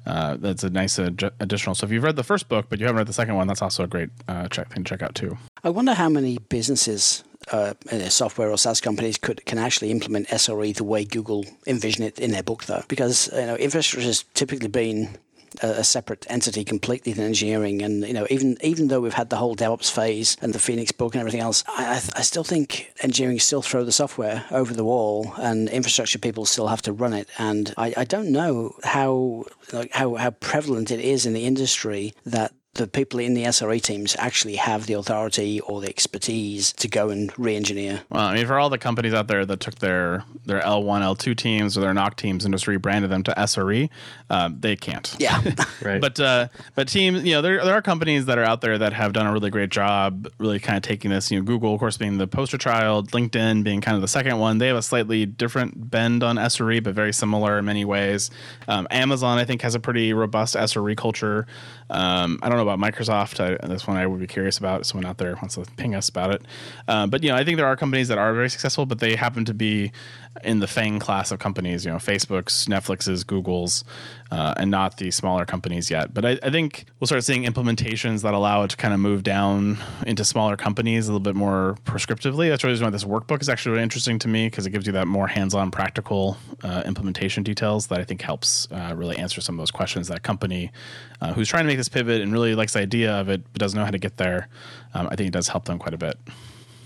Uh, 0.07 0.37
that's 0.39 0.65
a 0.65 0.71
nice 0.71 0.99
ad- 0.99 1.33
additional. 1.41 1.75
So 1.75 1.87
if 1.87 1.93
you've 1.93 2.03
read 2.03 2.17
the 2.17 2.25
first 2.25 2.49
book 2.49 2.67
but 2.69 2.79
you 2.79 2.87
haven't 2.87 2.99
read 2.99 3.07
the 3.07 3.13
second 3.13 3.37
one, 3.37 3.47
that's 3.47 3.63
also 3.63 3.85
a 3.85 3.87
great 3.87 4.11
uh, 4.29 4.49
check 4.49 4.73
thing 4.73 4.85
to 4.85 4.89
check 4.89 5.03
out 5.03 5.15
too. 5.15 5.37
I 5.63 5.71
wonder 5.71 5.95
how 5.95 6.09
many 6.09 6.39
businesses, 6.49 7.25
uh, 7.53 7.75
software 8.09 8.51
or 8.51 8.59
SaaS 8.59 8.81
companies, 8.81 9.19
could 9.19 9.45
can 9.47 9.59
actually 9.59 9.91
implement 9.91 10.29
SRE 10.29 10.75
the 10.75 10.85
way 10.85 11.05
Google 11.05 11.45
envision 11.67 12.05
it 12.05 12.19
in 12.19 12.33
their 12.33 12.43
book, 12.43 12.65
though, 12.65 12.83
because 12.89 13.31
you 13.33 13.47
know 13.47 13.57
infrastructure 13.57 14.07
has 14.07 14.25
typically 14.35 14.69
been 14.69 15.17
a, 15.63 15.85
separate 15.85 16.27
entity 16.29 16.65
completely 16.65 17.13
than 17.13 17.25
engineering, 17.25 17.83
and 17.83 18.07
you 18.07 18.13
know 18.13 18.27
even 18.31 18.57
even 18.63 18.89
though 18.89 19.01
we've 19.01 19.15
had 19.15 19.31
the 19.31 19.37
whole 19.37 19.55
DevOps 19.55 19.91
phase 19.91 20.37
and 20.41 20.53
the 20.53 20.59
Phoenix 20.59 20.93
book 20.93 21.15
and 21.15 21.21
everything 21.21 21.41
else, 21.41 21.63
I, 21.69 21.85
I, 21.85 22.19
I 22.19 22.23
still 22.23 22.45
think 22.45 22.93
engineering 23.01 23.39
still 23.39 23.63
throw 23.63 23.85
the 23.85 23.93
software 23.93 24.45
over 24.51 24.75
the 24.75 24.85
wall, 24.85 25.33
and 25.39 25.69
infrastructure 25.69 26.19
people 26.19 26.45
still 26.45 26.69
have 26.69 26.83
to 26.83 26.93
run 26.93 27.13
it, 27.13 27.29
and 27.39 27.75
I, 27.77 27.95
I 27.97 28.05
don't 28.05 28.31
know 28.31 28.75
how 28.83 29.45
like 29.73 29.93
how 29.93 30.15
how 30.15 30.31
prevalent 30.31 30.91
it 30.91 31.01
is 31.01 31.27
in 31.27 31.33
the 31.33 31.45
industry 31.45 32.15
that 32.25 32.53
the 32.75 32.87
people 32.87 33.21
in 33.21 33.35
the 33.35 33.45
SRE 33.45 33.81
teams 33.81 34.17
actually 34.19 34.57
have 34.57 34.87
the 34.87 34.95
authority 34.95 35.61
or 35.61 35.81
the 35.81 35.89
expertise 35.89 36.73
to 36.75 36.89
go 36.89 37.09
and 37.11 37.33
re-engineer. 37.39 38.03
Well, 38.11 38.23
I 38.23 38.35
mean, 38.35 38.47
for 38.47 38.59
all 38.59 38.69
the 38.69 38.79
companies 38.79 39.15
out 39.15 39.29
there 39.29 39.47
that 39.47 39.61
took 39.61 39.77
their 39.77 40.25
their 40.45 40.61
L1, 40.61 41.01
L2 41.01 41.37
teams 41.37 41.79
or 41.79 41.81
their 41.81 41.95
NOC 41.95 42.17
teams 42.17 42.45
and 42.45 42.53
just 42.53 42.67
rebranded 42.67 43.11
them 43.11 43.23
to 43.23 43.33
SRE, 43.33 43.89
um, 44.31 44.59
they 44.61 44.77
can't. 44.77 45.15
Yeah, 45.19 45.41
Right. 45.83 46.01
But 46.01 46.19
uh, 46.19 46.49
but 46.75 46.89
teams, 46.89 47.25
you 47.25 47.35
know, 47.35 47.43
there 47.43 47.65
there 47.65 47.75
are 47.75 47.83
companies 47.83 48.27
that 48.27 48.39
are 48.39 48.45
out 48.45 48.61
there 48.61 48.77
that 48.79 48.93
have 48.93 49.13
done 49.13 49.27
a 49.27 49.33
really 49.33 49.51
great 49.51 49.71
job, 49.71 50.29
really 50.39 50.59
kind 50.59 50.77
of 50.77 50.83
taking 50.83 51.11
this. 51.11 51.31
You 51.31 51.39
know, 51.39 51.45
Google, 51.45 51.75
of 51.75 51.81
course, 51.81 51.97
being 51.97 52.19
the 52.19 52.27
poster 52.27 52.59
child, 52.59 53.11
LinkedIn 53.13 53.63
being 53.65 53.81
kind 53.81 53.95
of 53.95 54.03
the 54.03 54.09
second 54.09 54.39
one. 54.39 54.59
They 54.59 54.69
have 54.69 54.77
a 54.77 54.83
slightly 54.83 55.27
different 55.27 55.91
bend 55.91 56.23
on 56.23 56.37
SRE, 56.37 56.83
but 56.83 56.95
very 56.95 57.13
similar 57.13 57.59
in 57.59 57.65
many 57.65 57.85
ways. 57.85 58.31
Um, 58.67 58.87
Amazon, 58.91 59.39
I 59.39 59.45
think, 59.45 59.63
has 59.63 59.75
a 59.75 59.81
pretty 59.81 60.13
robust 60.13 60.55
SRE 60.55 60.97
culture. 60.97 61.47
Um, 61.91 62.39
I 62.43 62.49
don't 62.49 62.57
know 62.57 62.64
about 62.69 62.79
Microsoft. 62.79 63.41
I, 63.41 63.67
this 63.67 63.87
one 63.87 63.97
I 63.97 64.07
would 64.07 64.21
be 64.21 64.27
curious 64.27 64.59
about. 64.59 64.87
Someone 64.87 65.07
out 65.07 65.19
there 65.19 65.35
wants 65.37 65.55
to 65.55 65.65
ping 65.77 65.95
us 65.95 66.09
about 66.09 66.35
it. 66.35 66.43
Uh, 66.89 67.07
but 67.07 67.23
you 67.23 67.31
know, 67.31 67.37
I 67.37 67.45
think 67.45 67.57
there 67.57 67.67
are 67.67 67.77
companies 67.77 68.09
that 68.09 68.19
are 68.19 68.35
very 68.35 68.51
successful, 68.51 68.87
but 68.87 68.99
they 68.99 69.17
happen 69.17 69.45
to 69.45 69.55
be 69.55 69.93
in 70.43 70.59
the 70.61 70.67
FANG 70.67 70.99
class 70.99 71.31
of 71.31 71.39
companies. 71.39 71.85
You 71.85 71.93
know, 71.93 71.99
Facebook's, 71.99 72.67
Netflix's, 72.67 73.25
Google's, 73.25 73.85
uh, 74.31 74.55
and 74.57 74.71
not 74.71 74.97
the 74.97 75.11
smaller 75.11 75.45
companies 75.45 75.91
yet. 75.91 76.13
But 76.13 76.25
I, 76.25 76.39
I 76.43 76.51
think 76.51 76.87
we'll 76.99 77.07
start 77.07 77.23
seeing 77.25 77.45
implementations 77.45 78.23
that 78.23 78.35
allow 78.35 78.63
it 78.65 78.71
to 78.71 78.77
kind 78.77 78.93
of 78.93 79.01
move 79.01 79.23
down 79.23 79.79
into 80.07 80.25
smaller 80.25 80.57
companies 80.57 81.07
a 81.07 81.13
little 81.13 81.21
bit 81.21 81.37
more 81.37 81.77
prescriptively. 81.85 82.49
That's 82.49 82.65
really 82.65 82.83
why 82.83 82.91
this 82.91 83.05
workbook 83.05 83.43
is 83.43 83.49
actually 83.49 83.73
really 83.73 83.85
interesting 83.85 84.19
to 84.21 84.29
me 84.29 84.49
because 84.49 84.67
it 84.67 84.71
gives 84.71 84.87
you 84.87 84.93
that 84.95 85.07
more 85.07 85.29
hands-on, 85.29 85.71
practical 85.71 86.37
uh, 86.63 86.83
implementation 86.85 87.43
details 87.43 87.87
that 87.89 88.01
I 88.01 88.05
think 88.05 88.23
helps 88.23 88.67
uh, 88.73 88.93
really 88.97 89.17
answer 89.17 89.41
some 89.41 89.55
of 89.55 89.59
those 89.59 89.71
questions 89.71 90.09
that 90.09 90.23
company 90.23 90.73
uh, 91.21 91.33
who's 91.33 91.49
trying 91.49 91.65
to 91.65 91.69
make 91.69 91.77
this 91.77 91.89
pivot 91.89 92.21
and 92.21 92.33
really 92.33 92.55
likes 92.55 92.73
the 92.73 92.81
idea 92.81 93.13
of 93.13 93.29
it 93.29 93.43
but 93.53 93.61
doesn't 93.61 93.79
know 93.79 93.85
how 93.85 93.91
to 93.91 93.99
get 93.99 94.17
there. 94.17 94.49
Um, 94.95 95.09
I 95.11 95.17
think 95.17 95.29
it 95.29 95.33
does 95.33 95.49
help 95.49 95.67
them 95.67 95.79
quite 95.79 95.95
a 95.95 95.99
bit. 95.99 96.19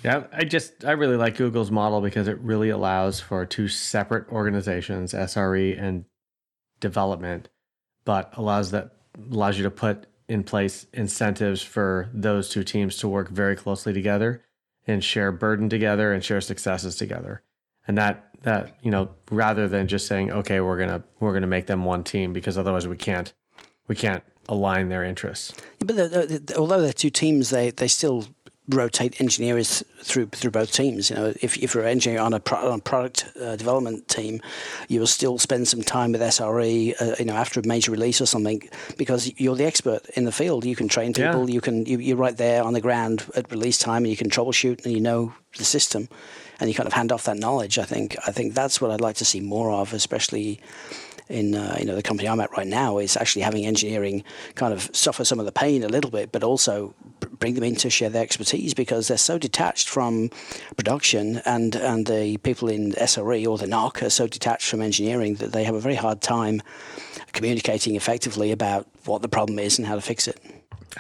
Yeah, 0.04 0.24
I 0.32 0.44
just 0.44 0.84
I 0.84 0.92
really 0.92 1.16
like 1.16 1.37
Google's 1.37 1.70
model 1.70 2.00
because 2.00 2.28
it 2.28 2.38
really 2.40 2.70
allows 2.70 3.20
for 3.20 3.44
two 3.44 3.68
separate 3.68 4.28
organizations, 4.28 5.12
SRE 5.12 5.80
and 5.80 6.04
development, 6.80 7.48
but 8.04 8.32
allows 8.37 8.70
that 8.70 8.92
allows 9.30 9.56
you 9.56 9.64
to 9.64 9.70
put 9.70 10.06
in 10.28 10.44
place 10.44 10.87
incentives 10.92 11.62
for 11.62 12.08
those 12.12 12.48
two 12.48 12.62
teams 12.62 12.96
to 12.98 13.08
work 13.08 13.30
very 13.30 13.56
closely 13.56 13.92
together 13.92 14.44
and 14.87 15.02
share 15.02 15.32
burden 15.32 15.68
together 15.68 16.12
and 16.12 16.24
share 16.24 16.40
successes 16.40 16.96
together. 16.96 17.42
And 17.87 17.98
that 17.98 18.28
that, 18.42 18.76
you 18.82 18.90
know, 18.90 19.11
rather 19.30 19.66
than 19.66 19.88
just 19.88 20.06
saying, 20.06 20.30
okay, 20.30 20.61
we're 20.61 20.78
gonna 20.78 21.02
we're 21.18 21.32
gonna 21.32 21.46
make 21.46 21.66
them 21.66 21.84
one 21.84 22.04
team 22.04 22.32
because 22.32 22.56
otherwise 22.56 22.87
we 22.87 22.96
can't 22.96 23.32
we 23.88 23.96
can't 23.96 24.22
align 24.48 24.88
their 24.88 25.04
interests. 25.04 25.52
but 25.78 25.96
the, 25.96 26.08
the, 26.08 26.38
the, 26.38 26.56
although 26.56 26.80
they're 26.80 26.92
two 26.92 27.11
teams, 27.11 27.50
they 27.50 27.70
they 27.70 27.88
still 27.88 28.26
rotate 28.68 29.20
engineers 29.20 29.83
through 30.02 30.26
through 30.26 30.50
both 30.50 30.72
teams. 30.72 31.11
You 31.11 31.16
know, 31.16 31.33
if 31.40 31.57
if 31.57 31.74
you're 31.74 31.85
an 31.85 31.90
engineer 31.90 32.20
on 32.20 32.35
a, 32.35 32.40
pro, 32.40 32.59
on 32.70 32.78
a 32.78 32.83
product 32.83 33.26
uh, 33.40 33.57
development 33.57 34.09
team, 34.09 34.40
you 34.88 35.00
will 35.00 35.07
still 35.07 35.38
spend 35.38 35.68
some 35.68 35.83
time 35.83 36.12
with 36.12 36.20
SRE. 36.20 36.94
Uh, 37.00 37.14
you 37.18 37.24
know, 37.24 37.35
after 37.35 37.61
a 37.61 37.66
major 37.66 37.90
release 37.90 38.20
or 38.20 38.26
something, 38.26 38.68
because 38.96 39.33
you're 39.40 39.57
the 39.57 39.64
expert 39.64 40.07
in 40.11 40.24
the 40.24 40.33
field. 40.33 40.64
You 40.64 40.76
can 40.76 40.88
train 40.88 41.12
Yeah. 41.16 41.31
people. 41.33 41.48
You 41.50 41.61
can 41.61 41.87
you, 41.87 41.98
you're 41.98 42.16
right 42.16 42.37
there 42.37 42.62
on 42.62 42.72
the 42.74 42.81
ground 42.81 43.24
at 43.35 43.50
release 43.50 43.78
time, 43.78 44.04
and 44.04 44.11
you 44.11 44.16
can 44.16 44.28
troubleshoot, 44.31 44.85
and 44.85 44.92
you 44.94 45.00
know 45.00 45.33
the 45.57 45.64
system, 45.64 46.09
and 46.61 46.68
you 46.68 46.74
kind 46.74 46.87
of 46.87 46.92
hand 46.92 47.11
off 47.12 47.24
that 47.24 47.38
knowledge. 47.38 47.78
I 47.78 47.85
think 47.85 48.16
I 48.26 48.33
think 48.33 48.54
that's 48.54 48.81
what 48.81 48.90
I'd 48.90 49.00
like 49.00 49.16
to 49.16 49.24
see 49.24 49.40
more 49.40 49.70
of, 49.70 49.94
especially 49.94 50.61
in 51.29 51.55
uh, 51.55 51.77
you 51.79 51.85
know 51.85 51.95
the 51.95 52.03
company 52.03 52.29
I'm 52.29 52.41
at 52.41 52.51
right 52.57 52.67
now 52.67 52.99
is 52.99 53.17
actually 53.17 53.43
having 53.43 53.67
engineering 53.67 54.25
kind 54.55 54.73
of 54.73 54.91
suffer 54.95 55.25
some 55.25 55.38
of 55.41 55.47
the 55.47 55.53
pain 55.53 55.83
a 55.83 55.88
little 55.88 56.11
bit, 56.11 56.33
but 56.33 56.43
also 56.43 56.95
bring 57.38 57.55
them 57.55 57.64
in 57.64 57.77
to 57.77 57.91
share 57.91 58.11
their 58.11 58.23
expertise 58.23 58.75
because 58.75 59.09
they're 59.09 59.19
so 59.19 59.38
detached 59.38 59.88
from 59.88 60.31
production 60.77 61.41
and 61.45 61.77
and 61.77 62.07
the 62.07 62.37
people 62.38 62.69
in 62.69 62.93
SRE 62.93 63.47
or 63.47 63.59
the 63.59 63.67
NOC 63.67 64.03
are 64.03 64.11
so 64.11 64.27
detached 64.27 64.69
from 64.69 64.83
engineering 64.83 65.35
that 65.37 65.53
they 65.53 65.64
have 65.64 65.75
a 65.75 65.81
very 65.81 65.95
hard 65.95 66.21
time 66.21 66.62
communicating 67.33 67.95
effectively 67.95 68.51
about 68.51 68.87
what 69.05 69.23
the 69.23 69.29
problem 69.29 69.59
is 69.59 69.79
and 69.79 69.87
how 69.87 69.95
to 69.95 70.01
fix 70.01 70.27
it. 70.27 70.41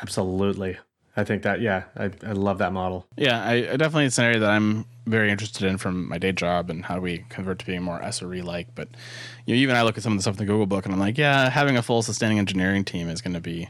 Absolutely. 0.00 0.78
I 1.18 1.24
think 1.24 1.42
that 1.42 1.60
yeah, 1.60 1.82
I, 1.96 2.10
I 2.24 2.32
love 2.32 2.58
that 2.58 2.72
model. 2.72 3.04
Yeah, 3.16 3.42
I, 3.42 3.54
I 3.72 3.76
definitely 3.76 4.04
it's 4.04 4.18
an 4.18 4.24
area 4.24 4.38
that 4.38 4.50
I'm 4.50 4.86
very 5.04 5.32
interested 5.32 5.66
in 5.66 5.76
from 5.76 6.08
my 6.08 6.16
day 6.16 6.30
job 6.30 6.70
and 6.70 6.84
how 6.84 6.94
do 6.94 7.00
we 7.00 7.24
convert 7.28 7.58
to 7.58 7.66
being 7.66 7.82
more 7.82 7.98
SRE 8.00 8.44
like. 8.44 8.72
But 8.76 8.88
you 9.44 9.56
know, 9.56 9.60
even 9.60 9.74
I 9.74 9.82
look 9.82 9.96
at 9.96 10.04
some 10.04 10.12
of 10.12 10.18
the 10.18 10.22
stuff 10.22 10.34
in 10.34 10.38
the 10.38 10.44
Google 10.44 10.66
book 10.66 10.84
and 10.84 10.94
I'm 10.94 11.00
like, 11.00 11.18
yeah, 11.18 11.50
having 11.50 11.76
a 11.76 11.82
full 11.82 12.02
sustaining 12.02 12.38
engineering 12.38 12.84
team 12.84 13.08
is 13.08 13.20
going 13.20 13.34
to 13.34 13.40
be 13.40 13.68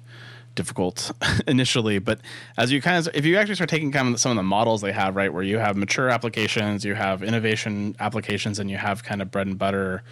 difficult 0.56 1.10
initially. 1.46 1.98
But 1.98 2.20
as 2.58 2.70
you 2.70 2.82
kind 2.82 2.98
of, 2.98 3.14
if 3.16 3.24
you 3.24 3.38
actually 3.38 3.54
start 3.54 3.70
taking 3.70 3.92
kind 3.92 4.12
of 4.12 4.20
some 4.20 4.30
of 4.30 4.36
the 4.36 4.42
models 4.42 4.82
they 4.82 4.92
have, 4.92 5.16
right, 5.16 5.32
where 5.32 5.42
you 5.42 5.56
have 5.56 5.74
mature 5.74 6.10
applications, 6.10 6.84
you 6.84 6.96
have 6.96 7.22
innovation 7.22 7.96
applications, 7.98 8.58
and 8.58 8.70
you 8.70 8.76
have 8.76 9.02
kind 9.04 9.22
of 9.22 9.30
bread 9.30 9.46
and 9.46 9.58
butter 9.58 10.02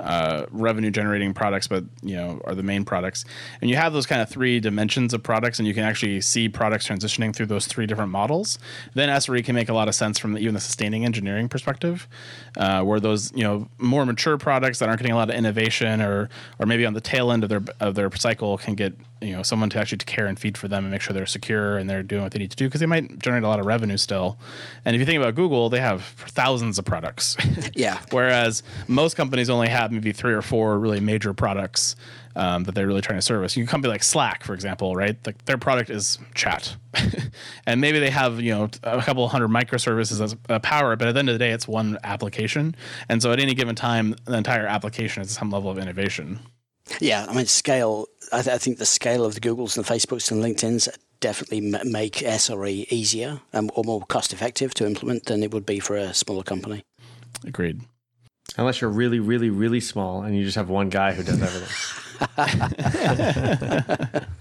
uh, 0.00 0.46
revenue 0.50 0.90
generating 0.90 1.32
products, 1.32 1.66
but 1.68 1.84
you 2.02 2.16
know 2.16 2.40
are 2.44 2.54
the 2.54 2.62
main 2.62 2.84
products, 2.84 3.24
and 3.60 3.70
you 3.70 3.76
have 3.76 3.92
those 3.92 4.06
kind 4.06 4.20
of 4.20 4.28
three 4.28 4.60
dimensions 4.60 5.14
of 5.14 5.22
products, 5.22 5.58
and 5.58 5.68
you 5.68 5.74
can 5.74 5.84
actually 5.84 6.20
see 6.20 6.48
products 6.48 6.88
transitioning 6.88 7.34
through 7.34 7.46
those 7.46 7.66
three 7.66 7.86
different 7.86 8.10
models. 8.10 8.58
Then 8.94 9.08
SRE 9.08 9.44
can 9.44 9.54
make 9.54 9.68
a 9.68 9.74
lot 9.74 9.88
of 9.88 9.94
sense 9.94 10.18
from 10.18 10.32
the, 10.32 10.40
even 10.40 10.54
the 10.54 10.60
sustaining 10.60 11.04
engineering 11.04 11.48
perspective, 11.48 12.08
uh, 12.56 12.82
where 12.82 12.98
those 12.98 13.32
you 13.34 13.44
know 13.44 13.68
more 13.78 14.04
mature 14.04 14.36
products 14.36 14.80
that 14.80 14.88
aren't 14.88 15.00
getting 15.00 15.14
a 15.14 15.16
lot 15.16 15.30
of 15.30 15.36
innovation, 15.36 16.00
or 16.00 16.28
or 16.58 16.66
maybe 16.66 16.84
on 16.84 16.94
the 16.94 17.00
tail 17.00 17.30
end 17.30 17.44
of 17.44 17.48
their 17.48 17.62
of 17.80 17.94
their 17.94 18.10
cycle 18.16 18.58
can 18.58 18.74
get 18.74 18.94
you 19.24 19.34
know 19.34 19.42
someone 19.42 19.70
to 19.70 19.78
actually 19.78 19.98
care 19.98 20.26
and 20.26 20.38
feed 20.38 20.58
for 20.58 20.68
them 20.68 20.84
and 20.84 20.92
make 20.92 21.00
sure 21.00 21.14
they're 21.14 21.26
secure 21.26 21.78
and 21.78 21.88
they're 21.88 22.02
doing 22.02 22.22
what 22.22 22.32
they 22.32 22.38
need 22.38 22.50
to 22.50 22.56
do 22.56 22.66
because 22.66 22.80
they 22.80 22.86
might 22.86 23.18
generate 23.18 23.42
a 23.42 23.48
lot 23.48 23.60
of 23.60 23.66
revenue 23.66 23.96
still. 23.96 24.38
And 24.84 24.94
if 24.94 25.00
you 25.00 25.06
think 25.06 25.20
about 25.20 25.34
Google, 25.34 25.68
they 25.70 25.80
have 25.80 26.04
thousands 26.04 26.78
of 26.78 26.84
products. 26.84 27.36
Yeah. 27.76 28.00
Whereas 28.10 28.62
most 28.86 29.16
companies 29.16 29.50
only 29.50 29.68
have 29.68 29.90
maybe 29.90 30.12
three 30.12 30.32
or 30.32 30.42
four 30.42 30.78
really 30.78 31.00
major 31.00 31.34
products 31.34 31.96
um, 32.36 32.64
that 32.64 32.74
they're 32.74 32.86
really 32.86 33.00
trying 33.00 33.18
to 33.18 33.22
service. 33.22 33.56
You 33.56 33.64
can 33.64 33.70
company 33.70 33.92
like 33.92 34.02
Slack, 34.02 34.44
for 34.44 34.54
example, 34.54 34.94
right? 34.94 35.16
Like 35.26 35.44
their 35.44 35.58
product 35.58 35.90
is 35.90 36.18
chat, 36.34 36.76
and 37.66 37.80
maybe 37.80 37.98
they 37.98 38.10
have 38.10 38.40
you 38.40 38.52
know 38.52 38.70
a 38.82 39.02
couple 39.02 39.26
hundred 39.28 39.48
microservices 39.48 40.20
as 40.20 40.36
a 40.48 40.60
power, 40.60 40.96
but 40.96 41.08
at 41.08 41.14
the 41.14 41.18
end 41.18 41.28
of 41.28 41.34
the 41.34 41.38
day, 41.38 41.50
it's 41.50 41.68
one 41.68 41.98
application. 42.04 42.74
And 43.08 43.22
so 43.22 43.32
at 43.32 43.40
any 43.40 43.54
given 43.54 43.74
time, 43.74 44.14
the 44.24 44.36
entire 44.36 44.66
application 44.66 45.22
is 45.22 45.30
some 45.30 45.50
level 45.50 45.70
of 45.70 45.78
innovation. 45.78 46.40
Yeah, 47.00 47.26
I 47.28 47.34
mean, 47.34 47.46
scale. 47.46 48.06
I, 48.32 48.42
th- 48.42 48.54
I 48.54 48.58
think 48.58 48.78
the 48.78 48.86
scale 48.86 49.24
of 49.24 49.34
the 49.34 49.40
Googles 49.40 49.76
and 49.76 49.84
the 49.84 49.92
Facebooks 49.94 50.30
and 50.30 50.42
LinkedIn's 50.42 50.88
definitely 51.20 51.74
m- 51.74 51.90
make 51.90 52.14
SRE 52.16 52.86
easier 52.90 53.40
um, 53.52 53.70
or 53.74 53.84
more 53.84 54.02
cost 54.02 54.32
effective 54.32 54.74
to 54.74 54.86
implement 54.86 55.26
than 55.26 55.42
it 55.42 55.52
would 55.52 55.66
be 55.66 55.80
for 55.80 55.96
a 55.96 56.12
smaller 56.12 56.42
company. 56.42 56.84
Agreed. 57.46 57.80
Unless 58.56 58.80
you're 58.80 58.90
really, 58.90 59.20
really, 59.20 59.50
really 59.50 59.80
small 59.80 60.22
and 60.22 60.36
you 60.36 60.44
just 60.44 60.56
have 60.56 60.68
one 60.68 60.90
guy 60.90 61.12
who 61.12 61.22
does 61.22 61.40
everything. 61.42 61.70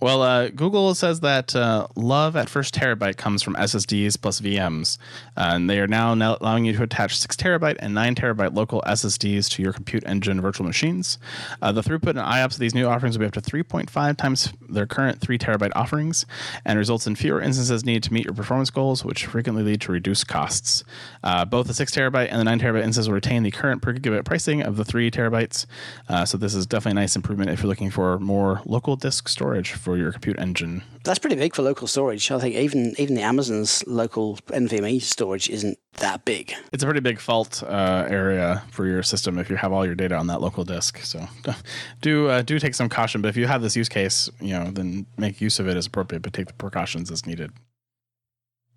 Well, 0.00 0.22
uh, 0.22 0.48
Google 0.48 0.94
says 0.94 1.20
that 1.20 1.54
uh, 1.54 1.86
love 1.94 2.34
at 2.34 2.48
first 2.48 2.74
terabyte 2.74 3.18
comes 3.18 3.42
from 3.42 3.54
SSDs 3.56 4.18
plus 4.18 4.40
VMs, 4.40 4.96
uh, 5.36 5.50
and 5.52 5.68
they 5.68 5.78
are 5.78 5.86
now, 5.86 6.14
now 6.14 6.38
allowing 6.40 6.64
you 6.64 6.72
to 6.72 6.82
attach 6.84 7.18
six 7.18 7.36
terabyte 7.36 7.76
and 7.80 7.92
nine 7.92 8.14
terabyte 8.14 8.54
local 8.54 8.82
SSDs 8.86 9.50
to 9.50 9.62
your 9.62 9.74
compute 9.74 10.02
engine 10.06 10.40
virtual 10.40 10.66
machines. 10.66 11.18
Uh, 11.60 11.70
the 11.70 11.82
throughput 11.82 12.10
and 12.10 12.20
IOPS 12.20 12.54
of 12.54 12.58
these 12.60 12.74
new 12.74 12.86
offerings 12.86 13.18
will 13.18 13.24
be 13.24 13.26
up 13.26 13.34
to 13.34 13.42
3.5 13.42 14.16
times 14.16 14.54
their 14.70 14.86
current 14.86 15.20
three 15.20 15.36
terabyte 15.36 15.72
offerings, 15.74 16.24
and 16.64 16.78
results 16.78 17.06
in 17.06 17.14
fewer 17.14 17.42
instances 17.42 17.84
needed 17.84 18.02
to 18.04 18.14
meet 18.14 18.24
your 18.24 18.32
performance 18.32 18.70
goals, 18.70 19.04
which 19.04 19.26
frequently 19.26 19.62
lead 19.62 19.82
to 19.82 19.92
reduced 19.92 20.26
costs. 20.26 20.82
Uh, 21.22 21.44
both 21.44 21.66
the 21.66 21.74
six 21.74 21.94
terabyte 21.94 22.28
and 22.30 22.40
the 22.40 22.44
nine 22.44 22.58
terabyte 22.58 22.84
instances 22.84 23.08
will 23.08 23.16
retain 23.16 23.42
the 23.42 23.50
current 23.50 23.82
per 23.82 23.92
gigabit 23.92 24.24
pricing 24.24 24.62
of 24.62 24.76
the 24.78 24.84
three 24.84 25.10
terabytes. 25.10 25.66
Uh, 26.08 26.24
so 26.24 26.38
this 26.38 26.54
is 26.54 26.66
definitely 26.66 26.98
a 26.98 27.02
nice 27.02 27.16
improvement 27.16 27.50
if 27.50 27.60
you're 27.60 27.68
looking 27.68 27.90
for 27.90 28.18
more 28.18 28.62
local 28.64 28.96
disk 28.96 29.28
storage 29.28 29.72
for 29.72 29.89
your 29.96 30.12
compute 30.12 30.38
engine. 30.38 30.82
That's 31.04 31.18
pretty 31.18 31.36
big 31.36 31.54
for 31.54 31.62
local 31.62 31.86
storage. 31.86 32.30
I 32.30 32.38
think 32.38 32.54
even 32.54 32.94
even 32.98 33.14
the 33.14 33.22
Amazon's 33.22 33.86
local 33.86 34.36
NVMe 34.48 35.00
storage 35.00 35.48
isn't 35.48 35.78
that 35.94 36.24
big. 36.24 36.52
It's 36.72 36.82
a 36.82 36.86
pretty 36.86 37.00
big 37.00 37.20
fault 37.20 37.62
uh, 37.62 38.06
area 38.08 38.62
for 38.70 38.86
your 38.86 39.02
system 39.02 39.38
if 39.38 39.50
you 39.50 39.56
have 39.56 39.72
all 39.72 39.84
your 39.84 39.94
data 39.94 40.16
on 40.16 40.26
that 40.28 40.40
local 40.40 40.64
disk. 40.64 40.98
So 40.98 41.26
do 42.00 42.28
uh, 42.28 42.42
do 42.42 42.58
take 42.58 42.74
some 42.74 42.88
caution. 42.88 43.22
But 43.22 43.28
if 43.28 43.36
you 43.36 43.46
have 43.46 43.62
this 43.62 43.76
use 43.76 43.88
case, 43.88 44.28
you 44.40 44.52
know, 44.52 44.70
then 44.70 45.06
make 45.16 45.40
use 45.40 45.58
of 45.58 45.68
it 45.68 45.76
as 45.76 45.86
appropriate, 45.86 46.22
but 46.22 46.32
take 46.32 46.46
the 46.46 46.54
precautions 46.54 47.10
as 47.10 47.26
needed. 47.26 47.52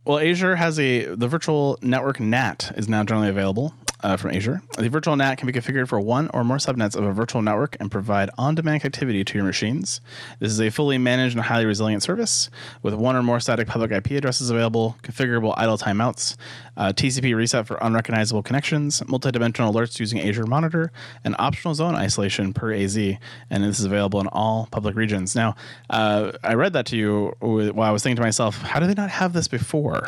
Well, 0.06 0.20
Azure 0.20 0.58
has 0.58 0.80
a 0.80 1.16
the 1.16 1.28
virtual 1.28 1.80
network 1.82 2.20
NAT 2.20 2.74
is 2.76 2.90
now 2.90 3.04
generally 3.04 3.30
available. 3.30 3.74
Uh, 4.04 4.18
from 4.18 4.32
Azure. 4.32 4.62
The 4.78 4.90
virtual 4.90 5.16
NAT 5.16 5.38
can 5.38 5.48
be 5.48 5.54
configured 5.54 5.88
for 5.88 6.00
one 6.00 6.30
or 6.34 6.44
more 6.44 6.58
subnets 6.58 6.96
of 6.96 7.04
a 7.04 7.14
virtual 7.14 7.42
network 7.42 7.78
and 7.80 7.90
provide 7.90 8.30
on 8.38 8.56
demand 8.56 8.84
connectivity 8.84 9.26
to 9.26 9.34
your 9.36 9.46
machines. 9.46 10.02
This 10.40 10.52
is 10.52 10.62
a 10.62 10.70
fully 10.70 10.98
managed 10.98 11.36
and 11.36 11.44
highly 11.46 11.66
resilient 11.66 12.04
service 12.04 12.50
with 12.82 12.94
one 12.94 13.16
or 13.16 13.24
more 13.24 13.40
static 13.40 13.68
public 13.68 13.92
IP 13.92 14.12
addresses 14.12 14.50
available, 14.50 14.98
configurable 15.02 15.54
idle 15.58 15.78
timeouts, 15.78 16.36
uh, 16.78 16.94
TCP 16.94 17.36
reset 17.36 17.68
for 17.68 17.78
unrecognizable 17.82 18.44
connections, 18.44 19.02
multidimensional 19.02 19.74
alerts 19.74 20.00
using 20.00 20.20
Azure 20.20 20.46
Monitor, 20.46 20.92
and 21.24 21.36
optional 21.40 21.74
zone 21.74 21.96
isolation 21.96 22.54
per 22.54 22.74
AZ. 22.74 22.98
And 22.98 23.64
this 23.64 23.80
is 23.80 23.86
available 23.86 24.20
in 24.20 24.28
all 24.28 24.68
public 24.72 24.96
regions. 24.96 25.36
Now, 25.36 25.56
uh, 25.90 26.32
I 26.44 26.54
read 26.56 26.74
that 26.74 26.86
to 26.88 26.98
you 26.98 27.34
while 27.40 27.82
I 27.82 27.92
was 27.92 28.04
thinking 28.04 28.18
to 28.18 28.22
myself, 28.22 28.58
how 28.62 28.80
do 28.80 28.88
they 28.88 28.94
not 28.94 29.10
have 29.10 29.34
this 29.34 29.48
before? 29.48 30.08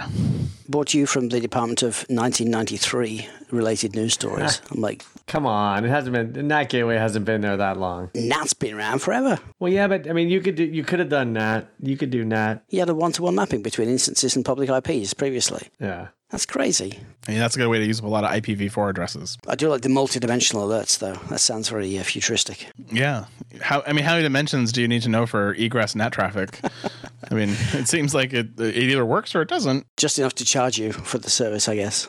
Brought 0.68 0.88
to 0.88 0.98
you 0.98 1.06
from 1.06 1.30
the 1.30 1.40
Department 1.40 1.84
of 1.84 2.06
1993 2.10 3.28
related 3.52 3.96
news 3.96 4.14
stories. 4.14 4.62
I'm 4.72 4.82
like, 4.82 5.04
Come 5.28 5.48
on, 5.48 5.84
it 5.84 5.90
hasn't 5.90 6.14
been 6.14 6.48
NAT 6.48 6.70
gateway 6.70 6.98
hasn't 6.98 7.26
been 7.26 7.42
there 7.42 7.58
that 7.58 7.78
long. 7.78 8.12
NAT's 8.14 8.54
been 8.54 8.76
around 8.76 9.00
forever. 9.00 9.40
Well, 9.60 9.72
yeah, 9.72 9.88
but 9.88 10.08
I 10.08 10.14
mean, 10.14 10.30
you 10.30 10.40
could 10.40 10.56
do 10.56 10.64
you 10.64 10.84
could 10.84 11.00
have 11.00 11.10
done 11.10 11.34
NAT. 11.34 11.68
You 11.82 11.98
could 11.98 12.12
do 12.12 12.24
NAT. 12.24 12.64
You 12.70 12.80
had 12.80 12.90
a 12.90 12.96
one 12.96 13.12
to 13.14 13.24
one 13.24 13.34
mapping 13.34 13.64
between 13.64 13.90
instances 13.90 14.36
and 14.36 14.46
public 14.46 14.70
IPs 14.70 15.16
previously. 15.16 15.70
Yeah. 15.80 16.10
That's 16.32 16.46
crazy. 16.46 17.00
I 17.28 17.32
mean, 17.32 17.40
that's 17.40 17.56
a 17.56 17.60
good 17.60 17.68
way 17.68 17.80
to 17.80 17.86
use 17.86 18.00
up 18.00 18.06
a 18.06 18.10
lot 18.10 18.24
of 18.24 18.32
IPv4 18.32 18.90
addresses. 18.90 19.38
I 19.48 19.56
do 19.56 19.70
like 19.70 19.82
the 19.82 19.90
multi-dimensional 19.90 20.68
alerts, 20.68 20.98
though. 21.00 21.14
That 21.30 21.40
sounds 21.40 21.70
very 21.70 21.98
uh, 21.98 22.04
futuristic. 22.04 22.68
Yeah. 22.92 23.26
How 23.62 23.84
I 23.86 23.94
mean, 23.94 24.04
how 24.04 24.14
many 24.14 24.24
dimensions 24.24 24.72
do 24.72 24.82
you 24.82 24.88
need 24.88 25.04
to 25.04 25.10
know 25.10 25.26
for 25.26 25.54
egress 25.54 25.96
net 25.96 26.12
traffic? 26.12 26.60
I 27.32 27.34
mean, 27.34 27.50
it 27.74 27.88
seems 27.88 28.14
like 28.14 28.34
it, 28.34 28.60
it 28.60 28.76
either 28.76 29.06
works 29.06 29.36
or 29.36 29.42
it 29.42 29.50
doesn't. 29.50 29.86
Just 29.98 30.20
enough 30.20 30.34
to 30.36 30.46
charge 30.46 30.78
you 30.78 30.92
for 30.92 31.20
the 31.20 31.30
service, 31.30 31.70
I 31.70 31.76
guess. 31.76 32.08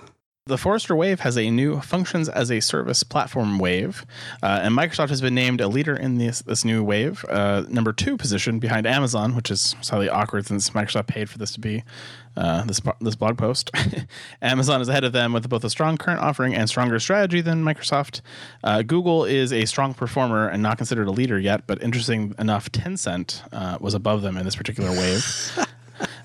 The 0.49 0.57
Forrester 0.57 0.95
Wave 0.95 1.19
has 1.21 1.37
a 1.37 1.51
new 1.51 1.81
functions 1.81 2.29
as 2.29 2.53
a 2.53 2.61
service 2.61 3.03
platform 3.03 3.59
wave, 3.59 4.07
uh, 4.45 4.61
and 4.63 4.79
Microsoft 4.79 5.09
has 5.09 5.21
been 5.21 5.35
named 5.35 5.61
a 5.61 5.67
leader 5.67 5.97
in 5.97 6.19
this 6.19 6.41
this 6.43 6.65
new 6.65 6.85
wave, 6.85 7.25
uh, 7.29 7.65
number 7.69 7.93
two 7.93 8.17
position 8.17 8.61
behind 8.61 8.87
Amazon, 8.87 9.35
which 9.35 9.51
is 9.51 9.75
slightly 9.81 10.09
awkward 10.09 10.47
since 10.47 10.71
Microsoft 10.71 11.09
paid 11.09 11.29
for 11.29 11.39
this 11.39 11.51
to 11.55 11.61
be 11.61 11.83
uh, 12.37 12.63
this 12.63 12.81
this 13.01 13.17
blog 13.17 13.37
post. 13.37 13.73
Amazon 14.41 14.81
is 14.81 14.89
ahead 14.89 15.03
of 15.03 15.13
them 15.13 15.33
with 15.33 15.49
both 15.49 15.65
a 15.65 15.71
strong 15.71 15.97
current 15.97 16.21
offering 16.21 16.55
and 16.55 16.69
stronger 16.69 17.01
strategy 17.01 17.41
than 17.41 17.65
Microsoft. 17.65 18.21
Uh, 18.63 18.83
Google 18.83 19.25
is 19.25 19.53
a 19.53 19.65
strong 19.65 19.95
performer 19.95 20.47
and 20.47 20.63
not 20.63 20.77
considered 20.77 21.09
a 21.09 21.13
leader 21.13 21.41
yet, 21.41 21.67
but 21.67 21.83
interesting 21.83 22.37
enough, 22.39 22.71
Tencent 22.71 23.43
uh, 23.53 23.79
was 23.81 23.95
above 23.95 24.23
them 24.23 24.37
in 24.37 24.45
this 24.45 24.55
particular 24.55 24.93
wave. 24.93 25.67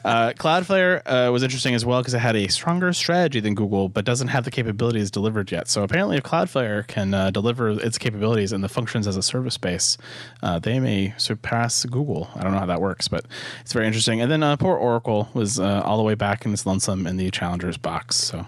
Uh, 0.04 0.34
Cloudflare 0.34 1.02
uh, 1.06 1.32
was 1.32 1.44
interesting 1.44 1.76
as 1.76 1.86
well 1.86 2.02
because 2.02 2.14
it 2.14 2.20
had 2.20 2.36
a 2.36 2.48
stronger 2.48 2.94
strategy 2.94 3.40
than 3.40 3.56
Google, 3.56 3.90
but 3.90 4.06
doesn't 4.06 4.30
have 4.30 4.46
the 4.46 4.52
capabilities 4.52 5.12
delivered 5.12 5.52
yet. 5.52 5.68
So 5.68 5.84
apparently, 5.84 6.18
if 6.18 6.24
Cloudflare 6.24 6.88
can 6.88 7.14
uh, 7.14 7.32
deliver 7.32 7.70
its 7.70 7.98
capabilities 7.98 8.52
and 8.52 8.64
the 8.64 8.70
functions 8.70 9.08
as 9.08 9.18
a 9.18 9.22
service 9.22 9.54
space, 9.54 9.98
uh, 10.42 10.60
they 10.60 10.80
may 10.80 11.14
surpass 11.18 11.86
Google. 11.86 12.30
I 12.36 12.44
don't 12.44 12.54
know 12.54 12.60
how 12.60 12.66
that 12.66 12.82
works, 12.82 13.08
but 13.08 13.26
it's 13.62 13.74
very 13.74 13.88
interesting. 13.88 14.22
And 14.22 14.32
then 14.32 14.44
uh, 14.44 14.56
poor 14.58 14.76
Oracle 14.76 15.30
was 15.34 15.60
uh, 15.60 15.82
all 15.86 15.98
the 15.98 16.04
way 16.04 16.16
back 16.16 16.46
in 16.46 16.54
its 16.54 16.66
lonesome 16.66 17.06
in 17.08 17.18
the 17.18 17.30
Challengers 17.32 17.78
box. 17.78 18.16
So 18.16 18.48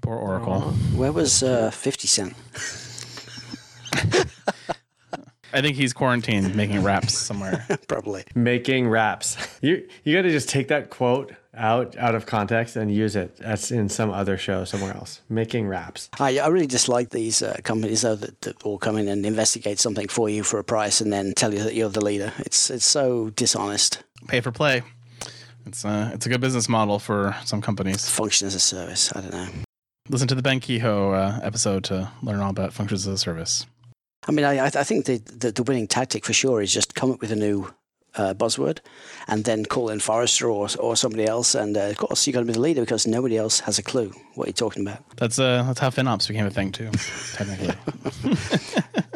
poor 0.00 0.16
Oracle. 0.16 0.60
Where 0.94 1.12
was 1.12 1.42
uh, 1.42 1.70
50 1.70 2.08
Cent? 2.08 2.34
I 5.54 5.60
think 5.60 5.76
he's 5.76 5.92
quarantined 5.92 6.54
making 6.56 6.82
raps 6.82 7.16
somewhere. 7.16 7.64
Probably. 7.88 8.24
Making 8.34 8.88
raps. 8.88 9.36
You 9.62 9.88
you 10.02 10.14
got 10.14 10.22
to 10.22 10.30
just 10.30 10.50
take 10.50 10.68
that 10.68 10.90
quote 10.90 11.32
out 11.54 11.96
out 11.96 12.14
of 12.14 12.26
context 12.26 12.76
and 12.76 12.92
use 12.94 13.16
it 13.16 13.40
as 13.40 13.70
in 13.70 13.88
some 13.88 14.10
other 14.10 14.36
show 14.36 14.64
somewhere 14.64 14.94
else. 14.94 15.22
Making 15.30 15.68
raps. 15.68 16.10
I, 16.20 16.38
I 16.38 16.48
really 16.48 16.66
dislike 16.66 17.08
these 17.10 17.40
uh, 17.40 17.56
companies 17.62 18.02
though 18.02 18.16
that, 18.16 18.42
that 18.42 18.62
will 18.62 18.76
come 18.76 18.98
in 18.98 19.08
and 19.08 19.24
investigate 19.24 19.78
something 19.78 20.08
for 20.08 20.28
you 20.28 20.42
for 20.42 20.58
a 20.58 20.64
price 20.64 21.00
and 21.00 21.10
then 21.10 21.32
tell 21.32 21.54
you 21.54 21.62
that 21.62 21.74
you're 21.74 21.88
the 21.88 22.04
leader. 22.04 22.32
It's 22.40 22.68
it's 22.68 22.84
so 22.84 23.30
dishonest. 23.30 24.02
Pay 24.28 24.40
for 24.42 24.52
play. 24.52 24.82
It's 25.64 25.84
uh, 25.84 26.10
it's 26.12 26.26
a 26.26 26.28
good 26.28 26.42
business 26.42 26.68
model 26.68 26.98
for 26.98 27.34
some 27.44 27.62
companies. 27.62 28.06
Function 28.08 28.46
as 28.46 28.54
a 28.54 28.60
service. 28.60 29.14
I 29.16 29.20
don't 29.22 29.32
know. 29.32 29.48
Listen 30.10 30.28
to 30.28 30.34
the 30.34 30.42
Ben 30.42 30.60
Kehoe 30.60 31.12
uh, 31.12 31.40
episode 31.42 31.84
to 31.84 32.10
learn 32.22 32.40
all 32.40 32.50
about 32.50 32.74
functions 32.74 33.06
as 33.06 33.14
a 33.14 33.18
service. 33.18 33.64
I 34.26 34.32
mean, 34.32 34.44
I, 34.44 34.66
I 34.66 34.84
think 34.84 35.06
the, 35.06 35.18
the, 35.18 35.52
the 35.52 35.62
winning 35.62 35.86
tactic 35.86 36.24
for 36.24 36.32
sure 36.32 36.62
is 36.62 36.72
just 36.72 36.94
come 36.94 37.10
up 37.10 37.20
with 37.20 37.30
a 37.32 37.36
new 37.36 37.72
uh, 38.16 38.34
buzzword 38.34 38.78
and 39.26 39.44
then 39.44 39.64
call 39.64 39.90
in 39.90 40.00
Forrester 40.00 40.48
or, 40.48 40.68
or 40.78 40.96
somebody 40.96 41.26
else. 41.26 41.54
And 41.54 41.76
uh, 41.76 41.88
of 41.90 41.96
course, 41.98 42.26
you 42.26 42.32
got 42.32 42.40
to 42.40 42.46
be 42.46 42.52
the 42.52 42.60
leader 42.60 42.80
because 42.80 43.06
nobody 43.06 43.36
else 43.36 43.60
has 43.60 43.78
a 43.78 43.82
clue 43.82 44.12
what 44.34 44.46
you're 44.46 44.52
talking 44.52 44.86
about. 44.86 45.04
That's 45.16 45.38
uh, 45.38 45.64
that's 45.66 45.80
how 45.80 45.90
FinOps 45.90 46.28
became 46.28 46.46
a 46.46 46.50
thing 46.50 46.72
too, 46.72 46.90
technically. 47.32 47.74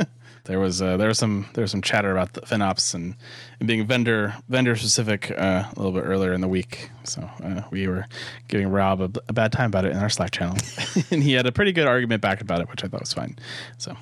there 0.49 0.59
was 0.59 0.81
uh, 0.81 0.97
there 0.97 1.09
was 1.09 1.19
some 1.19 1.47
there 1.53 1.63
was 1.63 1.71
some 1.71 1.83
chatter 1.83 2.11
about 2.11 2.33
the 2.33 2.41
FinOps 2.41 2.95
and, 2.95 3.15
and 3.61 3.69
being 3.69 3.87
vendor 3.87 4.35
vendor 4.49 4.75
specific 4.77 5.31
uh, 5.31 5.65
a 5.65 5.75
little 5.77 5.93
bit 5.93 6.05
earlier 6.07 6.33
in 6.33 6.41
the 6.41 6.49
week. 6.49 6.91
So 7.05 7.31
uh, 7.45 7.63
we 7.71 7.87
were 7.87 8.07
giving 8.49 8.69
Rob 8.69 9.01
a, 9.03 9.11
a, 9.29 9.33
bad 9.35 9.53
time 9.53 9.67
about 9.67 9.85
it 9.85 9.93
in 9.93 9.99
our 9.99 10.09
Slack 10.09 10.31
channel, 10.31 10.57
and 11.11 11.23
he 11.23 11.35
had 11.35 11.47
a 11.47 11.53
pretty 11.53 11.73
good 11.73 11.87
argument 11.87 12.23
back 12.23 12.41
about 12.41 12.61
it, 12.61 12.71
which 12.71 12.83
I 12.83 12.89
thought 12.89 13.01
was 13.01 13.13
fine. 13.13 13.37
So, 13.77 13.95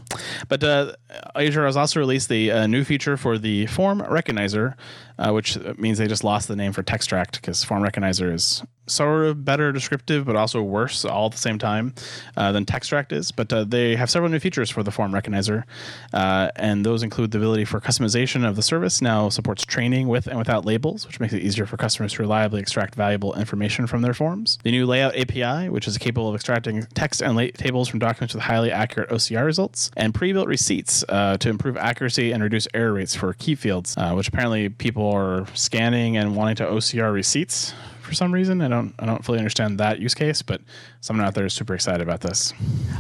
but 0.49 0.63
uh, 0.63 0.93
Azure 1.35 1.67
has 1.67 1.77
also 1.77 1.99
released 1.99 2.29
the 2.29 2.53
uh, 2.53 2.67
new 2.69 2.85
feature 2.85 3.17
for 3.17 3.39
the 3.39 3.67
form 3.67 4.01
recognizer, 4.01 4.75
uh, 5.19 5.33
which 5.33 5.59
means 5.77 5.99
they 5.99 6.07
just 6.07 6.23
lost 6.23 6.47
the 6.47 6.57
name 6.57 6.73
for 6.73 6.85
Textract 6.85 7.41
because 7.41 7.65
form 7.65 7.83
recognizer 7.83 8.33
is 8.33 8.63
sort 8.87 9.27
of 9.27 9.45
better 9.45 9.73
descriptive, 9.73 10.25
but 10.25 10.37
also 10.37 10.63
worse 10.63 11.05
all 11.05 11.27
at 11.27 11.33
the 11.33 11.39
same 11.39 11.59
time 11.59 11.95
uh, 12.37 12.53
than 12.53 12.65
Textract 12.65 13.13
is. 13.13 13.33
But 13.33 13.53
uh, 13.53 13.65
they 13.65 13.97
have 13.97 14.11
several 14.11 14.31
new 14.31 14.39
features 14.39 14.71
for 14.71 14.83
the 14.83 14.91
form 14.91 15.13
recognizer, 15.13 15.65
uh, 16.13 16.51
and 16.57 16.85
those 16.85 17.03
include 17.03 17.31
the 17.31 17.39
ability 17.39 17.65
for 17.65 17.81
customization 17.81 18.47
of 18.49 18.57
the 18.57 18.63
service. 18.63 19.03
Now 19.03 19.29
supports 19.29 19.65
training 19.65 20.09
with 20.09 20.27
and 20.27 20.39
without 20.39 20.65
labels, 20.65 21.07
which 21.07 21.21
makes 21.21 21.33
it 21.33 21.43
easier 21.43 21.67
for 21.67 21.77
customers 21.77 22.13
to 22.15 22.23
reliably 22.23 22.61
extract 22.61 22.95
valuable 22.95 23.35
information 23.35 23.87
from 23.87 24.03
their 24.03 24.15
forms. 24.15 24.59
The 24.63 24.71
new 24.71 24.87
layout 24.87 25.17
API, 25.17 25.69
which 25.69 25.89
is 25.89 25.99
capable 25.99 26.29
of 26.29 26.35
extracting 26.35 26.87
text 26.95 27.23
and 27.23 27.37
tables 27.55 27.89
from 27.89 27.99
documents 27.99 28.35
with 28.35 28.43
highly 28.43 28.71
accurate 28.71 29.11
OCR 29.11 29.45
results, 29.45 29.91
and 29.97 30.15
pre-built 30.15 30.49
receipts 30.49 31.05
uh, 31.09 31.37
to 31.39 31.49
improve 31.49 31.77
accuracy 31.77 32.33
and 32.33 32.43
reduce 32.43 32.67
error 32.75 32.93
rates 32.93 33.15
for 33.15 33.33
key 33.35 33.55
fields, 33.55 33.95
uh, 33.97 34.13
which 34.13 34.29
apparently 34.29 34.69
people 34.69 35.11
are 35.11 35.47
scanning 35.55 36.17
and 36.17 36.37
wanting 36.37 36.57
to 36.57 36.65
OCR 36.65 37.13
receipts 37.13 37.75
for 38.07 38.15
some 38.15 38.33
reason. 38.33 38.61
I 38.63 38.69
don't 38.69 38.95
I 38.99 39.07
don't 39.07 39.25
fully 39.25 39.39
understand 39.39 39.79
that 39.79 39.99
use 39.99 40.15
case, 40.15 40.43
but 40.43 40.61
someone 41.07 41.25
out 41.25 41.35
there 41.35 41.47
is 41.47 41.55
super 41.55 41.73
excited 41.73 42.01
about 42.01 42.21
this. 42.21 42.53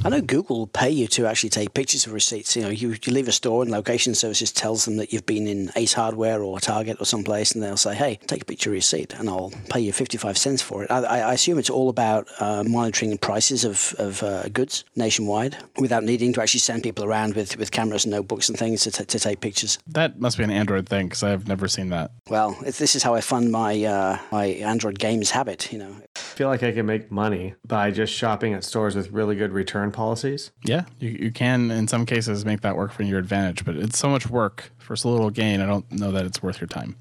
I 0.04 0.08
know 0.10 0.20
Google 0.20 0.58
will 0.58 0.66
pay 0.68 0.90
you 0.90 1.08
to 1.08 1.26
actually 1.26 1.50
take 1.50 1.74
pictures 1.74 2.06
of 2.06 2.12
receipts. 2.12 2.54
You 2.54 2.62
know, 2.62 2.68
you, 2.68 2.94
you 3.04 3.12
leave 3.12 3.26
a 3.26 3.32
store 3.32 3.62
and 3.62 3.70
location 3.72 4.14
services 4.14 4.52
tells 4.52 4.84
them 4.84 4.96
that 4.98 5.12
you've 5.12 5.26
been 5.26 5.48
in 5.48 5.72
Ace 5.74 5.92
Hardware 5.92 6.40
or 6.40 6.60
Target 6.60 6.98
or 7.00 7.04
someplace, 7.04 7.52
and 7.52 7.62
they'll 7.62 7.76
say, 7.76 7.96
"Hey, 7.96 8.20
take 8.28 8.42
a 8.42 8.44
picture 8.44 8.70
of 8.70 8.74
your 8.74 8.78
receipt, 8.78 9.14
and 9.14 9.28
I'll 9.28 9.52
pay 9.70 9.80
you 9.80 9.92
fifty-five 9.92 10.38
cents 10.38 10.62
for 10.62 10.84
it." 10.84 10.90
I, 10.90 11.00
I 11.00 11.32
assume 11.32 11.58
it's 11.58 11.68
all 11.68 11.88
about 11.88 12.28
uh, 12.38 12.62
monitoring 12.64 13.18
prices 13.18 13.64
of 13.64 13.94
of 13.98 14.22
uh, 14.22 14.48
goods 14.50 14.84
nationwide 14.94 15.56
without 15.78 16.04
needing 16.04 16.32
to 16.34 16.42
actually 16.42 16.60
send 16.60 16.84
people 16.84 17.04
around 17.04 17.34
with, 17.34 17.58
with 17.58 17.72
cameras 17.72 18.04
and 18.04 18.12
notebooks 18.12 18.48
and 18.48 18.56
things 18.56 18.82
to, 18.82 18.92
t- 18.92 19.04
to 19.04 19.18
take 19.18 19.40
pictures. 19.40 19.78
That 19.88 20.20
must 20.20 20.38
be 20.38 20.44
an 20.44 20.50
Android 20.50 20.88
thing 20.88 21.08
because 21.08 21.24
I've 21.24 21.48
never 21.48 21.66
seen 21.66 21.88
that. 21.88 22.12
Well, 22.28 22.56
this 22.62 22.94
is 22.94 23.02
how 23.02 23.14
I 23.14 23.20
fund 23.20 23.50
my 23.50 23.82
uh, 23.82 24.18
my 24.30 24.46
Android 24.46 25.00
games 25.00 25.30
habit. 25.30 25.72
You 25.72 25.78
know, 25.78 25.96
I 26.14 26.18
feel 26.18 26.48
like 26.48 26.62
I 26.62 26.70
can 26.70 26.86
make 26.86 27.10
money 27.10 27.54
by 27.66 27.90
just 27.96 28.12
shopping 28.12 28.54
at 28.54 28.62
stores 28.62 28.94
with 28.94 29.10
really 29.10 29.34
good 29.34 29.52
return 29.52 29.90
policies. 29.90 30.52
Yeah, 30.62 30.84
you, 31.00 31.10
you 31.10 31.30
can 31.32 31.70
in 31.70 31.88
some 31.88 32.06
cases 32.06 32.44
make 32.44 32.60
that 32.60 32.76
work 32.76 32.92
for 32.92 33.02
your 33.02 33.18
advantage, 33.18 33.64
but 33.64 33.76
it's 33.76 33.98
so 33.98 34.08
much 34.08 34.28
work 34.28 34.70
for 34.78 34.94
so 34.94 35.10
little 35.10 35.30
gain. 35.30 35.60
I 35.60 35.66
don't 35.66 35.90
know 35.90 36.12
that 36.12 36.24
it's 36.24 36.42
worth 36.42 36.60
your 36.60 36.68
time. 36.68 36.96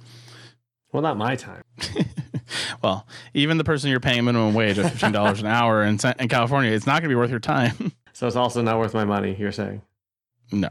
Well, 0.92 1.04
not 1.04 1.18
my 1.18 1.36
time. 1.36 1.62
well, 2.82 3.06
even 3.34 3.58
the 3.58 3.64
person 3.64 3.90
you're 3.90 4.00
paying 4.00 4.24
minimum 4.26 4.54
wage 4.54 4.78
of 4.78 4.90
fifteen 4.90 5.12
dollars 5.12 5.42
an 5.42 5.48
hour 5.48 5.84
in, 5.84 6.00
in 6.20 6.30
California, 6.30 6.72
it's 6.72 6.88
not 6.88 7.02
going 7.02 7.10
to 7.10 7.10
be 7.10 7.16
worth 7.16 7.32
your 7.32 7.40
time. 7.40 7.92
so 8.14 8.28
it's 8.28 8.36
also 8.36 8.62
not 8.62 8.80
worth 8.80 8.94
my 8.94 9.06
money. 9.06 9.36
You're 9.38 9.52
saying? 9.52 9.82
No, 10.52 10.70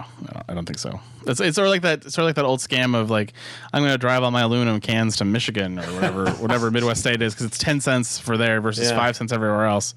I 0.49 0.55
don't 0.55 0.67
think 0.67 0.79
so. 0.79 1.01
It's, 1.27 1.41
it's 1.41 1.57
sort 1.57 1.67
of 1.67 1.73
like 1.73 1.83
that 1.83 2.05
sort 2.05 2.19
of 2.19 2.27
like 2.27 2.37
that 2.37 2.45
old 2.45 2.61
scam 2.61 2.95
of 2.95 3.11
like 3.11 3.33
I'm 3.73 3.83
going 3.83 3.93
to 3.93 3.99
drive 3.99 4.23
all 4.23 4.31
my 4.31 4.43
aluminum 4.43 4.81
cans 4.81 5.17
to 5.17 5.25
Michigan 5.25 5.79
or 5.79 5.87
whatever 5.87 6.31
whatever 6.41 6.71
Midwest 6.71 7.01
state 7.01 7.21
is 7.21 7.35
because 7.35 7.47
it's 7.47 7.59
ten 7.59 7.81
cents 7.81 8.19
for 8.19 8.37
there 8.37 8.61
versus 8.61 8.91
yeah. 8.91 8.97
five 8.97 9.17
cents 9.17 9.33
everywhere 9.33 9.65
else. 9.65 9.95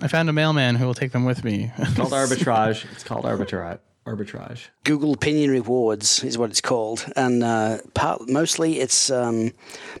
I 0.00 0.08
found 0.08 0.28
a 0.28 0.32
mailman 0.32 0.76
who 0.76 0.86
will 0.86 0.94
take 0.94 1.12
them 1.12 1.24
with 1.24 1.44
me. 1.44 1.70
It's 1.76 1.94
called 1.94 2.12
arbitrage. 2.12 2.90
It's 2.92 3.04
called 3.04 3.24
arbitrage. 3.24 3.78
Arbitrage. 4.06 4.68
Google 4.84 5.12
Opinion 5.12 5.50
Rewards 5.50 6.24
is 6.24 6.36
what 6.36 6.50
it's 6.50 6.60
called, 6.60 7.06
and 7.14 7.44
uh, 7.44 7.78
part, 7.94 8.28
mostly 8.28 8.80
it's 8.80 9.10
um, 9.10 9.52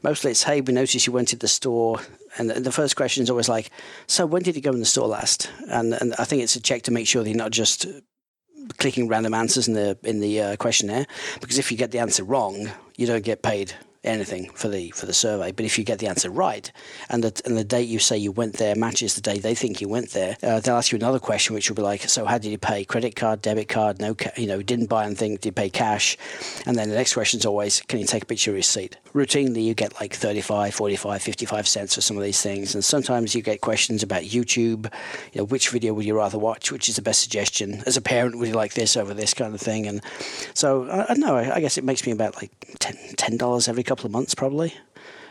mostly 0.02 0.32
it's 0.32 0.42
hey, 0.42 0.60
we 0.60 0.74
noticed 0.74 1.06
you 1.06 1.12
went 1.12 1.28
to 1.28 1.36
the 1.36 1.48
store 1.48 2.00
and 2.38 2.50
the 2.50 2.72
first 2.72 2.96
question 2.96 3.22
is 3.22 3.30
always 3.30 3.48
like, 3.48 3.70
"So 4.06 4.26
when 4.26 4.42
did 4.42 4.56
you 4.56 4.62
go 4.62 4.72
in 4.72 4.80
the 4.80 4.86
store 4.86 5.08
last?" 5.08 5.50
And 5.68 5.94
and 5.94 6.14
I 6.18 6.24
think 6.24 6.42
it's 6.42 6.56
a 6.56 6.60
check 6.60 6.82
to 6.82 6.90
make 6.90 7.06
sure 7.06 7.22
that 7.22 7.28
you're 7.28 7.36
not 7.36 7.50
just 7.50 7.86
clicking 8.78 9.08
random 9.08 9.34
answers 9.34 9.68
in 9.68 9.74
the 9.74 9.96
in 10.02 10.20
the 10.20 10.40
uh, 10.40 10.56
questionnaire 10.56 11.06
because 11.40 11.58
if 11.58 11.70
you 11.70 11.78
get 11.78 11.90
the 11.90 11.98
answer 11.98 12.24
wrong, 12.24 12.70
you 12.96 13.06
don't 13.06 13.24
get 13.24 13.42
paid 13.42 13.74
anything 14.04 14.50
for 14.54 14.68
the 14.68 14.90
for 14.90 15.06
the 15.06 15.12
survey. 15.14 15.52
But 15.52 15.64
if 15.64 15.78
you 15.78 15.84
get 15.84 15.98
the 15.98 16.08
answer 16.08 16.30
right, 16.30 16.70
and 17.08 17.22
the 17.22 17.40
and 17.44 17.56
the 17.56 17.64
date 17.64 17.88
you 17.88 17.98
say 17.98 18.16
you 18.16 18.32
went 18.32 18.54
there 18.54 18.74
matches 18.74 19.14
the 19.14 19.20
day 19.20 19.38
they 19.38 19.54
think 19.54 19.80
you 19.80 19.88
went 19.88 20.10
there, 20.10 20.36
uh, 20.42 20.60
they'll 20.60 20.76
ask 20.76 20.92
you 20.92 20.96
another 20.96 21.18
question, 21.18 21.54
which 21.54 21.68
will 21.68 21.76
be 21.76 21.82
like, 21.82 22.02
so 22.02 22.24
how 22.24 22.38
did 22.38 22.50
you 22.50 22.58
pay? 22.58 22.84
Credit 22.84 23.14
card, 23.14 23.42
debit 23.42 23.68
card, 23.68 24.00
no, 24.00 24.14
ca- 24.14 24.32
you 24.36 24.46
know, 24.46 24.62
didn't 24.62 24.86
buy 24.86 25.04
anything, 25.04 25.34
did 25.34 25.46
you 25.46 25.52
pay 25.52 25.70
cash? 25.70 26.16
And 26.66 26.76
then 26.76 26.88
the 26.88 26.94
next 26.94 27.14
question 27.14 27.38
is 27.38 27.46
always, 27.46 27.80
can 27.82 27.98
you 27.98 28.06
take 28.06 28.24
a 28.24 28.26
picture 28.26 28.50
of 28.50 28.54
your 28.54 28.58
receipt? 28.58 28.96
Routinely, 29.14 29.64
you 29.64 29.74
get 29.74 29.94
like 30.00 30.14
35, 30.14 30.74
45, 30.74 31.22
55 31.22 31.68
cents 31.68 31.94
for 31.94 32.00
some 32.00 32.16
of 32.16 32.22
these 32.22 32.42
things, 32.42 32.74
and 32.74 32.84
sometimes 32.84 33.34
you 33.34 33.42
get 33.42 33.60
questions 33.60 34.02
about 34.02 34.22
YouTube. 34.22 34.92
You 35.32 35.40
know, 35.40 35.44
which 35.44 35.68
video 35.68 35.92
would 35.94 36.04
you 36.06 36.16
rather 36.16 36.38
watch? 36.38 36.72
Which 36.72 36.88
is 36.88 36.96
the 36.96 37.02
best 37.02 37.20
suggestion? 37.20 37.82
As 37.86 37.96
a 37.96 38.00
parent, 38.00 38.38
would 38.38 38.48
you 38.48 38.54
like 38.54 38.74
this 38.74 38.96
over 38.96 39.14
this 39.14 39.34
kind 39.34 39.54
of 39.54 39.60
thing? 39.60 39.86
And 39.86 40.02
so 40.54 40.88
I, 40.88 41.04
I 41.04 41.06
don't 41.08 41.20
know. 41.20 41.36
I, 41.36 41.56
I 41.56 41.60
guess 41.60 41.78
it 41.78 41.84
makes 41.84 42.06
me 42.06 42.12
about 42.12 42.36
like 42.36 42.50
10 42.78 43.36
dollars 43.36 43.68
every 43.68 43.82
couple 43.92 44.06
of 44.06 44.12
months, 44.12 44.34
probably, 44.34 44.72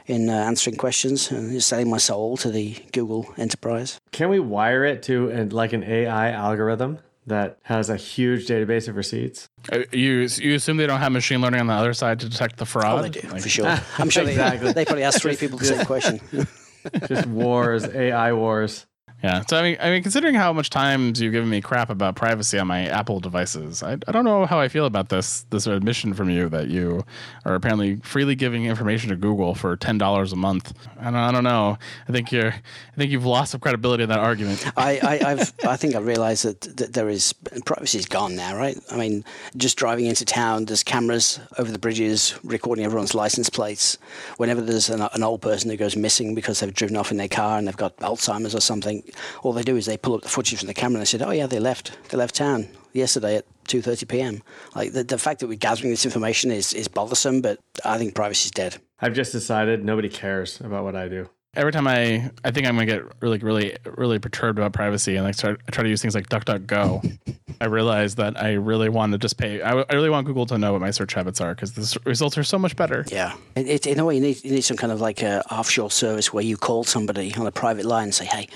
in 0.05 0.29
uh, 0.29 0.33
answering 0.33 0.75
questions 0.75 1.31
and 1.31 1.51
just 1.51 1.67
selling 1.67 1.89
my 1.89 1.97
soul 1.97 2.37
to 2.37 2.51
the 2.51 2.75
Google 2.93 3.25
enterprise. 3.37 3.99
Can 4.11 4.29
we 4.29 4.39
wire 4.39 4.85
it 4.85 5.01
to 5.03 5.29
an, 5.31 5.49
like 5.49 5.73
an 5.73 5.83
AI 5.83 6.29
algorithm 6.31 6.99
that 7.25 7.57
has 7.63 7.89
a 7.89 7.95
huge 7.97 8.45
database 8.47 8.87
of 8.87 8.95
receipts? 8.97 9.49
Uh, 9.71 9.79
You 9.91 10.27
you 10.37 10.53
assume 10.53 10.77
they 10.77 10.85
don't 10.85 10.99
have 10.99 11.11
machine 11.11 11.41
learning 11.41 11.61
on 11.61 11.67
the 11.67 11.73
other 11.73 11.93
side 11.93 12.19
to 12.19 12.29
detect 12.29 12.57
the 12.57 12.65
fraud? 12.67 12.99
Oh, 12.99 13.01
they 13.01 13.09
do 13.09 13.27
Like- 13.29 13.41
for 13.41 13.49
sure. 13.49 13.77
I'm 13.97 14.09
sure 14.11 14.23
Exactly. 14.29 14.67
they, 14.67 14.73
they 14.73 14.85
probably 14.85 15.03
asked 15.05 15.21
three 15.23 15.35
people 15.35 15.57
the 15.57 15.65
same 15.65 15.85
question. 15.85 16.19
Just 17.07 17.25
wars, 17.27 17.83
AI 17.85 18.33
wars. 18.33 18.85
Yeah. 19.23 19.43
So 19.47 19.57
I 19.57 19.61
mean, 19.61 19.77
I 19.79 19.89
mean, 19.91 20.01
considering 20.01 20.33
how 20.33 20.51
much 20.51 20.69
times 20.69 21.21
you've 21.21 21.31
given 21.31 21.49
me 21.49 21.61
crap 21.61 21.89
about 21.89 22.15
privacy 22.15 22.57
on 22.57 22.67
my 22.67 22.87
Apple 22.87 23.19
devices, 23.19 23.83
I, 23.83 23.93
I 24.07 24.11
don't 24.11 24.25
know 24.25 24.45
how 24.45 24.59
I 24.59 24.67
feel 24.67 24.85
about 24.85 25.09
this 25.09 25.45
this 25.51 25.67
admission 25.67 26.13
from 26.13 26.29
you 26.29 26.49
that 26.49 26.69
you 26.69 27.05
are 27.45 27.53
apparently 27.53 27.97
freely 27.97 28.35
giving 28.35 28.65
information 28.65 29.09
to 29.09 29.15
Google 29.15 29.53
for 29.53 29.75
ten 29.75 29.97
dollars 29.97 30.33
a 30.33 30.35
month. 30.35 30.73
I 30.99 31.05
don't, 31.05 31.15
I 31.15 31.31
don't 31.31 31.43
know. 31.43 31.77
I 32.07 32.11
think 32.11 32.31
you're 32.31 32.51
I 32.51 32.95
think 32.97 33.11
you've 33.11 33.25
lost 33.25 33.51
some 33.51 33.61
credibility 33.61 34.03
in 34.03 34.09
that 34.09 34.19
argument. 34.19 34.65
I, 34.75 34.99
I, 35.03 35.31
I've, 35.31 35.53
I 35.67 35.77
think 35.77 35.95
I 35.95 35.99
realised 35.99 36.45
that, 36.45 36.77
that 36.77 36.93
there 36.93 37.09
is 37.09 37.33
privacy's 37.65 38.05
gone 38.05 38.35
now, 38.35 38.55
right? 38.55 38.77
I 38.89 38.97
mean, 38.97 39.23
just 39.55 39.77
driving 39.77 40.05
into 40.05 40.25
town, 40.25 40.65
there's 40.65 40.83
cameras 40.83 41.39
over 41.57 41.71
the 41.71 41.79
bridges 41.79 42.35
recording 42.43 42.85
everyone's 42.85 43.13
license 43.13 43.49
plates. 43.49 43.97
Whenever 44.37 44.61
there's 44.61 44.89
an, 44.89 45.01
an 45.13 45.23
old 45.23 45.41
person 45.41 45.69
who 45.69 45.77
goes 45.77 45.95
missing 45.95 46.35
because 46.35 46.59
they've 46.59 46.73
driven 46.73 46.97
off 46.97 47.11
in 47.11 47.17
their 47.17 47.27
car 47.27 47.57
and 47.57 47.67
they've 47.67 47.77
got 47.77 47.95
Alzheimer's 47.97 48.55
or 48.55 48.61
something, 48.61 49.03
all 49.43 49.53
they 49.53 49.63
do 49.63 49.75
is 49.77 49.85
they 49.85 49.97
pull 49.97 50.15
up 50.15 50.21
the 50.21 50.29
footage 50.29 50.59
from 50.59 50.67
the 50.67 50.73
camera 50.73 50.95
and 50.95 51.01
they 51.01 51.05
said, 51.05 51.21
"Oh 51.21 51.31
yeah, 51.31 51.47
they 51.47 51.59
left. 51.59 51.97
They 52.09 52.17
left 52.17 52.35
town 52.35 52.67
yesterday 52.93 53.37
at 53.37 53.45
2:30 53.67 54.07
p.m." 54.07 54.43
Like 54.75 54.93
the, 54.93 55.03
the 55.03 55.17
fact 55.17 55.39
that 55.39 55.47
we're 55.47 55.57
gathering 55.57 55.91
this 55.91 56.05
information 56.05 56.51
is 56.51 56.73
is 56.73 56.87
bothersome, 56.87 57.41
but 57.41 57.59
I 57.85 57.97
think 57.97 58.15
privacy's 58.15 58.51
dead. 58.51 58.77
I've 58.99 59.13
just 59.13 59.31
decided 59.31 59.83
nobody 59.83 60.09
cares 60.09 60.59
about 60.61 60.83
what 60.83 60.95
I 60.95 61.07
do. 61.07 61.29
Every 61.53 61.73
time 61.73 61.85
I 61.85 62.31
I 62.45 62.51
think 62.51 62.65
I'm 62.65 62.75
gonna 62.75 62.85
get 62.85 63.03
really 63.21 63.37
really 63.39 63.75
really 63.85 64.19
perturbed 64.19 64.57
about 64.57 64.71
privacy 64.71 65.17
and 65.17 65.25
like 65.25 65.35
start 65.35 65.59
I 65.67 65.71
try 65.71 65.83
to 65.83 65.89
use 65.89 66.01
things 66.01 66.15
like 66.15 66.29
DuckDuckGo. 66.29 67.19
I 67.59 67.65
realize 67.65 68.15
that 68.15 68.41
I 68.41 68.53
really 68.53 68.87
want 68.89 69.11
to 69.11 69.17
just 69.17 69.37
pay. 69.37 69.61
I, 69.61 69.81
I 69.81 69.93
really 69.93 70.09
want 70.09 70.25
Google 70.25 70.45
to 70.47 70.57
know 70.57 70.71
what 70.71 70.81
my 70.81 70.91
search 70.91 71.13
habits 71.13 71.41
are 71.41 71.53
because 71.53 71.73
the 71.73 71.81
s- 71.81 71.97
results 72.05 72.37
are 72.37 72.43
so 72.43 72.57
much 72.57 72.75
better. 72.77 73.03
Yeah, 73.11 73.35
it, 73.55 73.67
it, 73.67 73.85
in 73.85 73.99
a 73.99 74.05
way, 74.05 74.15
you 74.15 74.21
need 74.21 74.43
you 74.45 74.51
need 74.51 74.61
some 74.61 74.77
kind 74.77 74.93
of 74.93 75.01
like 75.01 75.21
a 75.21 75.43
offshore 75.53 75.91
service 75.91 76.31
where 76.33 76.43
you 76.43 76.55
call 76.55 76.85
somebody 76.85 77.33
on 77.35 77.45
a 77.45 77.51
private 77.51 77.85
line 77.85 78.05
and 78.05 78.15
say, 78.15 78.25
"Hey, 78.25 78.47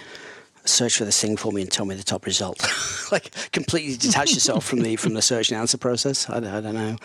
search 0.65 0.97
for 0.97 1.05
this 1.05 1.19
thing 1.21 1.37
for 1.37 1.51
me 1.51 1.61
and 1.61 1.71
tell 1.71 1.85
me 1.85 1.95
the 1.95 2.03
top 2.03 2.25
result." 2.25 2.61
like 3.11 3.31
completely 3.51 3.95
detach 3.97 4.29
yourself 4.33 4.65
from 4.65 4.81
the 4.81 4.95
from 4.95 5.13
the 5.13 5.21
search 5.21 5.49
and 5.51 5.59
answer 5.59 5.77
process. 5.77 6.29
I, 6.29 6.39
don't- 6.39 6.53
I 6.53 6.61
don't 6.61 6.75
know 6.75 6.97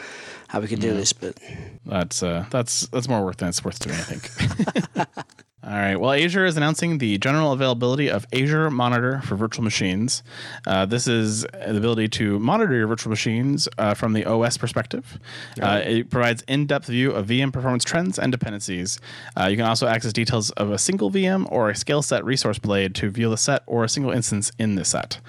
how 0.49 0.61
we 0.61 0.67
could 0.69 0.81
do 0.81 0.93
this, 0.95 1.13
but 1.13 1.39
That's 1.87 2.23
uh, 2.23 2.45
that's 2.51 2.87
that's 2.89 3.09
more 3.09 3.25
work 3.25 3.37
than 3.37 3.49
it's 3.51 3.65
worth 3.65 3.79
doing, 3.79 3.97
I 3.97 4.03
think. 4.03 5.07
All 5.63 5.73
right. 5.73 5.97
Well, 5.97 6.13
Azure 6.13 6.47
is 6.47 6.57
announcing 6.57 6.97
the 6.99 7.19
general 7.19 7.53
availability 7.53 8.09
of 8.09 8.27
Azure 8.33 8.71
Monitor 8.71 9.21
for 9.21 9.37
virtual 9.37 9.63
machines. 9.63 10.23
Uh, 10.67 10.87
this 10.87 11.07
is 11.07 11.43
the 11.43 11.77
ability 11.77 12.09
to 12.09 12.39
monitor 12.39 12.75
your 12.75 12.87
virtual 12.87 13.11
machines 13.11 13.69
uh, 13.77 13.93
from 13.93 14.15
the 14.15 14.25
OS 14.25 14.57
perspective. 14.57 15.19
Uh, 15.61 15.83
it 15.85 16.09
provides 16.09 16.43
in-depth 16.49 16.87
view 16.87 17.11
of 17.11 17.27
VM 17.27 17.53
performance 17.53 17.85
trends 17.85 18.19
and 18.19 18.33
dependencies. 18.33 18.99
Uh, 19.39 19.49
you 19.49 19.57
can 19.59 19.67
also 19.67 19.87
access 19.87 20.15
details 20.15 20.51
of 20.53 20.71
a 20.71 20.79
single 20.79 21.11
VM 21.11 21.47
or 21.53 21.69
a 21.69 21.77
scale 21.77 22.01
set 22.01 22.25
resource 22.25 22.59
blade 22.59 22.95
to 22.95 23.11
view 23.11 23.29
the 23.29 23.37
set 23.37 23.63
or 23.67 23.85
a 23.85 23.89
single 23.89 24.13
instance 24.13 24.51
in 24.59 24.77
the 24.77 24.85
set. 24.85 25.21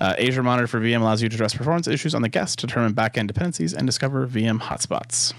Uh, 0.00 0.14
Azure 0.20 0.44
Monitor 0.44 0.68
for 0.68 0.80
VM 0.80 1.00
allows 1.00 1.20
you 1.20 1.28
to 1.28 1.34
address 1.34 1.52
performance 1.52 1.88
issues 1.88 2.14
on 2.14 2.22
the 2.22 2.28
guest, 2.28 2.60
determine 2.60 2.94
backend 2.94 3.26
dependencies, 3.26 3.74
and 3.74 3.86
discover 3.86 4.24
VM 4.28 4.60
hotspots. 4.60 5.34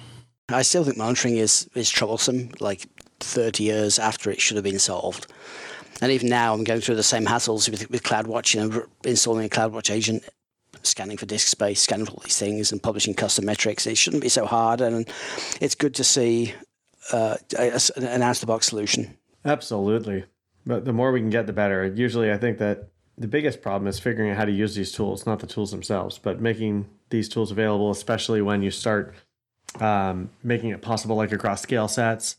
I 0.49 0.63
still 0.63 0.83
think 0.83 0.97
monitoring 0.97 1.37
is 1.37 1.69
is 1.75 1.89
troublesome. 1.89 2.49
Like 2.59 2.87
thirty 3.23 3.63
years 3.63 3.99
after 3.99 4.29
it 4.31 4.41
should 4.41 4.57
have 4.57 4.63
been 4.63 4.79
solved. 4.79 5.27
And 6.01 6.11
even 6.11 6.29
now, 6.29 6.53
I'm 6.53 6.63
going 6.63 6.81
through 6.81 6.95
the 6.95 7.03
same 7.03 7.25
hassles 7.25 7.69
with, 7.69 7.89
with 7.91 8.01
CloudWatch, 8.01 8.55
you 8.55 8.61
know, 8.61 8.85
installing 9.03 9.45
a 9.45 9.49
CloudWatch 9.49 9.93
agent, 9.93 10.23
scanning 10.81 11.17
for 11.17 11.27
disk 11.27 11.47
space, 11.47 11.81
scanning 11.81 12.07
for 12.07 12.13
all 12.13 12.23
these 12.23 12.39
things, 12.39 12.71
and 12.71 12.81
publishing 12.81 13.13
custom 13.13 13.45
metrics. 13.45 13.85
It 13.85 13.97
shouldn't 13.97 14.23
be 14.23 14.29
so 14.29 14.47
hard, 14.47 14.81
and 14.81 15.07
it's 15.59 15.75
good 15.75 15.93
to 15.95 16.03
see 16.03 16.55
uh, 17.11 17.37
an 17.57 18.23
out-of-the-box 18.23 18.67
solution. 18.67 19.15
Absolutely. 19.45 20.25
But 20.65 20.85
the 20.85 20.93
more 20.93 21.11
we 21.11 21.19
can 21.19 21.29
get, 21.29 21.45
the 21.45 21.53
better. 21.53 21.85
Usually, 21.85 22.31
I 22.31 22.37
think 22.37 22.57
that 22.57 22.89
the 23.17 23.27
biggest 23.27 23.61
problem 23.61 23.87
is 23.87 23.99
figuring 23.99 24.31
out 24.31 24.37
how 24.37 24.45
to 24.45 24.51
use 24.51 24.73
these 24.73 24.91
tools, 24.91 25.27
not 25.27 25.39
the 25.39 25.47
tools 25.47 25.69
themselves, 25.69 26.17
but 26.17 26.41
making 26.41 26.87
these 27.09 27.29
tools 27.29 27.51
available, 27.51 27.91
especially 27.91 28.41
when 28.41 28.63
you 28.63 28.71
start 28.71 29.13
um, 29.79 30.31
making 30.41 30.71
it 30.71 30.81
possible, 30.81 31.15
like 31.15 31.31
across 31.31 31.61
scale 31.61 31.87
sets, 31.87 32.37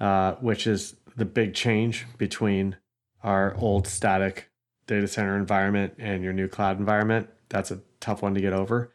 uh, 0.00 0.34
which 0.36 0.66
is 0.66 0.96
the 1.16 1.24
big 1.24 1.54
change 1.54 2.06
between 2.18 2.76
our 3.22 3.54
old 3.58 3.86
static 3.86 4.50
data 4.86 5.06
center 5.06 5.36
environment 5.36 5.94
and 5.98 6.24
your 6.24 6.32
new 6.32 6.48
cloud 6.48 6.78
environment. 6.78 7.28
That's 7.48 7.70
a 7.70 7.80
tough 8.00 8.22
one 8.22 8.34
to 8.34 8.40
get 8.40 8.52
over. 8.52 8.92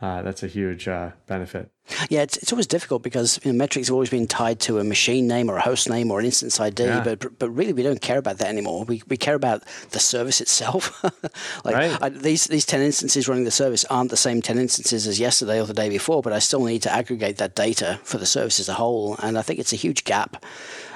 Uh, 0.00 0.20
that's 0.20 0.42
a 0.42 0.46
huge 0.46 0.86
uh, 0.88 1.10
benefit. 1.26 1.70
Yeah, 2.10 2.20
it's, 2.22 2.36
it's 2.36 2.52
always 2.52 2.66
difficult 2.66 3.02
because 3.02 3.40
you 3.42 3.50
know, 3.52 3.56
metrics 3.56 3.88
have 3.88 3.94
always 3.94 4.10
been 4.10 4.26
tied 4.26 4.60
to 4.60 4.78
a 4.78 4.84
machine 4.84 5.26
name 5.26 5.48
or 5.48 5.56
a 5.56 5.60
host 5.62 5.88
name 5.88 6.10
or 6.10 6.18
an 6.20 6.26
instance 6.26 6.60
ID, 6.60 6.84
Yeah. 6.84 7.02
but 7.02 7.38
but 7.38 7.48
really 7.48 7.72
we 7.72 7.82
don't 7.82 8.02
care 8.02 8.18
about 8.18 8.36
that 8.38 8.48
anymore. 8.48 8.84
We, 8.84 9.02
we 9.08 9.16
care 9.16 9.34
about 9.36 9.62
the 9.92 9.98
service 9.98 10.40
itself. 10.42 11.02
like 11.64 11.74
Right. 11.74 12.02
I, 12.02 12.08
these 12.10 12.44
these 12.44 12.66
ten 12.66 12.82
instances 12.82 13.26
running 13.28 13.44
the 13.44 13.50
service 13.50 13.84
aren't 13.86 14.10
the 14.10 14.16
same 14.18 14.42
ten 14.42 14.58
instances 14.58 15.06
as 15.06 15.18
yesterday 15.18 15.60
or 15.60 15.66
the 15.66 15.72
day 15.72 15.88
before, 15.88 16.20
but 16.22 16.32
I 16.34 16.40
still 16.40 16.64
need 16.64 16.82
to 16.82 16.92
aggregate 16.92 17.38
that 17.38 17.54
data 17.54 17.98
for 18.04 18.18
the 18.18 18.26
service 18.26 18.60
as 18.60 18.68
a 18.68 18.74
whole, 18.74 19.16
and 19.22 19.38
I 19.38 19.42
think 19.42 19.60
it's 19.60 19.72
a 19.72 19.76
huge 19.76 20.04
gap. 20.04 20.44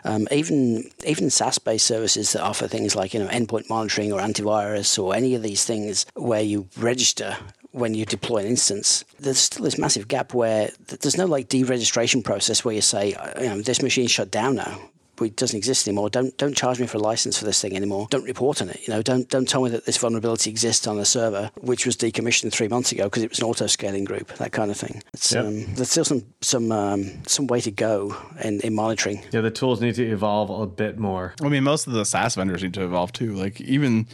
Um, 0.05 0.27
even 0.31 0.91
even 1.07 1.31
SaaS-based 1.31 1.87
services 1.87 2.33
that 2.33 2.43
offer 2.43 2.67
things 2.67 2.97
like 2.97 3.15
you 3.15 3.21
know 3.21 3.29
endpoint 3.29 3.71
monitoring 3.71 4.13
or 4.13 4.21
antivirus 4.21 5.03
or 5.03 5.15
any 5.15 5.35
of 5.35 5.43
these 5.43 5.65
things 5.65 6.05
where 6.17 6.43
you 6.43 6.69
register 6.77 7.37
when 7.73 7.95
you 7.95 8.05
deploy 8.05 8.39
an 8.39 8.47
instance, 8.47 9.05
there's 9.19 9.39
still 9.39 9.65
this 9.65 9.79
massive 9.79 10.09
gap 10.09 10.35
where 10.35 10.71
there's 10.89 11.17
no 11.17 11.27
like 11.27 11.49
deregistration 11.49 12.25
process 12.25 12.65
where 12.65 12.75
you 12.75 12.81
say, 12.83 13.15
uh, 13.15 13.41
you 13.43 13.49
know, 13.49 13.61
this 13.63 13.83
machine's 13.83 14.11
shut 14.11 14.31
down 14.31 14.57
now. 14.57 14.81
It 15.23 15.37
doesn't 15.37 15.55
exist 15.59 15.87
anymore. 15.87 16.09
Don't 16.09 16.35
don't 16.39 16.57
charge 16.57 16.81
me 16.81 16.87
for 16.87 16.97
a 16.97 17.01
license 17.01 17.39
for 17.39 17.45
this 17.45 17.61
thing 17.61 17.77
anymore. 17.77 18.07
Don't 18.09 18.25
report 18.25 18.63
on 18.63 18.71
it. 18.71 18.89
You 18.89 18.95
know, 18.95 19.03
don't 19.03 19.29
don't 19.29 19.47
tell 19.47 19.63
me 19.63 19.69
that 19.69 19.85
this 19.85 19.99
vulnerability 19.99 20.49
exists 20.49 20.87
on 20.87 20.99
a 20.99 21.05
server 21.05 21.51
which 21.61 21.85
was 21.85 21.95
decommissioned 21.99 22.53
three 22.53 22.69
months 22.69 22.91
ago 22.91 23.05
because 23.05 23.23
it 23.25 23.29
was 23.29 23.39
an 23.39 23.45
auto 23.45 23.67
scaling 23.67 24.05
group. 24.05 24.29
That 24.39 24.53
kind 24.53 24.71
of 24.71 24.79
thing. 24.79 25.03
It's, 25.13 25.31
Yep. 25.33 25.45
um, 25.45 25.75
there's 25.75 25.91
still 25.91 26.07
some 26.07 26.25
some 26.41 26.73
um, 26.73 27.23
some 27.27 27.47
way 27.49 27.61
to 27.61 27.71
go 27.71 28.17
in, 28.43 28.63
in 28.63 28.75
monitoring. 28.75 29.23
Yeah, 29.31 29.43
the 29.43 29.51
tools 29.51 29.83
need 29.83 29.95
to 29.97 30.07
evolve 30.11 30.49
a 30.49 30.67
bit 30.67 30.99
more. 30.99 31.35
I 31.45 31.49
mean, 31.51 31.65
most 31.65 31.87
of 31.87 31.93
the 31.93 32.07
SaaS 32.07 32.37
vendors 32.37 32.63
need 32.63 32.73
to 32.73 32.85
evolve 32.85 33.13
too. 33.13 33.35
Like 33.35 33.61
even 33.61 34.07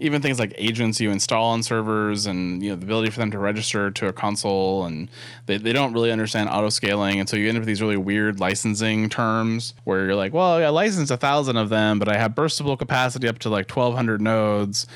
even 0.00 0.20
things 0.20 0.38
like 0.38 0.52
agents 0.56 1.00
you 1.00 1.10
install 1.10 1.46
on 1.46 1.62
servers 1.62 2.26
and 2.26 2.62
you 2.62 2.70
know 2.70 2.76
the 2.76 2.84
ability 2.84 3.10
for 3.10 3.20
them 3.20 3.30
to 3.30 3.38
register 3.38 3.90
to 3.90 4.08
a 4.08 4.12
console 4.12 4.84
and 4.84 5.08
they, 5.46 5.56
they 5.56 5.72
don't 5.72 5.92
really 5.92 6.10
understand 6.10 6.48
auto 6.48 6.68
scaling 6.68 7.20
and 7.20 7.28
so 7.28 7.36
you 7.36 7.48
end 7.48 7.56
up 7.56 7.60
with 7.60 7.68
these 7.68 7.82
really 7.82 7.96
weird 7.96 8.40
licensing 8.40 9.08
terms 9.08 9.74
where 9.84 10.04
you're 10.04 10.14
like 10.14 10.32
well 10.32 10.54
i 10.54 10.68
licensed 10.68 11.10
a 11.10 11.16
thousand 11.16 11.56
of 11.56 11.68
them 11.68 11.98
but 11.98 12.08
i 12.08 12.16
have 12.16 12.32
burstable 12.32 12.78
capacity 12.78 13.28
up 13.28 13.38
to 13.38 13.48
like 13.48 13.70
1200 13.70 14.20
nodes 14.20 14.86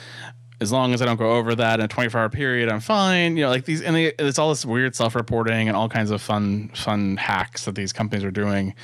as 0.61 0.73
long 0.73 0.93
as 0.93 1.01
I 1.01 1.05
don't 1.05 1.17
go 1.17 1.37
over 1.37 1.55
that 1.55 1.79
in 1.79 1.85
a 1.85 1.89
24 1.89 2.21
hour 2.21 2.29
period, 2.29 2.69
I'm 2.69 2.81
fine. 2.81 3.37
You 3.37 3.45
know, 3.45 3.51
like 3.51 3.65
these, 3.65 3.81
and 3.81 3.95
they, 3.95 4.07
it's 4.19 4.39
all 4.39 4.49
this 4.49 4.67
weird 4.67 4.97
self 4.97 5.15
reporting 5.15 5.69
and 5.69 5.77
all 5.77 5.89
kinds 5.89 6.11
of 6.11 6.21
fun, 6.21 6.71
fun 6.75 7.17
hacks 7.17 7.65
that 7.67 7.75
these 7.75 7.93
companies 7.93 8.25
are 8.25 8.31
doing 8.31 8.75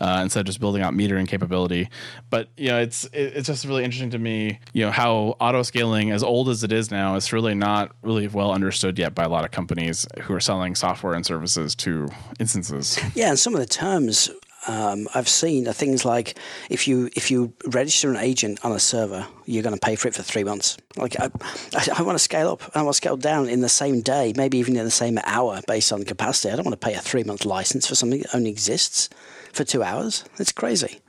uh, 0.00 0.20
instead 0.22 0.40
of 0.40 0.46
just 0.46 0.60
building 0.60 0.82
out 0.82 0.92
metering 0.92 1.26
capability. 1.26 1.88
But, 2.28 2.48
you 2.56 2.68
know, 2.68 2.78
it's, 2.78 3.04
it, 3.06 3.34
it's 3.34 3.46
just 3.46 3.64
really 3.64 3.84
interesting 3.84 4.10
to 4.10 4.18
me, 4.18 4.58
you 4.74 4.84
know, 4.84 4.90
how 4.90 5.36
auto 5.40 5.62
scaling, 5.62 6.10
as 6.10 6.22
old 6.22 6.48
as 6.50 6.64
it 6.64 6.72
is 6.72 6.90
now, 6.90 7.14
is 7.14 7.32
really 7.32 7.54
not 7.54 7.92
really 8.02 8.28
well 8.28 8.52
understood 8.52 8.98
yet 8.98 9.14
by 9.14 9.24
a 9.24 9.28
lot 9.28 9.44
of 9.44 9.50
companies 9.50 10.06
who 10.22 10.34
are 10.34 10.40
selling 10.40 10.74
software 10.74 11.14
and 11.14 11.24
services 11.24 11.74
to 11.76 12.08
instances. 12.40 12.98
Yeah, 13.14 13.30
and 13.30 13.38
some 13.38 13.54
of 13.54 13.60
the 13.60 13.66
terms 13.66 14.30
um, 14.66 15.08
I've 15.14 15.28
seen 15.28 15.64
things 15.72 16.04
like 16.04 16.38
if 16.70 16.86
you 16.86 17.10
if 17.16 17.30
you 17.30 17.52
register 17.66 18.10
an 18.10 18.16
agent 18.16 18.64
on 18.64 18.72
a 18.72 18.78
server, 18.78 19.26
you're 19.44 19.62
going 19.62 19.74
to 19.74 19.80
pay 19.80 19.96
for 19.96 20.08
it 20.08 20.14
for 20.14 20.22
three 20.22 20.44
months. 20.44 20.76
Like 20.96 21.18
I, 21.18 21.30
I, 21.74 21.88
I 21.98 22.02
want 22.02 22.16
to 22.16 22.22
scale 22.22 22.50
up, 22.50 22.62
I 22.74 22.82
want 22.82 22.94
to 22.94 22.96
scale 22.96 23.16
down 23.16 23.48
in 23.48 23.60
the 23.60 23.68
same 23.68 24.00
day, 24.00 24.32
maybe 24.36 24.58
even 24.58 24.76
in 24.76 24.84
the 24.84 24.90
same 24.90 25.18
hour, 25.24 25.60
based 25.66 25.92
on 25.92 26.04
capacity. 26.04 26.52
I 26.52 26.56
don't 26.56 26.64
want 26.64 26.80
to 26.80 26.86
pay 26.86 26.94
a 26.94 27.00
three 27.00 27.24
month 27.24 27.44
license 27.44 27.86
for 27.86 27.94
something 27.94 28.20
that 28.20 28.34
only 28.34 28.50
exists. 28.50 29.08
for 29.52 29.64
two 29.64 29.82
hours. 29.82 30.24
It's 30.38 30.52
crazy. 30.52 31.00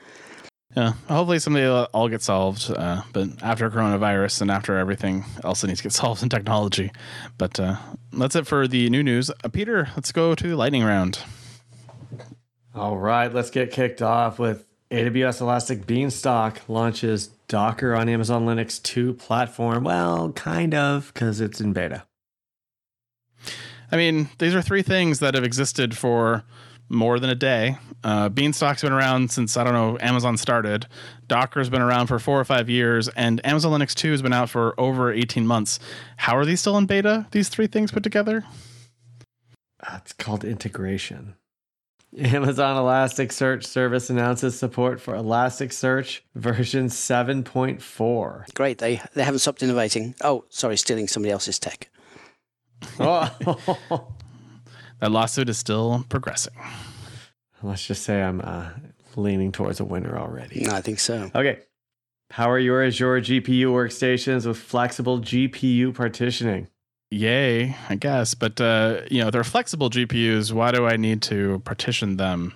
Yeah, 0.76 0.94
hopefully 1.08 1.38
someday 1.38 1.66
it'll 1.66 1.84
all 1.94 2.10
get 2.10 2.24
solved. 2.24 2.72
Uh, 2.72 3.04
but 3.14 3.30
after 3.44 3.70
coronavirus 3.70 4.42
and 4.42 4.52
after 4.52 4.78
everything 4.78 5.24
else 5.44 5.62
that 5.62 5.68
needs 5.68 5.80
to 5.80 5.84
get 5.84 5.94
solved 6.04 6.24
in 6.24 6.30
technology. 6.30 6.92
But 7.38 7.60
uh, 7.60 7.78
that's 8.12 8.36
it 8.36 8.48
for 8.48 8.68
the 8.68 8.90
new 8.90 9.04
news. 9.04 9.30
Uh, 9.30 9.50
Peter, 9.50 9.90
let's 9.96 10.12
go 10.12 10.36
to 10.36 10.48
the 10.50 10.56
lightning 10.56 10.84
round. 10.84 11.20
All 12.76 12.98
right, 12.98 13.32
let's 13.32 13.52
get 13.52 13.72
kicked 13.72 14.02
off 14.02 14.40
with 14.40 14.66
AWS 14.90 15.42
Elastic 15.42 15.86
Beanstalk 15.86 16.62
launches 16.68 17.28
Docker 17.48 17.94
on 17.94 18.10
Amazon 18.10 18.48
Linux 18.48 18.82
2 18.82 19.14
platform. 19.14 19.84
Well, 19.84 20.32
kind 20.32 20.74
of, 20.74 21.12
because 21.14 21.40
it's 21.40 21.62
in 21.62 21.74
beta. 21.74 22.04
I 23.92 23.96
mean, 23.96 24.30
these 24.40 24.56
are 24.56 24.62
three 24.64 24.82
things 24.82 25.20
that 25.20 25.36
have 25.36 25.44
existed 25.44 25.96
for 25.96 26.46
more 26.90 27.20
than 27.20 27.30
a 27.30 27.36
day. 27.36 27.78
Uh, 28.04 28.30
Beanstalk's 28.30 28.82
been 28.82 28.92
around 28.92 29.30
since, 29.30 29.56
I 29.56 29.64
don't 29.64 29.74
know, 29.74 30.00
Amazon 30.02 30.36
started. 30.36 30.88
Docker's 31.28 31.70
been 31.70 31.82
around 31.84 32.08
for 32.08 32.18
four 32.18 32.40
or 32.40 32.44
five 32.44 32.72
years, 32.72 33.08
and 33.10 33.40
Amazon 33.46 33.72
Linux 33.72 33.94
2 33.94 34.10
has 34.12 34.24
been 34.24 34.34
out 34.34 34.50
for 34.50 34.74
over 34.80 35.14
18 35.14 35.46
months. 35.46 35.80
How 36.18 36.36
are 36.36 36.46
these 36.46 36.62
still 36.62 36.78
in 36.80 36.88
beta, 36.88 37.28
these 37.30 37.50
three 37.50 37.68
things 37.68 37.92
put 37.92 38.02
together? 38.02 38.44
Uh, 39.80 40.00
it's 40.02 40.14
called 40.14 40.44
integration. 40.44 41.36
Amazon 42.18 42.76
Elasticsearch 42.78 43.64
Service 43.64 44.10
announces 44.10 44.58
support 44.58 45.02
for 45.02 45.16
Elasticsearch 45.16 46.22
version 46.36 46.88
7.4. 46.88 48.54
Great. 48.54 48.78
They 48.78 49.02
they 49.14 49.24
haven't 49.24 49.40
stopped 49.40 49.64
innovating. 49.64 50.14
Oh, 50.24 50.46
sorry, 50.50 50.78
stealing 50.78 51.08
somebody 51.08 51.32
else's 51.32 51.60
tech. 51.60 51.90
Oh. 53.00 54.08
That 55.04 55.12
lawsuit 55.12 55.50
is 55.50 55.58
still 55.58 56.06
progressing. 56.08 56.54
Let's 57.62 57.86
just 57.86 58.04
say 58.04 58.22
I'm 58.22 58.40
uh, 58.40 58.70
leaning 59.18 59.52
towards 59.52 59.82
a 59.82 59.84
winner 59.84 60.18
already. 60.18 60.62
No, 60.62 60.72
I 60.72 60.80
think 60.80 60.98
so. 60.98 61.30
Okay. 61.36 61.60
Power 62.30 62.58
your 62.58 62.82
Azure 62.82 63.20
GPU 63.20 63.66
workstations 63.66 64.48
with 64.48 64.58
flexible 64.58 65.20
GPU 65.20 65.94
partitioning. 65.94 66.70
Yay, 67.14 67.76
I 67.90 67.96
guess. 67.96 68.34
But 68.34 68.60
uh, 68.60 69.02
you 69.10 69.24
know, 69.24 69.30
they're 69.30 69.44
flexible 69.44 69.90
GPUs. 69.90 70.52
Why 70.52 70.72
do 70.72 70.88
I 70.88 70.98
need 70.98 71.22
to 71.24 71.60
partition 71.60 72.18
them? 72.18 72.54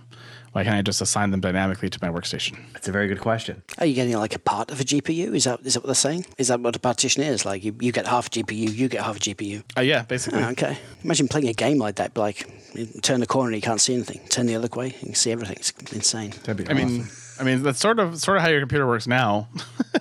Why 0.53 0.63
can't 0.63 0.75
I 0.75 0.81
just 0.81 1.01
assign 1.01 1.29
them 1.29 1.39
dynamically 1.39 1.87
to 1.87 1.99
my 2.01 2.09
workstation? 2.09 2.57
That's 2.73 2.87
a 2.87 2.91
very 2.91 3.07
good 3.07 3.21
question. 3.21 3.61
Are 3.77 3.85
you 3.85 3.93
getting 3.93 4.17
like 4.17 4.33
a 4.33 4.39
part 4.39 4.71
of 4.71 4.81
a 4.81 4.83
GPU? 4.83 5.35
Is 5.35 5.43
that 5.43 5.59
is 5.63 5.75
that 5.75 5.81
what 5.81 5.85
they're 5.85 5.93
saying? 5.93 6.25
Is 6.39 6.47
that 6.47 6.59
what 6.61 6.75
a 6.75 6.79
partition 6.79 7.21
is? 7.21 7.45
Like 7.45 7.63
you, 7.63 7.75
you 7.79 7.91
get 7.91 8.07
half 8.07 8.27
a 8.27 8.29
GPU, 8.31 8.73
you 8.73 8.89
get 8.89 9.03
half 9.03 9.17
a 9.17 9.19
GPU. 9.19 9.63
Uh, 9.77 9.81
yeah, 9.81 10.01
basically. 10.03 10.41
Oh, 10.41 10.49
okay. 10.49 10.79
Imagine 11.03 11.27
playing 11.27 11.49
a 11.49 11.53
game 11.53 11.77
like 11.77 11.97
that, 11.97 12.17
like 12.17 12.49
you 12.73 12.87
turn 13.03 13.19
the 13.19 13.27
corner 13.27 13.49
and 13.49 13.55
you 13.55 13.61
can't 13.61 13.79
see 13.79 13.93
anything. 13.93 14.19
Turn 14.29 14.47
the 14.47 14.55
other 14.55 14.69
way, 14.75 14.87
you 14.87 15.07
can 15.07 15.13
see 15.13 15.31
everything. 15.31 15.57
It's 15.57 15.71
insane. 15.93 16.31
That'd 16.45 16.65
be 16.65 16.71
I 16.71 16.73
mean, 16.73 17.05
I 17.39 17.43
mean 17.43 17.61
that's 17.61 17.79
sort 17.79 17.99
of 17.99 18.17
sort 18.17 18.37
of 18.37 18.43
how 18.43 18.49
your 18.49 18.61
computer 18.61 18.87
works 18.87 19.05
now. 19.05 19.49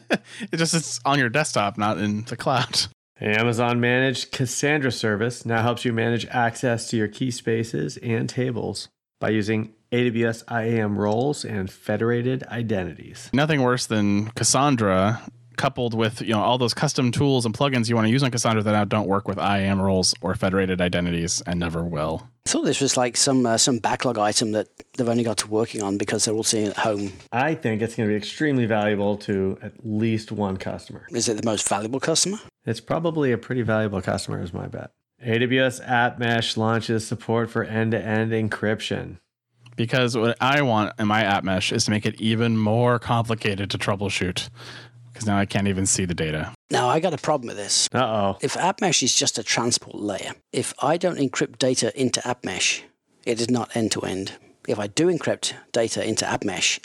it 0.10 0.56
just 0.56 0.72
it's 0.72 0.98
on 1.04 1.18
your 1.18 1.28
desktop, 1.28 1.76
not 1.76 1.98
in 1.98 2.24
the 2.24 2.36
cloud. 2.36 2.86
Amazon 3.20 3.80
managed 3.80 4.30
Cassandra 4.30 4.92
service 4.92 5.46
now 5.46 5.62
helps 5.62 5.84
you 5.84 5.92
manage 5.92 6.26
access 6.26 6.88
to 6.90 6.96
your 6.96 7.08
key 7.08 7.30
spaces 7.30 7.96
and 7.98 8.28
tables 8.28 8.88
by 9.20 9.30
using 9.30 9.72
AWS 9.90 10.44
IAM 10.50 10.98
roles 10.98 11.44
and 11.44 11.70
federated 11.70 12.42
identities. 12.44 13.30
Nothing 13.32 13.62
worse 13.62 13.86
than 13.86 14.26
Cassandra 14.30 15.22
coupled 15.56 15.94
with 15.94 16.20
you 16.20 16.34
know 16.34 16.40
all 16.40 16.58
those 16.58 16.74
custom 16.74 17.10
tools 17.10 17.46
and 17.46 17.56
plugins 17.56 17.88
you 17.88 17.94
want 17.94 18.06
to 18.06 18.12
use 18.12 18.22
on 18.22 18.30
Cassandra 18.30 18.62
that 18.62 18.72
now 18.72 18.84
don't 18.84 19.08
work 19.08 19.26
with 19.26 19.38
IAM 19.38 19.80
roles 19.80 20.14
or 20.20 20.34
federated 20.34 20.82
identities 20.82 21.42
and 21.46 21.58
never 21.58 21.82
will. 21.82 22.28
I 22.46 22.50
thought 22.50 22.64
this 22.64 22.82
was 22.82 22.98
like 22.98 23.16
some 23.16 23.46
uh, 23.46 23.56
some 23.56 23.78
backlog 23.78 24.18
item 24.18 24.52
that 24.52 24.68
they've 24.98 25.08
only 25.08 25.24
got 25.24 25.38
to 25.38 25.48
working 25.48 25.82
on 25.82 25.96
because 25.96 26.26
they're 26.26 26.34
all 26.34 26.42
sitting 26.42 26.68
at 26.68 26.76
home. 26.76 27.12
I 27.32 27.54
think 27.54 27.80
it's 27.80 27.96
going 27.96 28.08
to 28.08 28.12
be 28.12 28.16
extremely 28.16 28.66
valuable 28.66 29.16
to 29.18 29.58
at 29.62 29.72
least 29.84 30.30
one 30.30 30.58
customer. 30.58 31.06
Is 31.10 31.30
it 31.30 31.38
the 31.38 31.46
most 31.46 31.66
valuable 31.66 32.00
customer? 32.00 32.38
It's 32.66 32.80
probably 32.80 33.32
a 33.32 33.38
pretty 33.38 33.62
valuable 33.62 34.02
customer, 34.02 34.42
is 34.42 34.52
my 34.52 34.66
bet. 34.66 34.90
AWS 35.24 35.80
App 35.88 36.18
Mesh 36.18 36.56
launches 36.56 37.06
support 37.06 37.48
for 37.48 37.64
end 37.64 37.92
to 37.92 38.00
end 38.00 38.32
encryption. 38.32 39.18
Because 39.76 40.16
what 40.16 40.36
I 40.40 40.62
want 40.62 40.92
in 40.98 41.06
my 41.06 41.22
app 41.22 41.44
mesh 41.44 41.70
is 41.70 41.84
to 41.84 41.90
make 41.90 42.06
it 42.06 42.18
even 42.18 42.56
more 42.56 42.98
complicated 42.98 43.70
to 43.70 43.78
troubleshoot. 43.78 44.48
Because 45.12 45.26
now 45.26 45.38
I 45.38 45.44
can't 45.44 45.68
even 45.68 45.84
see 45.86 46.06
the 46.06 46.14
data. 46.14 46.52
Now 46.70 46.88
I 46.88 46.98
got 46.98 47.14
a 47.14 47.18
problem 47.18 47.48
with 47.48 47.56
this. 47.56 47.88
Uh 47.94 47.98
oh. 47.98 48.38
If 48.40 48.54
AppMesh 48.54 49.02
is 49.02 49.14
just 49.14 49.38
a 49.38 49.42
transport 49.42 49.96
layer, 49.96 50.32
if 50.52 50.74
I 50.82 50.96
don't 50.96 51.18
encrypt 51.18 51.58
data 51.58 51.98
into 51.98 52.26
App 52.26 52.44
Mesh, 52.44 52.84
it 53.24 53.40
is 53.40 53.50
not 53.50 53.74
end 53.76 53.92
to 53.92 54.00
end. 54.00 54.32
If 54.66 54.78
I 54.78 54.86
do 54.86 55.06
encrypt 55.06 55.54
data 55.72 56.06
into 56.06 56.26
App 56.28 56.44
Mesh, 56.44 56.80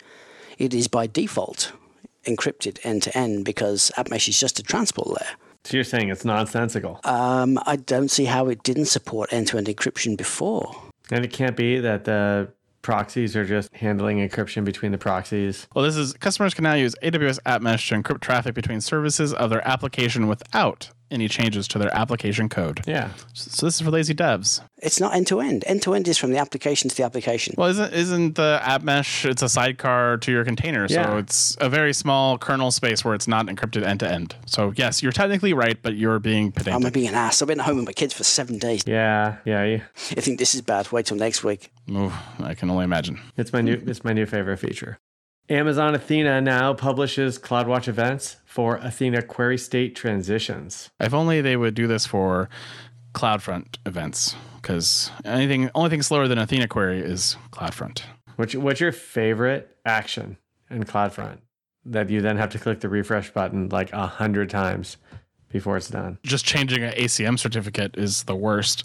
it 0.58 0.72
is 0.72 0.86
by 0.86 1.06
default 1.06 1.72
encrypted 2.26 2.78
end 2.84 3.02
to 3.02 3.18
end 3.18 3.44
because 3.44 3.90
App 3.96 4.08
Mesh 4.10 4.28
is 4.28 4.38
just 4.38 4.58
a 4.58 4.62
transport 4.62 5.08
layer. 5.08 5.36
So 5.64 5.76
you're 5.76 5.84
saying 5.84 6.08
it's 6.08 6.24
nonsensical. 6.24 7.00
Um, 7.04 7.58
I 7.66 7.76
don't 7.76 8.10
see 8.10 8.24
how 8.24 8.48
it 8.48 8.62
didn't 8.62 8.86
support 8.86 9.32
end 9.32 9.48
to 9.48 9.58
end 9.58 9.68
encryption 9.68 10.16
before. 10.16 10.74
And 11.10 11.24
it 11.24 11.32
can't 11.32 11.56
be 11.56 11.78
that 11.78 12.04
the 12.04 12.48
proxies 12.82 13.36
are 13.36 13.44
just 13.44 13.72
handling 13.74 14.18
encryption 14.18 14.64
between 14.64 14.92
the 14.92 14.98
proxies. 14.98 15.68
Well, 15.74 15.84
this 15.84 15.96
is 15.96 16.14
customers 16.14 16.52
can 16.52 16.64
now 16.64 16.74
use 16.74 16.94
AWS 17.02 17.38
App 17.46 17.62
Mesh 17.62 17.88
to 17.88 17.94
encrypt 17.94 18.20
traffic 18.20 18.54
between 18.54 18.80
services 18.80 19.32
of 19.32 19.50
their 19.50 19.66
application 19.66 20.26
without 20.26 20.90
any 21.12 21.28
changes 21.28 21.68
to 21.68 21.78
their 21.78 21.94
application 21.94 22.48
code. 22.48 22.80
Yeah. 22.86 23.10
So 23.34 23.66
this 23.66 23.76
is 23.76 23.80
for 23.82 23.90
lazy 23.90 24.14
devs. 24.14 24.60
It's 24.78 24.98
not 24.98 25.14
end 25.14 25.28
to 25.28 25.40
end. 25.40 25.64
End 25.66 25.82
to 25.82 25.94
end 25.94 26.08
is 26.08 26.18
from 26.18 26.32
the 26.32 26.38
application 26.38 26.90
to 26.90 26.96
the 26.96 27.04
application. 27.04 27.54
Well, 27.56 27.68
isn't 27.68 27.92
isn't 27.92 28.34
the 28.34 28.60
app 28.62 28.82
mesh? 28.82 29.24
It's 29.24 29.42
a 29.42 29.48
sidecar 29.48 30.16
to 30.18 30.32
your 30.32 30.44
container, 30.44 30.88
so 30.88 31.18
it's 31.18 31.56
a 31.60 31.68
very 31.68 31.92
small 31.92 32.38
kernel 32.38 32.70
space 32.70 33.04
where 33.04 33.14
it's 33.14 33.28
not 33.28 33.46
encrypted 33.46 33.84
end 33.84 34.00
to 34.00 34.10
end. 34.10 34.34
So 34.46 34.72
yes, 34.76 35.02
you're 35.02 35.12
technically 35.12 35.52
right, 35.52 35.80
but 35.80 35.94
you're 35.94 36.18
being 36.18 36.50
pedantic. 36.50 36.74
I'm 36.74 36.80
pedantic. 36.80 36.94
being 36.94 37.08
an 37.08 37.14
ass. 37.14 37.42
I've 37.42 37.48
been 37.48 37.60
at 37.60 37.66
home 37.66 37.76
with 37.76 37.86
my 37.86 37.92
kids 37.92 38.14
for 38.14 38.24
seven 38.24 38.58
days. 38.58 38.82
Yeah, 38.86 39.36
yeah. 39.44 39.64
yeah. 39.64 39.82
I 40.16 40.20
think 40.20 40.38
this 40.38 40.54
is 40.54 40.62
bad. 40.62 40.90
Wait 40.90 41.06
till 41.06 41.16
next 41.16 41.44
week. 41.44 41.70
Ooh, 41.90 42.12
I 42.40 42.54
can 42.54 42.70
only 42.70 42.84
imagine. 42.84 43.20
It's 43.36 43.52
my 43.52 43.60
new 43.60 43.80
it's 43.86 44.04
my 44.04 44.12
new 44.12 44.26
favorite 44.26 44.58
feature. 44.58 44.98
Amazon 45.52 45.94
Athena 45.94 46.40
now 46.40 46.72
publishes 46.72 47.38
CloudWatch 47.38 47.86
events 47.86 48.36
for 48.46 48.76
Athena 48.76 49.20
query 49.20 49.58
state 49.58 49.94
transitions. 49.94 50.88
If 50.98 51.12
only 51.12 51.42
they 51.42 51.58
would 51.58 51.74
do 51.74 51.86
this 51.86 52.06
for 52.06 52.48
CloudFront 53.12 53.76
events, 53.84 54.34
because 54.56 55.10
anything, 55.26 55.70
only 55.74 55.90
thing 55.90 56.00
slower 56.00 56.26
than 56.26 56.38
Athena 56.38 56.68
query 56.68 57.00
is 57.00 57.36
CloudFront. 57.50 58.00
Which 58.36 58.54
what's 58.54 58.80
your 58.80 58.92
favorite 58.92 59.76
action 59.84 60.38
in 60.70 60.84
CloudFront 60.84 61.40
that 61.84 62.08
you 62.08 62.22
then 62.22 62.38
have 62.38 62.48
to 62.52 62.58
click 62.58 62.80
the 62.80 62.88
refresh 62.88 63.30
button 63.30 63.68
like 63.68 63.92
a 63.92 64.06
hundred 64.06 64.48
times 64.48 64.96
before 65.50 65.76
it's 65.76 65.90
done? 65.90 66.16
Just 66.22 66.46
changing 66.46 66.82
an 66.82 66.94
ACM 66.94 67.38
certificate 67.38 67.98
is 67.98 68.22
the 68.22 68.34
worst. 68.34 68.84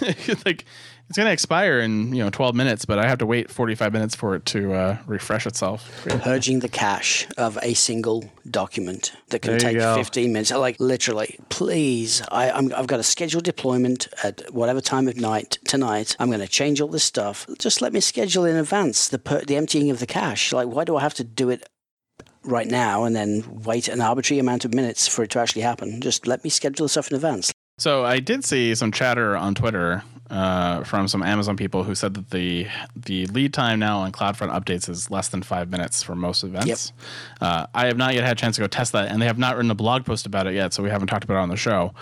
like 0.46 0.64
it's 1.08 1.16
going 1.16 1.26
to 1.26 1.32
expire 1.32 1.78
in 1.78 2.12
you 2.14 2.22
know 2.22 2.30
12 2.30 2.54
minutes, 2.54 2.84
but 2.84 2.98
I 2.98 3.06
have 3.06 3.18
to 3.18 3.26
wait 3.26 3.50
45 3.50 3.92
minutes 3.92 4.14
for 4.14 4.34
it 4.34 4.44
to 4.46 4.72
uh, 4.72 4.98
refresh 5.06 5.46
itself. 5.46 5.88
Purging 6.04 6.60
the 6.60 6.68
cache 6.68 7.26
of 7.36 7.58
a 7.62 7.74
single 7.74 8.24
document 8.50 9.12
that 9.28 9.42
can 9.42 9.58
take 9.58 9.78
go. 9.78 9.94
15 9.94 10.32
minutes. 10.32 10.50
Like 10.50 10.80
literally, 10.80 11.38
please. 11.48 12.22
I, 12.30 12.50
I'm, 12.50 12.72
I've 12.74 12.88
got 12.88 12.98
a 12.98 13.04
scheduled 13.04 13.44
deployment 13.44 14.08
at 14.24 14.52
whatever 14.52 14.80
time 14.80 15.06
of 15.06 15.16
night 15.16 15.58
tonight. 15.64 16.16
I'm 16.18 16.28
going 16.28 16.40
to 16.40 16.48
change 16.48 16.80
all 16.80 16.88
this 16.88 17.04
stuff. 17.04 17.46
Just 17.58 17.80
let 17.80 17.92
me 17.92 18.00
schedule 18.00 18.44
in 18.44 18.56
advance 18.56 19.08
the 19.08 19.18
per, 19.18 19.42
the 19.42 19.56
emptying 19.56 19.90
of 19.90 20.00
the 20.00 20.06
cache. 20.06 20.52
Like, 20.52 20.68
why 20.68 20.84
do 20.84 20.96
I 20.96 21.02
have 21.02 21.14
to 21.14 21.24
do 21.24 21.50
it 21.50 21.68
right 22.42 22.68
now 22.68 23.04
and 23.04 23.14
then 23.14 23.62
wait 23.64 23.88
an 23.88 24.00
arbitrary 24.00 24.40
amount 24.40 24.64
of 24.64 24.74
minutes 24.74 25.06
for 25.06 25.22
it 25.22 25.30
to 25.30 25.38
actually 25.38 25.62
happen? 25.62 26.00
Just 26.00 26.26
let 26.26 26.42
me 26.42 26.50
schedule 26.50 26.86
the 26.86 26.88
stuff 26.88 27.10
in 27.10 27.14
advance. 27.14 27.52
So 27.78 28.04
I 28.04 28.20
did 28.20 28.44
see 28.44 28.74
some 28.74 28.90
chatter 28.90 29.36
on 29.36 29.54
Twitter 29.54 30.02
uh, 30.30 30.82
from 30.84 31.08
some 31.08 31.22
Amazon 31.22 31.56
people 31.56 31.84
who 31.84 31.94
said 31.94 32.14
that 32.14 32.30
the 32.30 32.66
the 32.94 33.26
lead 33.26 33.54
time 33.54 33.78
now 33.78 33.98
on 33.98 34.12
CloudFront 34.12 34.50
updates 34.50 34.88
is 34.88 35.10
less 35.10 35.28
than 35.28 35.42
five 35.42 35.70
minutes 35.70 36.02
for 36.02 36.14
most 36.14 36.42
events. 36.44 36.92
Uh, 37.40 37.66
I 37.74 37.86
have 37.86 37.96
not 37.96 38.14
yet 38.14 38.24
had 38.24 38.36
a 38.36 38.40
chance 38.40 38.56
to 38.56 38.62
go 38.62 38.66
test 38.66 38.92
that, 38.92 39.10
and 39.10 39.20
they 39.20 39.26
have 39.26 39.38
not 39.38 39.56
written 39.56 39.70
a 39.70 39.74
blog 39.74 40.04
post 40.04 40.26
about 40.26 40.46
it 40.46 40.54
yet, 40.54 40.72
so 40.72 40.82
we 40.82 40.90
haven't 40.90 41.08
talked 41.08 41.24
about 41.24 41.34
it 41.34 41.42
on 41.42 41.48
the 41.48 41.56
show. 41.56 41.92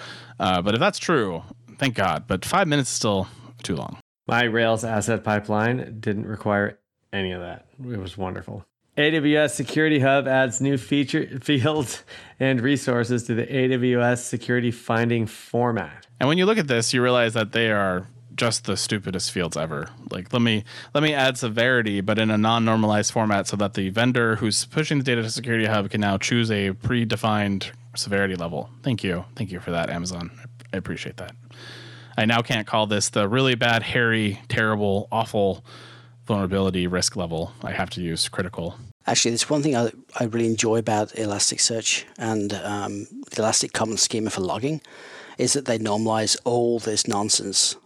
Uh, 0.41 0.63
but 0.63 0.75
if 0.75 0.81
that's 0.81 0.99
true, 0.99 1.43
thank 1.79 1.95
God. 1.95 2.25
But 2.27 2.45
five 2.45 2.69
minutes 2.69 2.91
is 2.91 2.97
still 2.97 3.29
too 3.63 3.77
long. 3.77 3.99
My 4.27 4.45
Rails 4.45 4.85
asset 4.85 5.23
pipeline 5.23 5.99
didn't 6.01 6.27
require 6.27 6.79
any 7.13 7.33
of 7.33 7.41
that. 7.41 7.67
It 7.79 7.99
was 7.99 8.17
wonderful. 8.17 8.65
AWS 8.97 9.51
Security 9.51 9.99
Hub 9.99 10.29
adds 10.29 10.61
new 10.61 10.79
feature 10.79 11.39
fields 11.43 12.05
and 12.39 12.61
resources 12.61 13.25
to 13.25 13.35
the 13.35 13.47
AWS 13.47 14.19
Security 14.19 14.71
Finding 14.71 15.27
format. 15.27 16.07
And 16.21 16.29
when 16.29 16.39
you 16.39 16.47
look 16.47 16.59
at 16.59 16.69
this, 16.69 16.95
you 16.95 17.03
realize 17.03 17.35
that 17.35 17.53
they 17.53 17.71
are 17.73 18.07
just 18.37 18.65
the 18.65 18.77
stupidest 18.77 19.31
fields 19.31 19.57
ever. 19.57 19.89
Like 20.11 20.33
let 20.33 20.43
me 20.43 20.65
let 20.95 21.03
me 21.03 21.15
add 21.15 21.39
severity, 21.39 22.01
but 22.01 22.19
in 22.19 22.31
a 22.31 22.39
non-normalized 22.39 23.13
format, 23.13 23.47
so 23.47 23.57
that 23.57 23.75
the 23.75 23.91
vendor 23.91 24.37
who's 24.37 24.65
pushing 24.67 24.99
the 24.99 25.05
data 25.05 25.23
to 25.23 25.31
Security 25.31 25.67
Hub 25.67 25.91
can 25.91 26.01
now 26.01 26.19
choose 26.19 26.51
a 26.51 26.73
predefined 26.73 27.71
severity 27.97 28.35
level. 28.35 28.71
Thank 28.83 29.05
you, 29.05 29.25
thank 29.37 29.51
you 29.53 29.61
for 29.61 29.71
that, 29.71 29.91
Amazon. 29.91 30.31
I 30.73 30.77
appreciate 30.77 31.17
that. 31.19 31.35
I 32.17 32.25
now 32.27 32.43
can't 32.43 32.67
call 32.67 32.87
this 32.87 33.09
the 33.09 33.29
really 33.29 33.55
bad, 33.55 33.83
hairy, 33.83 34.41
terrible, 34.49 35.09
awful 35.11 35.65
vulnerability 36.27 36.87
risk 36.87 37.17
level, 37.17 37.53
I 37.63 37.73
have 37.73 37.91
to 37.91 38.01
use 38.01 38.29
critical. 38.29 38.77
Actually, 39.07 39.33
there's 39.33 39.51
one 39.51 39.63
thing 39.63 39.77
I, 39.77 39.91
I 40.19 40.25
really 40.25 40.47
enjoy 40.47 40.79
about 40.79 41.11
Elasticsearch 41.11 42.05
and 42.19 42.55
um, 42.55 43.07
the 43.31 43.43
Elastic 43.43 43.73
Common 43.73 43.99
Schema 43.99 44.31
for 44.31 44.41
logging 44.41 44.81
is 45.37 45.53
that 45.53 45.67
they 45.67 45.79
normalize 45.79 46.37
all 46.45 46.79
this 46.79 47.07
nonsense. 47.07 47.77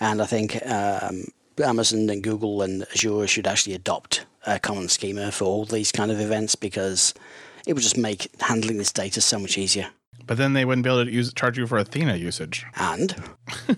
And 0.00 0.22
I 0.22 0.26
think 0.26 0.64
um, 0.66 1.24
Amazon 1.62 2.08
and 2.08 2.22
Google 2.22 2.62
and 2.62 2.84
Azure 2.94 3.26
should 3.26 3.46
actually 3.46 3.74
adopt 3.74 4.26
a 4.46 4.58
common 4.58 4.88
schema 4.88 5.32
for 5.32 5.44
all 5.44 5.64
these 5.64 5.92
kind 5.92 6.10
of 6.10 6.20
events 6.20 6.54
because 6.54 7.14
it 7.66 7.72
would 7.74 7.82
just 7.82 7.98
make 7.98 8.30
handling 8.40 8.78
this 8.78 8.92
data 8.92 9.20
so 9.20 9.38
much 9.38 9.58
easier. 9.58 9.88
But 10.26 10.36
then 10.36 10.52
they 10.52 10.64
wouldn't 10.64 10.84
be 10.84 10.90
able 10.90 11.04
to 11.04 11.10
use 11.10 11.32
charge 11.32 11.58
you 11.58 11.66
for 11.66 11.78
Athena 11.78 12.16
usage. 12.16 12.64
And 12.76 13.14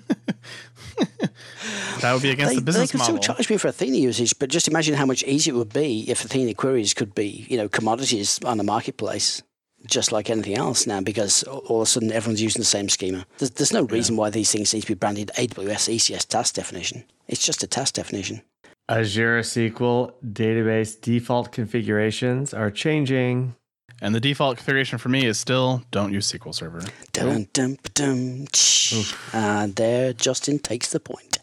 That 2.01 2.15
would 2.15 2.23
be 2.23 2.31
against 2.31 2.53
they, 2.53 2.57
the 2.57 2.63
business 2.63 2.91
they 2.91 2.99
could 2.99 2.99
model. 3.01 3.23
still 3.23 3.35
charge 3.35 3.51
me 3.51 3.57
for 3.57 3.69
Athena 3.69 3.97
usage, 3.99 4.39
but 4.39 4.49
just 4.49 4.69
imagine 4.69 4.95
how 4.95 5.07
much 5.07 5.23
easier 5.25 5.55
it 5.55 5.59
would 5.59 5.73
be 5.73 6.11
if 6.11 6.25
Athena 6.25 6.55
queries 6.55 6.95
could 6.95 7.15
be, 7.15 7.47
you 7.49 7.57
know, 7.57 7.69
commodities 7.69 8.41
on 8.45 8.59
the 8.59 8.65
marketplace, 8.65 9.43
just 9.87 10.13
like 10.13 10.31
anything 10.31 10.57
else 10.57 10.87
now, 10.87 11.01
because 11.01 11.43
all 11.45 11.81
of 11.81 11.83
a 11.83 11.87
sudden 11.87 12.13
everyone's 12.13 12.43
using 12.43 12.61
the 12.61 12.67
same 12.67 12.89
schema. 12.89 13.27
There's, 13.39 13.51
there's 13.51 13.73
no 13.73 13.83
reason 13.85 14.17
why 14.17 14.31
these 14.31 14.53
things 14.53 14.73
need 14.75 14.83
to 14.83 14.87
be 14.87 14.95
branded 14.95 15.31
AWS 15.37 15.95
ECS 15.95 16.27
task 16.27 16.55
definition. 16.55 17.05
It's 17.29 17.45
just 17.45 17.63
a 17.63 17.67
task 17.67 17.95
definition. 17.95 18.43
Azure 18.89 19.41
SQL 19.41 20.13
database 20.25 21.01
default 21.01 21.53
configurations 21.53 22.53
are 22.53 22.71
changing. 22.71 23.55
and 24.03 24.15
the 24.15 24.21
default 24.21 24.57
configuration 24.57 24.99
for 24.99 25.09
me 25.11 25.25
is 25.27 25.39
still 25.39 25.83
don't 25.91 26.13
use 26.13 26.31
SQL 26.33 26.55
Server. 26.55 26.83
Dun, 27.13 27.47
dun, 27.53 27.79
dun, 27.95 28.47
tsh. 28.53 29.15
Ah, 29.33 29.63
and 29.63 29.77
there 29.77 30.13
Justin 30.13 30.59
takes 30.59 30.91
the 30.91 30.99
point. 31.01 31.39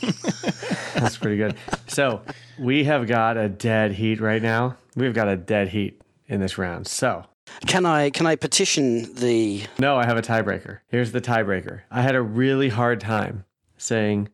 That's 0.94 1.16
pretty 1.16 1.36
good. 1.36 1.56
So 1.86 2.22
we 2.58 2.84
have 2.84 3.06
got 3.06 3.36
a 3.36 3.48
dead 3.48 3.92
heat 3.92 4.20
right 4.20 4.42
now. 4.42 4.76
We've 4.96 5.14
got 5.14 5.28
a 5.28 5.36
dead 5.36 5.68
heat 5.68 6.00
in 6.26 6.40
this 6.40 6.58
round. 6.58 6.86
So 6.86 7.24
Can 7.66 7.86
I 7.86 8.10
can 8.10 8.26
I 8.26 8.36
petition 8.36 9.14
the 9.14 9.64
no, 9.78 9.96
I 9.96 10.06
have 10.06 10.16
a 10.16 10.22
tiebreaker. 10.22 10.80
Here's 10.88 11.12
the 11.12 11.20
tiebreaker. 11.20 11.82
I 11.90 12.02
had 12.02 12.14
a 12.14 12.22
really 12.22 12.68
hard 12.68 13.00
time 13.00 13.44
saying 13.76 14.28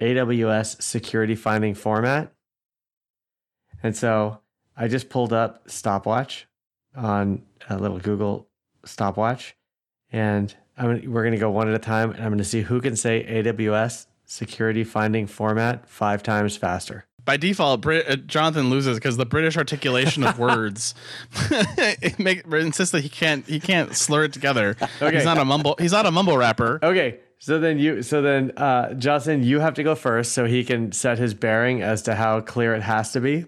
AWS 0.00 0.82
security 0.82 1.34
finding 1.34 1.74
format. 1.74 2.32
And 3.82 3.96
so 3.96 4.40
I 4.76 4.88
just 4.88 5.08
pulled 5.08 5.32
up 5.32 5.70
stopwatch 5.70 6.46
on 6.96 7.42
a 7.68 7.78
little 7.78 7.98
Google 7.98 8.48
stopwatch. 8.84 9.56
And 10.12 10.54
I'm 10.76 11.10
we're 11.10 11.22
going 11.22 11.32
to 11.32 11.38
go 11.38 11.50
one 11.50 11.68
at 11.68 11.74
a 11.74 11.78
time. 11.78 12.10
And 12.10 12.20
I'm 12.20 12.28
going 12.28 12.38
to 12.38 12.44
see 12.44 12.62
who 12.62 12.80
can 12.80 12.96
say 12.96 13.24
AWS 13.28 14.06
security 14.24 14.84
finding 14.84 15.26
format 15.26 15.88
five 15.88 16.22
times 16.22 16.56
faster. 16.56 17.06
By 17.24 17.36
default, 17.36 17.80
Brit- 17.80 18.08
uh, 18.08 18.16
Jonathan 18.16 18.70
loses 18.70 18.96
because 18.96 19.16
the 19.16 19.26
British 19.26 19.56
articulation 19.56 20.24
of 20.24 20.38
words 20.38 20.94
it 21.50 22.18
make, 22.18 22.46
insists 22.46 22.92
that 22.92 23.02
he 23.02 23.08
can't 23.08 23.46
he 23.46 23.60
can't 23.60 23.94
slur 23.94 24.24
it 24.24 24.32
together. 24.32 24.76
Okay. 25.00 25.16
He's 25.16 25.24
not 25.24 25.38
a 25.38 25.44
mumble. 25.44 25.76
He's 25.78 25.92
not 25.92 26.06
a 26.06 26.10
mumble 26.10 26.36
rapper. 26.36 26.78
Okay. 26.82 27.20
So 27.42 27.58
then 27.58 27.78
you, 27.78 28.02
so 28.02 28.20
then, 28.20 28.52
uh, 28.58 28.92
Justin, 28.92 29.42
you 29.42 29.60
have 29.60 29.72
to 29.74 29.82
go 29.82 29.94
first 29.94 30.32
so 30.32 30.44
he 30.44 30.62
can 30.62 30.92
set 30.92 31.16
his 31.16 31.32
bearing 31.32 31.80
as 31.80 32.02
to 32.02 32.14
how 32.14 32.42
clear 32.42 32.74
it 32.74 32.82
has 32.82 33.12
to 33.12 33.20
be. 33.20 33.46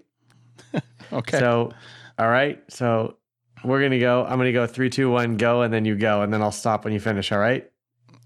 Okay. 1.11 1.37
So, 1.37 1.71
all 2.17 2.27
right. 2.29 2.59
So 2.69 3.17
we're 3.63 3.79
going 3.81 3.91
to 3.91 3.99
go. 3.99 4.23
I'm 4.23 4.37
going 4.37 4.47
to 4.47 4.51
go 4.51 4.65
three, 4.65 4.89
two, 4.89 5.11
one, 5.11 5.37
go. 5.37 5.61
And 5.61 5.71
then 5.71 5.85
you 5.85 5.95
go. 5.95 6.23
And 6.23 6.33
then 6.33 6.41
I'll 6.41 6.51
stop 6.51 6.85
when 6.85 6.93
you 6.93 6.99
finish. 6.99 7.31
All 7.31 7.37
right. 7.37 7.69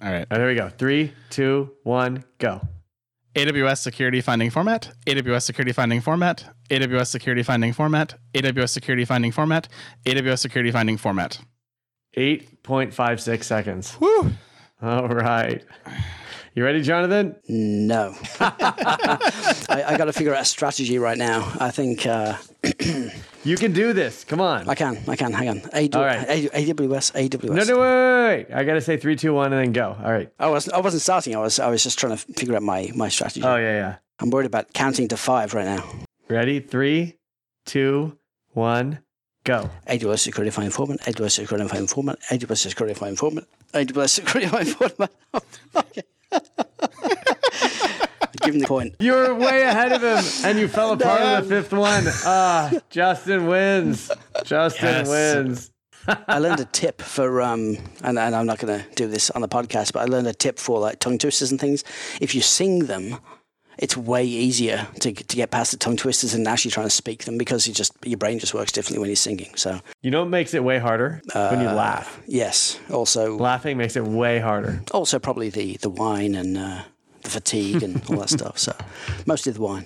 All 0.01 0.09
right. 0.09 0.13
All 0.13 0.19
right, 0.19 0.29
there 0.29 0.47
we 0.47 0.55
go. 0.55 0.69
Three, 0.69 1.11
two, 1.29 1.71
one, 1.83 2.23
go. 2.37 2.61
AWS 3.37 3.77
security 3.77 4.19
finding 4.19 4.49
format. 4.49 4.91
AWS 5.05 5.43
security 5.43 5.71
finding 5.71 6.01
format. 6.01 6.43
AWS 6.71 7.07
security 7.07 7.43
finding 7.43 7.71
format. 7.71 8.15
AWS 8.33 8.69
security 8.69 9.05
finding 9.05 9.31
format. 9.31 9.67
AWS 10.05 10.39
security 10.39 10.71
finding 10.71 10.97
format. 10.97 11.39
8.56 12.17 13.43
seconds. 13.43 13.95
Woo! 13.99 14.31
All 14.81 15.07
right. 15.09 15.63
You 16.57 16.63
ready, 16.63 16.81
Jonathan? 16.81 17.35
no? 17.47 18.15
I, 18.39 19.83
I 19.89 19.95
got 19.95 20.05
to 20.05 20.11
figure 20.11 20.33
out 20.33 20.41
a 20.41 20.45
strategy 20.45 20.97
right 20.97 21.15
now. 21.15 21.53
I 21.59 21.69
think 21.69 22.07
uh, 22.07 22.35
You 23.43 23.57
can 23.57 23.73
do 23.73 23.93
this. 23.93 24.23
Come 24.23 24.41
on. 24.41 24.67
I 24.67 24.73
can. 24.73 24.97
I 25.07 25.15
can. 25.15 25.33
Hang 25.33 25.49
on. 25.49 25.61
AW, 25.71 25.99
All 25.99 26.03
right. 26.03 26.27
AWS. 26.27 27.13
AWS. 27.13 27.43
No, 27.43 27.63
no, 27.63 27.79
wait, 27.79 28.47
wait. 28.47 28.55
I 28.55 28.63
got 28.63 28.73
to 28.73 28.81
say 28.81 28.97
three, 28.97 29.15
two, 29.15 29.35
one, 29.35 29.53
and 29.53 29.61
then 29.65 29.71
go. 29.71 29.95
All 30.03 30.11
right. 30.11 30.33
I 30.39 30.49
wasn't. 30.49 30.75
I 30.75 30.79
wasn't 30.79 31.03
starting. 31.03 31.35
I 31.35 31.37
was. 31.37 31.59
I 31.59 31.69
was 31.69 31.83
just 31.83 31.99
trying 31.99 32.17
to 32.17 32.33
figure 32.33 32.55
out 32.55 32.63
my 32.63 32.89
my 32.95 33.09
strategy. 33.09 33.43
Oh, 33.43 33.57
yeah, 33.57 33.75
yeah. 33.75 33.95
I'm 34.17 34.31
worried 34.31 34.47
about 34.47 34.73
counting 34.73 35.07
to 35.09 35.15
five 35.15 35.53
right 35.53 35.65
now. 35.65 35.87
Ready? 36.27 36.59
Three, 36.59 37.17
two, 37.67 38.17
one, 38.53 38.97
go. 39.43 39.69
AWS 39.87 40.21
security 40.21 40.49
finding 40.49 40.71
format. 40.71 41.01
AWS 41.01 41.33
security 41.33 41.69
finding 41.69 41.87
format. 41.87 42.19
AWS 42.31 42.57
security 42.57 42.95
finding 42.95 43.17
format. 43.17 43.45
AWS 43.75 44.09
security 44.09 44.49
finding 44.49 44.73
format. 44.73 45.11
okay. 45.75 46.01
Give 48.41 48.53
him 48.53 48.59
the 48.59 48.67
point. 48.67 48.95
You 48.99 49.13
were 49.13 49.33
way 49.35 49.63
ahead 49.63 49.91
of 49.91 50.01
him, 50.03 50.23
and 50.47 50.59
you 50.59 50.67
fell 50.67 50.91
apart 50.93 51.21
on 51.21 51.43
the 51.43 51.49
fifth 51.49 51.73
one. 51.73 52.03
Ah, 52.25 52.71
Justin 52.89 53.47
wins. 53.47 54.11
Justin 54.45 54.85
Yes. 54.85 55.09
wins. 55.09 55.71
I 56.27 56.39
learned 56.39 56.59
a 56.61 56.65
tip 56.65 57.01
for 57.01 57.41
um, 57.41 57.77
and, 58.03 58.17
and 58.17 58.35
I'm 58.35 58.45
not 58.45 58.59
going 58.59 58.79
to 58.79 58.85
do 58.95 59.07
this 59.07 59.29
on 59.31 59.41
the 59.41 59.47
podcast, 59.49 59.91
but 59.91 60.01
I 60.01 60.05
learned 60.05 60.27
a 60.27 60.33
tip 60.33 60.57
for 60.59 60.79
like 60.79 60.99
tongue 60.99 61.17
twisters 61.17 61.51
and 61.51 61.59
things. 61.59 61.83
If 62.21 62.33
you 62.35 62.41
sing 62.41 62.85
them, 62.85 63.17
it's 63.77 63.95
way 63.97 64.25
easier 64.25 64.87
to 65.01 65.11
to 65.13 65.35
get 65.35 65.51
past 65.51 65.71
the 65.71 65.77
tongue 65.77 65.97
twisters 65.97 66.31
than 66.33 66.47
actually 66.47 66.71
trying 66.71 66.87
to 66.87 66.91
speak 66.91 67.25
them 67.25 67.37
because 67.37 67.67
you 67.67 67.73
just 67.73 67.93
your 68.05 68.17
brain 68.17 68.39
just 68.39 68.53
works 68.53 68.71
differently 68.71 68.99
when 68.99 69.09
you're 69.09 69.15
singing. 69.15 69.49
So 69.55 69.79
You 70.01 70.11
know 70.11 70.21
what 70.21 70.29
makes 70.29 70.53
it 70.53 70.63
way 70.63 70.79
harder? 70.79 71.21
when 71.33 71.61
you 71.61 71.67
laugh. 71.69 72.21
yes, 72.27 72.79
also 72.91 73.37
Laughing 73.37 73.77
makes 73.77 73.95
it 73.95 74.03
way 74.03 74.39
harder. 74.39 74.81
also 74.91 75.19
probably 75.19 75.49
the 75.49 75.77
the 75.77 75.89
wine 75.89 76.35
and 76.35 76.57
uh, 76.57 76.81
the 77.21 77.29
fatigue 77.29 77.83
and 77.83 78.01
all 78.09 78.17
that 78.17 78.29
stuff. 78.29 78.57
So 78.57 78.73
mostly 79.25 79.51
the 79.53 79.61
wine. 79.61 79.85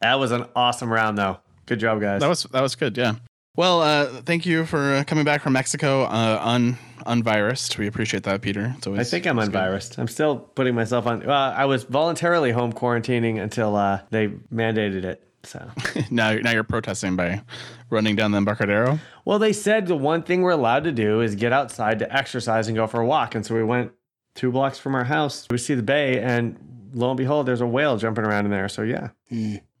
That 0.00 0.18
was 0.18 0.30
an 0.30 0.44
awesome 0.54 0.92
round, 0.92 1.16
though. 1.18 1.38
Good 1.64 1.80
job, 1.80 2.00
guys. 2.00 2.20
That 2.20 2.28
was 2.28 2.42
that 2.52 2.60
was 2.62 2.74
good. 2.76 2.96
Yeah. 2.96 3.14
Well, 3.56 3.80
uh, 3.80 4.20
thank 4.22 4.44
you 4.44 4.66
for 4.66 4.96
uh, 4.96 5.04
coming 5.04 5.24
back 5.24 5.40
from 5.42 5.54
Mexico 5.54 6.02
uh, 6.02 6.40
un 6.42 6.78
unvirused. 7.06 7.78
We 7.78 7.86
appreciate 7.86 8.24
that, 8.24 8.42
Peter. 8.42 8.74
It's 8.76 8.86
always, 8.86 9.00
I 9.00 9.04
think 9.10 9.26
I'm 9.26 9.38
it's 9.38 9.48
good. 9.48 9.56
unvirused. 9.56 9.98
I'm 9.98 10.08
still 10.08 10.36
putting 10.36 10.74
myself 10.74 11.06
on. 11.06 11.24
Well, 11.24 11.52
I 11.56 11.64
was 11.64 11.84
voluntarily 11.84 12.50
home 12.52 12.72
quarantining 12.72 13.40
until 13.40 13.76
uh, 13.76 14.00
they 14.10 14.28
mandated 14.52 15.04
it. 15.04 15.22
So, 15.44 15.70
now, 16.10 16.34
now 16.34 16.50
you're 16.50 16.64
protesting 16.64 17.16
by 17.16 17.40
running 17.88 18.16
down 18.16 18.32
the 18.32 18.38
Embarcadero. 18.38 18.98
well, 19.24 19.38
they 19.38 19.52
said 19.52 19.86
the 19.86 19.96
one 19.96 20.22
thing 20.24 20.42
we're 20.42 20.50
allowed 20.50 20.84
to 20.84 20.92
do 20.92 21.20
is 21.20 21.36
get 21.36 21.52
outside 21.52 22.00
to 22.00 22.14
exercise 22.14 22.66
and 22.66 22.76
go 22.76 22.86
for 22.88 23.00
a 23.00 23.06
walk. 23.06 23.34
And 23.36 23.46
so 23.46 23.54
we 23.54 23.62
went 23.62 23.92
two 24.34 24.50
blocks 24.50 24.78
from 24.78 24.94
our 24.96 25.04
house. 25.04 25.46
We 25.48 25.58
see 25.58 25.74
the 25.74 25.82
bay, 25.84 26.20
and 26.20 26.90
lo 26.92 27.10
and 27.10 27.16
behold, 27.16 27.46
there's 27.46 27.60
a 27.60 27.66
whale 27.66 27.96
jumping 27.96 28.24
around 28.24 28.46
in 28.46 28.50
there. 28.50 28.68
So 28.68 28.82
yeah, 28.82 29.10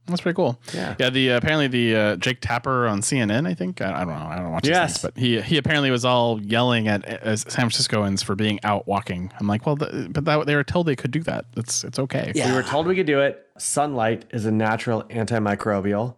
That's 0.06 0.20
pretty 0.20 0.36
cool. 0.36 0.58
Yeah. 0.72 0.94
Yeah. 0.98 1.10
The 1.10 1.32
uh, 1.32 1.36
apparently 1.36 1.68
the 1.68 1.96
uh, 1.96 2.16
Jake 2.16 2.40
Tapper 2.40 2.86
on 2.86 3.00
CNN. 3.00 3.46
I 3.46 3.54
think 3.54 3.80
I, 3.80 4.02
I 4.02 4.04
don't 4.04 4.08
know. 4.18 4.26
I 4.26 4.36
don't 4.36 4.52
watch. 4.52 4.66
Yes. 4.66 4.94
things, 4.94 5.02
but 5.02 5.20
he 5.20 5.40
he 5.40 5.58
apparently 5.58 5.90
was 5.90 6.04
all 6.04 6.40
yelling 6.40 6.88
at 6.88 7.04
uh, 7.04 7.36
San 7.36 7.62
Franciscoans 7.62 8.22
for 8.22 8.34
being 8.34 8.60
out 8.62 8.86
walking. 8.86 9.32
I'm 9.40 9.46
like, 9.46 9.66
well, 9.66 9.76
the, 9.76 10.08
but 10.10 10.24
that, 10.24 10.46
they 10.46 10.54
were 10.54 10.64
told 10.64 10.86
they 10.86 10.96
could 10.96 11.10
do 11.10 11.22
that. 11.24 11.46
It's 11.56 11.84
it's 11.84 11.98
okay. 11.98 12.32
Yeah. 12.34 12.50
we 12.50 12.56
were 12.56 12.62
told 12.62 12.86
we 12.86 12.94
could 12.94 13.06
do 13.06 13.20
it. 13.20 13.46
Sunlight 13.58 14.26
is 14.30 14.46
a 14.46 14.52
natural 14.52 15.02
antimicrobial, 15.04 16.16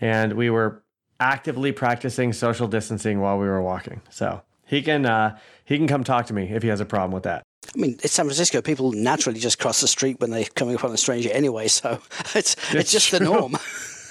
and 0.00 0.34
we 0.34 0.50
were 0.50 0.82
actively 1.20 1.72
practicing 1.72 2.32
social 2.32 2.66
distancing 2.66 3.20
while 3.20 3.38
we 3.38 3.46
were 3.46 3.62
walking. 3.62 4.02
So 4.10 4.42
he 4.66 4.82
can 4.82 5.06
uh, 5.06 5.38
he 5.64 5.78
can 5.78 5.86
come 5.86 6.04
talk 6.04 6.26
to 6.26 6.34
me 6.34 6.52
if 6.52 6.62
he 6.62 6.68
has 6.68 6.80
a 6.80 6.84
problem 6.84 7.12
with 7.12 7.22
that. 7.24 7.42
I 7.74 7.78
mean, 7.78 7.98
it's 8.02 8.12
San 8.12 8.26
Francisco. 8.26 8.60
People 8.60 8.92
naturally 8.92 9.40
just 9.40 9.58
cross 9.58 9.80
the 9.80 9.88
street 9.88 10.20
when 10.20 10.30
they're 10.30 10.44
coming 10.44 10.74
upon 10.74 10.92
a 10.92 10.96
stranger 10.96 11.30
anyway. 11.30 11.68
So 11.68 12.00
it's 12.34 12.56
it's 12.74 12.92
just 12.92 13.10
the 13.10 13.20
norm. 13.20 13.56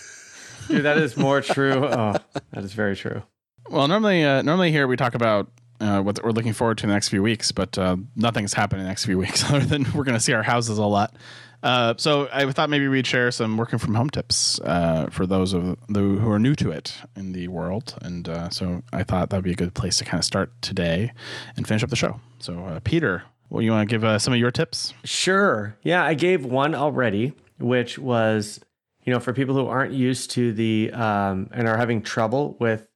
Dude, 0.68 0.84
that 0.84 0.98
is 0.98 1.18
more 1.18 1.42
true. 1.42 1.86
Oh, 1.86 2.16
that 2.52 2.64
is 2.64 2.74
very 2.74 2.96
true. 2.96 3.24
Well, 3.70 3.88
normally 3.88 4.24
uh, 4.24 4.42
normally 4.42 4.72
here 4.72 4.88
we 4.88 4.96
talk 4.96 5.16
about. 5.16 5.50
Uh, 5.80 6.00
what 6.00 6.24
we're 6.24 6.30
looking 6.30 6.54
forward 6.54 6.78
to 6.78 6.84
in 6.84 6.90
the 6.90 6.94
next 6.94 7.10
few 7.10 7.24
weeks, 7.24 7.52
but 7.52 7.76
uh, 7.76 7.98
nothing's 8.16 8.54
happening 8.54 8.82
in 8.82 8.84
the 8.84 8.90
next 8.90 9.04
few 9.04 9.18
weeks 9.26 9.44
other 9.50 9.66
than 9.66 9.84
we're 9.96 10.04
going 10.04 10.16
to 10.16 10.20
see 10.20 10.32
our 10.32 10.44
houses 10.44 10.78
a 10.78 10.86
lot. 10.86 11.16
Uh, 11.64 11.94
so 11.98 12.28
I 12.32 12.50
thought 12.52 12.70
maybe 12.70 12.88
we'd 12.88 13.06
share 13.06 13.30
some 13.32 13.58
working 13.58 13.78
from 13.78 13.94
home 13.94 14.10
tips 14.10 14.60
uh, 14.62 15.08
for 15.12 15.28
those 15.28 15.54
of 15.54 15.78
the 15.90 16.00
who 16.00 16.30
are 16.30 16.40
new 16.40 16.56
to 16.56 16.72
it 16.72 16.96
in 17.16 17.34
the 17.34 17.48
world, 17.48 17.96
and 18.02 18.28
uh, 18.28 18.50
so 18.50 18.84
I 18.92 19.04
thought 19.04 19.30
that'd 19.30 19.44
be 19.44 19.52
a 19.52 19.56
good 19.56 19.74
place 19.74 19.98
to 19.98 20.06
kind 20.06 20.20
of 20.20 20.26
start 20.26 20.52
today 20.62 21.12
and 21.56 21.68
finish 21.68 21.84
up 21.84 21.90
the 21.90 21.96
show. 21.96 22.20
So 22.40 22.66
uh, 22.66 22.80
Peter, 22.84 23.24
well, 23.52 23.62
you 23.62 23.72
want 23.72 23.88
to 23.88 23.94
give 23.94 24.06
uh, 24.06 24.18
some 24.18 24.34
of 24.34 24.40
your 24.40 24.50
tips? 24.50 24.94
Sure. 25.04 25.76
Yeah, 25.84 26.06
I 26.06 26.14
gave 26.14 26.46
one 26.46 26.74
already, 26.74 27.34
which 27.60 28.00
was, 28.00 28.62
you 29.04 29.12
know, 29.12 29.20
for 29.20 29.34
people 29.34 29.56
who 29.56 29.68
aren't 29.68 29.92
used 29.92 30.32
to 30.32 30.54
the 30.54 30.90
um, 30.94 31.50
and 31.52 31.68
are 31.68 31.76
having 31.76 32.02
trouble 32.02 32.56
with 32.62 32.88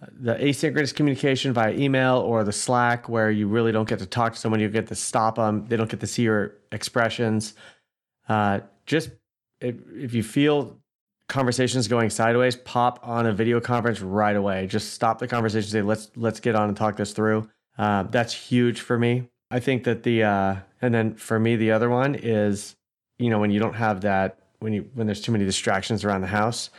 uh, 0.00 0.06
the 0.12 0.34
asynchronous 0.36 0.94
communication 0.94 1.52
via 1.52 1.72
email 1.72 2.18
or 2.18 2.44
the 2.44 2.52
Slack, 2.52 3.08
where 3.08 3.28
you 3.28 3.48
really 3.48 3.72
don't 3.72 3.88
get 3.88 3.98
to 3.98 4.06
talk 4.06 4.34
to 4.34 4.38
someone, 4.38 4.60
you 4.60 4.68
get 4.68 4.86
to 4.86 4.94
stop 4.94 5.34
them, 5.34 5.66
they 5.66 5.76
don't 5.76 5.90
get 5.90 5.98
to 5.98 6.06
see 6.06 6.22
your 6.22 6.54
expressions. 6.70 7.54
Uh, 8.28 8.60
just 8.86 9.10
if, 9.60 9.74
if 9.92 10.14
you 10.14 10.22
feel 10.22 10.78
conversations 11.28 11.88
going 11.88 12.08
sideways, 12.08 12.54
pop 12.54 13.00
on 13.02 13.26
a 13.26 13.32
video 13.32 13.60
conference 13.60 14.00
right 14.00 14.36
away. 14.36 14.68
Just 14.68 14.92
stop 14.92 15.18
the 15.18 15.26
conversation. 15.26 15.68
Say 15.68 15.82
let's 15.82 16.12
let's 16.14 16.38
get 16.38 16.54
on 16.54 16.68
and 16.68 16.76
talk 16.76 16.96
this 16.96 17.12
through. 17.12 17.50
Uh, 17.76 18.04
that's 18.04 18.32
huge 18.32 18.80
for 18.80 18.96
me. 18.96 19.28
I 19.50 19.60
think 19.60 19.84
that 19.84 20.02
the 20.02 20.22
uh, 20.22 20.56
and 20.82 20.94
then 20.94 21.14
for 21.14 21.38
me 21.38 21.56
the 21.56 21.72
other 21.72 21.88
one 21.88 22.14
is 22.14 22.76
you 23.18 23.30
know 23.30 23.38
when 23.38 23.50
you 23.50 23.60
don't 23.60 23.74
have 23.74 24.02
that 24.02 24.38
when 24.60 24.72
you 24.72 24.90
when 24.94 25.06
there's 25.06 25.20
too 25.20 25.32
many 25.32 25.44
distractions 25.44 26.04
around 26.04 26.20
the 26.20 26.28
house. 26.28 26.70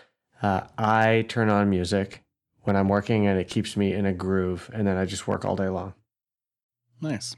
Uh, 0.41 0.61
I 0.78 1.26
turn 1.28 1.49
on 1.49 1.70
music 1.70 2.24
when 2.61 2.76
I'm 2.76 2.88
working 2.88 3.28
and 3.28 3.39
it 3.39 3.49
keeps 3.49 3.76
me 3.76 3.93
in 3.93 4.05
a 4.05 4.13
groove, 4.13 4.70
and 4.74 4.88
then 4.88 4.97
I 4.97 5.05
just 5.05 5.28
work 5.28 5.43
all 5.43 5.55
day 5.55 5.67
long. 5.67 5.93
Nice. 7.01 7.36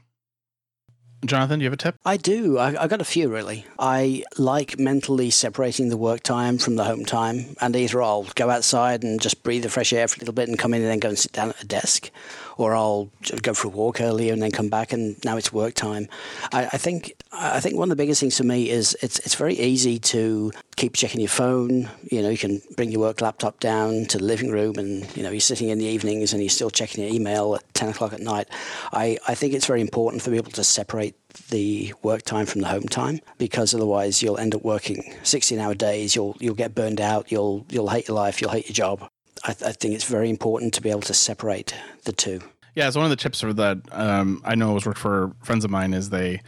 Jonathan, 1.24 1.60
do 1.60 1.62
you 1.62 1.66
have 1.66 1.74
a 1.74 1.76
tip? 1.76 1.94
I 2.04 2.16
do. 2.16 2.58
I, 2.58 2.82
I 2.82 2.88
got 2.88 3.00
a 3.00 3.04
few 3.04 3.32
really. 3.32 3.64
I 3.78 4.24
like 4.38 4.78
mentally 4.80 5.30
separating 5.30 5.88
the 5.88 5.96
work 5.96 6.24
time 6.24 6.58
from 6.58 6.74
the 6.74 6.84
home 6.84 7.04
time, 7.04 7.54
and 7.60 7.76
either 7.76 8.02
I'll 8.02 8.26
go 8.34 8.50
outside 8.50 9.04
and 9.04 9.20
just 9.20 9.44
breathe 9.44 9.62
the 9.62 9.68
fresh 9.68 9.92
air 9.92 10.08
for 10.08 10.16
a 10.16 10.18
little 10.18 10.34
bit 10.34 10.48
and 10.48 10.58
come 10.58 10.74
in 10.74 10.82
and 10.82 10.90
then 10.90 10.98
go 10.98 11.10
and 11.10 11.18
sit 11.18 11.32
down 11.32 11.50
at 11.50 11.62
a 11.62 11.66
desk, 11.66 12.10
or 12.56 12.74
I'll 12.74 13.10
go 13.42 13.54
for 13.54 13.68
a 13.68 13.70
walk 13.70 14.00
earlier 14.00 14.32
and 14.32 14.42
then 14.42 14.50
come 14.50 14.68
back 14.68 14.92
and 14.92 15.22
now 15.24 15.36
it's 15.36 15.52
work 15.52 15.74
time. 15.74 16.08
I, 16.52 16.66
I 16.66 16.78
think 16.78 17.14
I 17.32 17.60
think 17.60 17.76
one 17.76 17.86
of 17.86 17.96
the 17.96 18.02
biggest 18.02 18.20
things 18.20 18.36
for 18.36 18.44
me 18.44 18.70
is 18.70 18.96
it's 19.02 19.18
it's 19.20 19.34
very 19.34 19.54
easy 19.54 19.98
to 19.98 20.52
keep 20.76 20.94
checking 20.94 21.20
your 21.20 21.28
phone. 21.28 21.88
You 22.10 22.22
know, 22.22 22.28
you 22.28 22.38
can 22.38 22.60
bring 22.76 22.90
your 22.90 23.00
work 23.00 23.20
laptop 23.20 23.60
down 23.60 24.06
to 24.06 24.18
the 24.18 24.24
living 24.24 24.50
room, 24.50 24.76
and 24.78 25.16
you 25.16 25.22
know 25.22 25.30
you're 25.30 25.40
sitting 25.40 25.68
in 25.68 25.78
the 25.78 25.86
evenings 25.86 26.32
and 26.32 26.42
you're 26.42 26.50
still 26.50 26.70
checking 26.70 27.04
your 27.04 27.12
email 27.12 27.54
at 27.54 27.74
ten 27.74 27.88
o'clock 27.88 28.12
at 28.12 28.20
night. 28.20 28.48
I, 28.92 29.18
I 29.26 29.34
think 29.34 29.54
it's 29.54 29.66
very 29.66 29.80
important 29.80 30.22
for 30.22 30.30
people 30.30 30.52
to 30.52 30.64
separate 30.64 31.14
the 31.48 31.94
work 32.02 32.22
time 32.22 32.46
from 32.46 32.60
the 32.60 32.68
home 32.68 32.82
time 32.82 33.20
because 33.38 33.74
otherwise 33.74 34.22
you'll 34.22 34.38
end 34.38 34.54
up 34.54 34.62
working 34.62 35.14
16 35.22 35.58
hour 35.58 35.74
days 35.74 36.14
you'll 36.14 36.36
you'll 36.40 36.54
get 36.54 36.74
burned 36.74 37.00
out 37.00 37.32
you'll 37.32 37.64
you'll 37.70 37.88
hate 37.88 38.06
your 38.06 38.14
life 38.14 38.40
you'll 38.40 38.50
hate 38.50 38.68
your 38.68 38.74
job 38.74 39.08
I, 39.44 39.52
th- 39.52 39.68
I 39.68 39.72
think 39.72 39.94
it's 39.94 40.04
very 40.04 40.30
important 40.30 40.74
to 40.74 40.80
be 40.80 40.90
able 40.90 41.00
to 41.02 41.14
separate 41.14 41.74
the 42.04 42.12
two 42.12 42.40
Yeah, 42.74 42.86
it's 42.86 42.96
one 42.96 43.04
of 43.04 43.10
the 43.10 43.16
tips 43.16 43.40
for 43.40 43.52
that 43.52 43.78
um, 43.92 44.40
I 44.44 44.54
know 44.54 44.74
has 44.74 44.86
worked 44.86 44.98
for 44.98 45.32
friends 45.42 45.64
of 45.64 45.70
mine 45.70 45.94
is 45.94 46.10
they, 46.10 46.40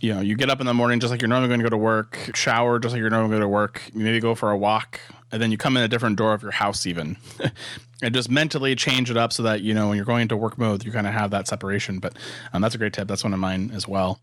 you 0.00 0.14
know, 0.14 0.20
you 0.20 0.36
get 0.36 0.50
up 0.50 0.60
in 0.60 0.66
the 0.66 0.74
morning 0.74 1.00
just 1.00 1.10
like 1.10 1.20
you're 1.20 1.28
normally 1.28 1.48
going 1.48 1.60
to 1.60 1.64
go 1.64 1.70
to 1.70 1.76
work, 1.76 2.30
shower 2.34 2.78
just 2.78 2.92
like 2.92 3.00
you're 3.00 3.10
normally 3.10 3.30
going 3.30 3.42
to 3.42 3.48
work, 3.48 3.82
you 3.92 4.00
maybe 4.00 4.20
go 4.20 4.34
for 4.34 4.50
a 4.50 4.56
walk, 4.56 5.00
and 5.32 5.42
then 5.42 5.50
you 5.50 5.58
come 5.58 5.76
in 5.76 5.82
a 5.82 5.88
different 5.88 6.16
door 6.16 6.34
of 6.34 6.42
your 6.42 6.52
house 6.52 6.86
even, 6.86 7.16
and 8.02 8.14
just 8.14 8.30
mentally 8.30 8.74
change 8.74 9.10
it 9.10 9.16
up 9.16 9.32
so 9.32 9.42
that 9.42 9.62
you 9.62 9.74
know 9.74 9.88
when 9.88 9.96
you're 9.96 10.06
going 10.06 10.22
into 10.22 10.36
work 10.36 10.58
mode, 10.58 10.84
you 10.84 10.92
kind 10.92 11.06
of 11.06 11.12
have 11.12 11.30
that 11.30 11.48
separation. 11.48 11.98
But 11.98 12.16
um, 12.52 12.62
that's 12.62 12.74
a 12.74 12.78
great 12.78 12.92
tip. 12.92 13.08
That's 13.08 13.24
one 13.24 13.34
of 13.34 13.40
mine 13.40 13.70
as 13.74 13.88
well. 13.88 14.20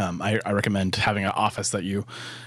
Um, 0.00 0.22
I, 0.22 0.40
I 0.46 0.52
recommend 0.52 0.96
having 0.96 1.24
an 1.24 1.30
office 1.30 1.70
that 1.70 1.84
you 1.84 2.06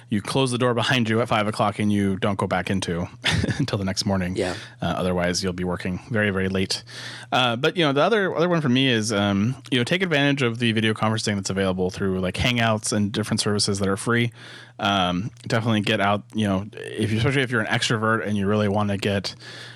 you 0.09 0.21
close 0.21 0.51
the 0.51 0.57
door 0.59 0.73
behind 0.75 1.09
you 1.09 1.21
at 1.21 1.27
five 1.27 1.47
o'clock 1.47 1.79
and 1.79 1.91
you 1.91 2.17
don't 2.17 2.37
go 2.37 2.45
back 2.45 2.69
into 2.69 3.07
until 3.57 3.77
the 3.79 3.83
next 3.83 4.05
morning. 4.05 4.35
Yeah. 4.35 4.55
Uh, 4.81 4.85
otherwise, 4.85 5.43
you'll 5.43 5.53
be 5.53 5.63
working 5.63 5.99
very 6.09 6.29
very 6.29 6.49
late. 6.49 6.83
Uh, 7.31 7.55
but 7.55 7.77
you 7.77 7.83
know 7.83 7.93
the 7.93 8.01
other 8.01 8.35
other 8.35 8.49
one 8.49 8.61
for 8.61 8.69
me 8.69 8.87
is 8.87 9.11
um, 9.11 9.55
you 9.71 9.79
know 9.79 9.83
take 9.83 10.01
advantage 10.01 10.41
of 10.41 10.59
the 10.59 10.71
video 10.71 10.93
conferencing 10.93 11.35
that's 11.35 11.49
available 11.49 11.89
through 11.89 12.19
like 12.19 12.35
Hangouts 12.35 12.91
and 12.91 13.11
different 13.11 13.39
services 13.39 13.79
that 13.79 13.87
are 13.87 13.97
free. 13.97 14.31
Um, 14.79 15.31
definitely 15.47 15.81
get 15.81 16.01
out. 16.01 16.23
You 16.33 16.47
know, 16.47 16.65
if 16.73 17.11
you, 17.11 17.17
especially 17.17 17.43
if 17.43 17.51
you're 17.51 17.61
an 17.61 17.67
extrovert 17.67 18.25
and 18.25 18.35
you 18.35 18.47
really 18.47 18.67
want 18.67 18.89
to 18.89 18.97
get 18.97 19.35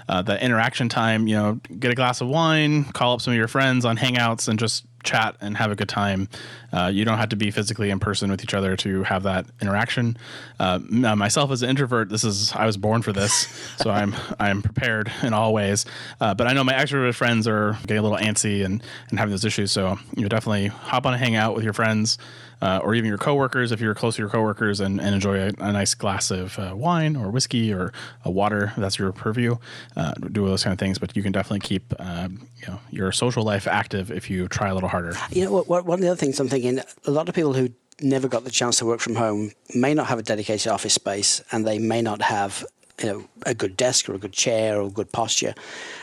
uh, 0.09 0.21
that 0.23 0.41
interaction 0.41 0.89
time, 0.89 1.27
you 1.27 1.35
know, 1.35 1.59
get 1.79 1.91
a 1.91 1.95
glass 1.95 2.21
of 2.21 2.27
wine, 2.27 2.85
call 2.85 3.13
up 3.13 3.21
some 3.21 3.33
of 3.33 3.37
your 3.37 3.47
friends 3.47 3.85
on 3.85 3.97
Hangouts, 3.97 4.47
and 4.47 4.57
just 4.57 4.85
chat 5.07 5.35
and 5.41 5.57
have 5.57 5.71
a 5.71 5.75
good 5.75 5.89
time. 5.89 6.29
Uh, 6.71 6.91
you 6.93 7.05
don't 7.05 7.17
have 7.17 7.29
to 7.29 7.35
be 7.35 7.49
physically 7.49 7.89
in 7.89 7.99
person 7.99 8.29
with 8.29 8.43
each 8.43 8.53
other 8.53 8.75
to 8.75 9.03
have 9.03 9.23
that 9.23 9.45
interaction. 9.61 10.17
Uh, 10.59 10.79
myself 10.79 11.49
as 11.49 11.63
an 11.63 11.69
introvert, 11.69 12.09
this 12.09 12.23
is 12.23 12.51
I 12.53 12.65
was 12.65 12.77
born 12.77 13.01
for 13.01 13.13
this, 13.13 13.47
so 13.77 13.89
I'm 13.89 14.13
I'm 14.39 14.61
prepared 14.61 15.11
in 15.23 15.33
all 15.33 15.53
ways. 15.53 15.85
Uh, 16.19 16.33
but 16.33 16.47
I 16.47 16.53
know 16.53 16.63
my 16.63 16.73
extrovert 16.73 17.15
friends 17.15 17.47
are 17.47 17.77
getting 17.81 17.97
a 17.97 18.01
little 18.01 18.17
antsy 18.17 18.65
and 18.65 18.83
and 19.09 19.19
having 19.19 19.31
those 19.31 19.45
issues. 19.45 19.71
So 19.71 19.97
you 20.15 20.23
know, 20.23 20.29
definitely 20.29 20.67
hop 20.67 21.05
on 21.05 21.13
a 21.13 21.17
hangout 21.17 21.55
with 21.55 21.63
your 21.63 21.73
friends. 21.73 22.17
Uh, 22.61 22.79
or 22.83 22.95
even 22.95 23.07
your 23.07 23.17
coworkers, 23.17 23.71
if 23.71 23.79
you're 23.79 23.93
close 23.93 24.15
to 24.15 24.21
your 24.21 24.29
coworkers, 24.29 24.79
and, 24.79 24.99
and 24.99 25.13
enjoy 25.13 25.37
a, 25.37 25.51
a 25.59 25.71
nice 25.71 25.93
glass 25.93 26.31
of 26.31 26.57
uh, 26.59 26.73
wine 26.75 27.15
or 27.15 27.29
whiskey 27.29 27.73
or 27.73 27.93
a 28.25 28.31
water. 28.31 28.73
That's 28.77 28.97
your 28.97 29.11
purview. 29.11 29.57
Uh, 29.95 30.13
do 30.13 30.45
those 30.45 30.63
kind 30.63 30.73
of 30.73 30.79
things, 30.79 30.97
but 30.97 31.15
you 31.15 31.23
can 31.23 31.31
definitely 31.31 31.59
keep 31.59 31.93
um, 31.99 32.47
you 32.57 32.67
know 32.67 32.79
your 32.91 33.11
social 33.11 33.43
life 33.43 33.67
active 33.67 34.11
if 34.11 34.29
you 34.29 34.47
try 34.47 34.69
a 34.69 34.73
little 34.73 34.89
harder. 34.89 35.13
You 35.31 35.45
know, 35.45 35.51
what, 35.51 35.67
what, 35.67 35.85
one 35.85 35.99
of 35.99 36.01
the 36.01 36.09
other 36.09 36.19
things 36.19 36.39
I'm 36.39 36.49
thinking, 36.49 36.79
a 37.05 37.11
lot 37.11 37.29
of 37.29 37.35
people 37.35 37.53
who 37.53 37.69
never 38.01 38.27
got 38.27 38.43
the 38.43 38.51
chance 38.51 38.77
to 38.77 38.85
work 38.85 38.99
from 38.99 39.15
home 39.15 39.51
may 39.73 39.93
not 39.93 40.07
have 40.07 40.19
a 40.19 40.23
dedicated 40.23 40.67
office 40.67 40.93
space, 40.93 41.41
and 41.51 41.65
they 41.65 41.79
may 41.79 42.01
not 42.01 42.21
have 42.21 42.65
you 43.01 43.07
know 43.07 43.27
a 43.45 43.53
good 43.53 43.77
desk 43.77 44.09
or 44.09 44.15
a 44.15 44.17
good 44.17 44.33
chair 44.33 44.81
or 44.81 44.91
good 44.91 45.11
posture. 45.11 45.53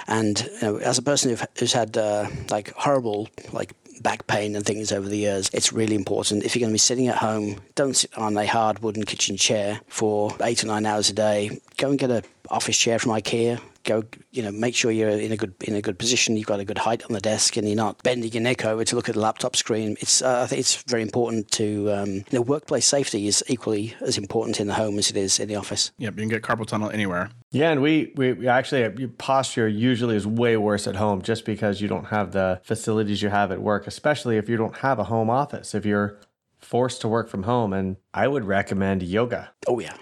And 0.07 0.41
you 0.41 0.63
know, 0.63 0.77
as 0.77 0.99
a 0.99 1.03
person 1.03 1.37
who's 1.59 1.73
had 1.73 1.97
uh, 1.97 2.29
like 2.51 2.73
horrible 2.75 3.29
like 3.53 3.73
back 4.03 4.27
pain 4.27 4.57
and 4.57 4.65
things 4.65 4.93
over 4.93 5.09
the 5.09 5.17
years, 5.17 5.51
it's 5.53 5.73
really 5.73 5.95
important. 5.95 6.45
If 6.45 6.55
you're 6.55 6.61
going 6.61 6.71
to 6.71 6.75
be 6.75 6.79
sitting 6.79 7.09
at 7.09 7.17
home, 7.17 7.61
don't 7.75 7.95
sit 7.95 8.17
on 8.17 8.37
a 8.37 8.47
hard 8.47 8.81
wooden 8.81 9.05
kitchen 9.05 9.37
chair 9.37 9.81
for 9.89 10.35
eight 10.43 10.63
or 10.63 10.67
nine 10.67 10.87
hours 10.87 11.11
a 11.11 11.15
day. 11.15 11.61
Go 11.77 11.91
and 11.91 11.99
get 11.99 12.11
a 12.11 12.23
office 12.51 12.77
chair 12.77 12.99
from 12.99 13.13
IKEA. 13.13 13.61
Go, 13.85 14.03
you 14.31 14.43
know, 14.43 14.51
make 14.51 14.75
sure 14.75 14.91
you're 14.91 15.11
in 15.11 15.31
a 15.31 15.37
good 15.37 15.55
in 15.63 15.75
a 15.75 15.83
good 15.83 15.99
position. 15.99 16.37
You've 16.37 16.47
got 16.47 16.61
a 16.61 16.65
good 16.65 16.79
height 16.79 17.05
on 17.05 17.13
the 17.13 17.21
desk, 17.21 17.57
and 17.57 17.67
you're 17.67 17.77
not 17.77 18.03
bending 18.03 18.33
your 18.33 18.43
neck 18.43 18.65
over 18.65 18.85
to 18.85 18.97
look 18.97 19.09
at 19.09 19.15
the 19.15 19.21
laptop 19.21 19.57
screen. 19.57 19.97
It's 20.01 20.23
uh, 20.23 20.43
I 20.43 20.47
think 20.47 20.61
it's 20.61 20.83
very 20.85 21.03
important 21.03 21.51
to 21.53 21.93
um, 21.93 22.09
you 22.09 22.25
know 22.33 22.41
workplace 22.41 22.87
safety 22.87 23.27
is 23.27 23.45
equally 23.47 23.95
as 24.01 24.19
important 24.19 24.59
in 24.59 24.67
the 24.67 24.75
home 24.75 24.99
as 24.99 25.11
it 25.11 25.17
is 25.17 25.39
in 25.39 25.49
the 25.49 25.57
office. 25.57 25.93
Yep, 25.99 26.15
you 26.15 26.21
can 26.21 26.29
get 26.29 26.43
carpal 26.43 26.67
tunnel 26.67 26.91
anywhere. 26.91 27.31
Yeah, 27.51 27.71
and 27.71 27.81
we, 27.81 28.13
we, 28.17 28.33
we 28.33 28.49
actually 28.49 28.81
your 28.99 29.11
posture 29.11 29.69
usually 29.69 30.17
is 30.17 30.27
way 30.27 30.57
worse 30.57 30.87
at 30.87 30.97
home 30.97 31.23
just 31.23 31.45
because 31.45 31.81
you 31.81 31.87
don't 31.87 32.07
have 32.07 32.33
the 32.33 32.61
facilities 32.65 33.23
you 33.23 33.29
have 33.29 33.53
at 33.53 33.61
work, 33.61 33.87
especially 33.87 34.39
if 34.39 34.49
you 34.49 34.57
don't 34.57 34.79
have 34.79 34.99
a 34.99 35.05
home 35.05 35.31
office. 35.31 35.75
If 35.75 35.87
you're 35.87 36.19
forced 36.59 37.01
to 37.03 37.09
work 37.09 37.29
from 37.29 37.45
home, 37.45 37.73
and 37.73 37.97
I 38.13 38.27
would 38.27 38.45
recommend 38.45 39.03
yoga. 39.03 39.53
Oh 39.69 39.79
yeah, 39.79 39.95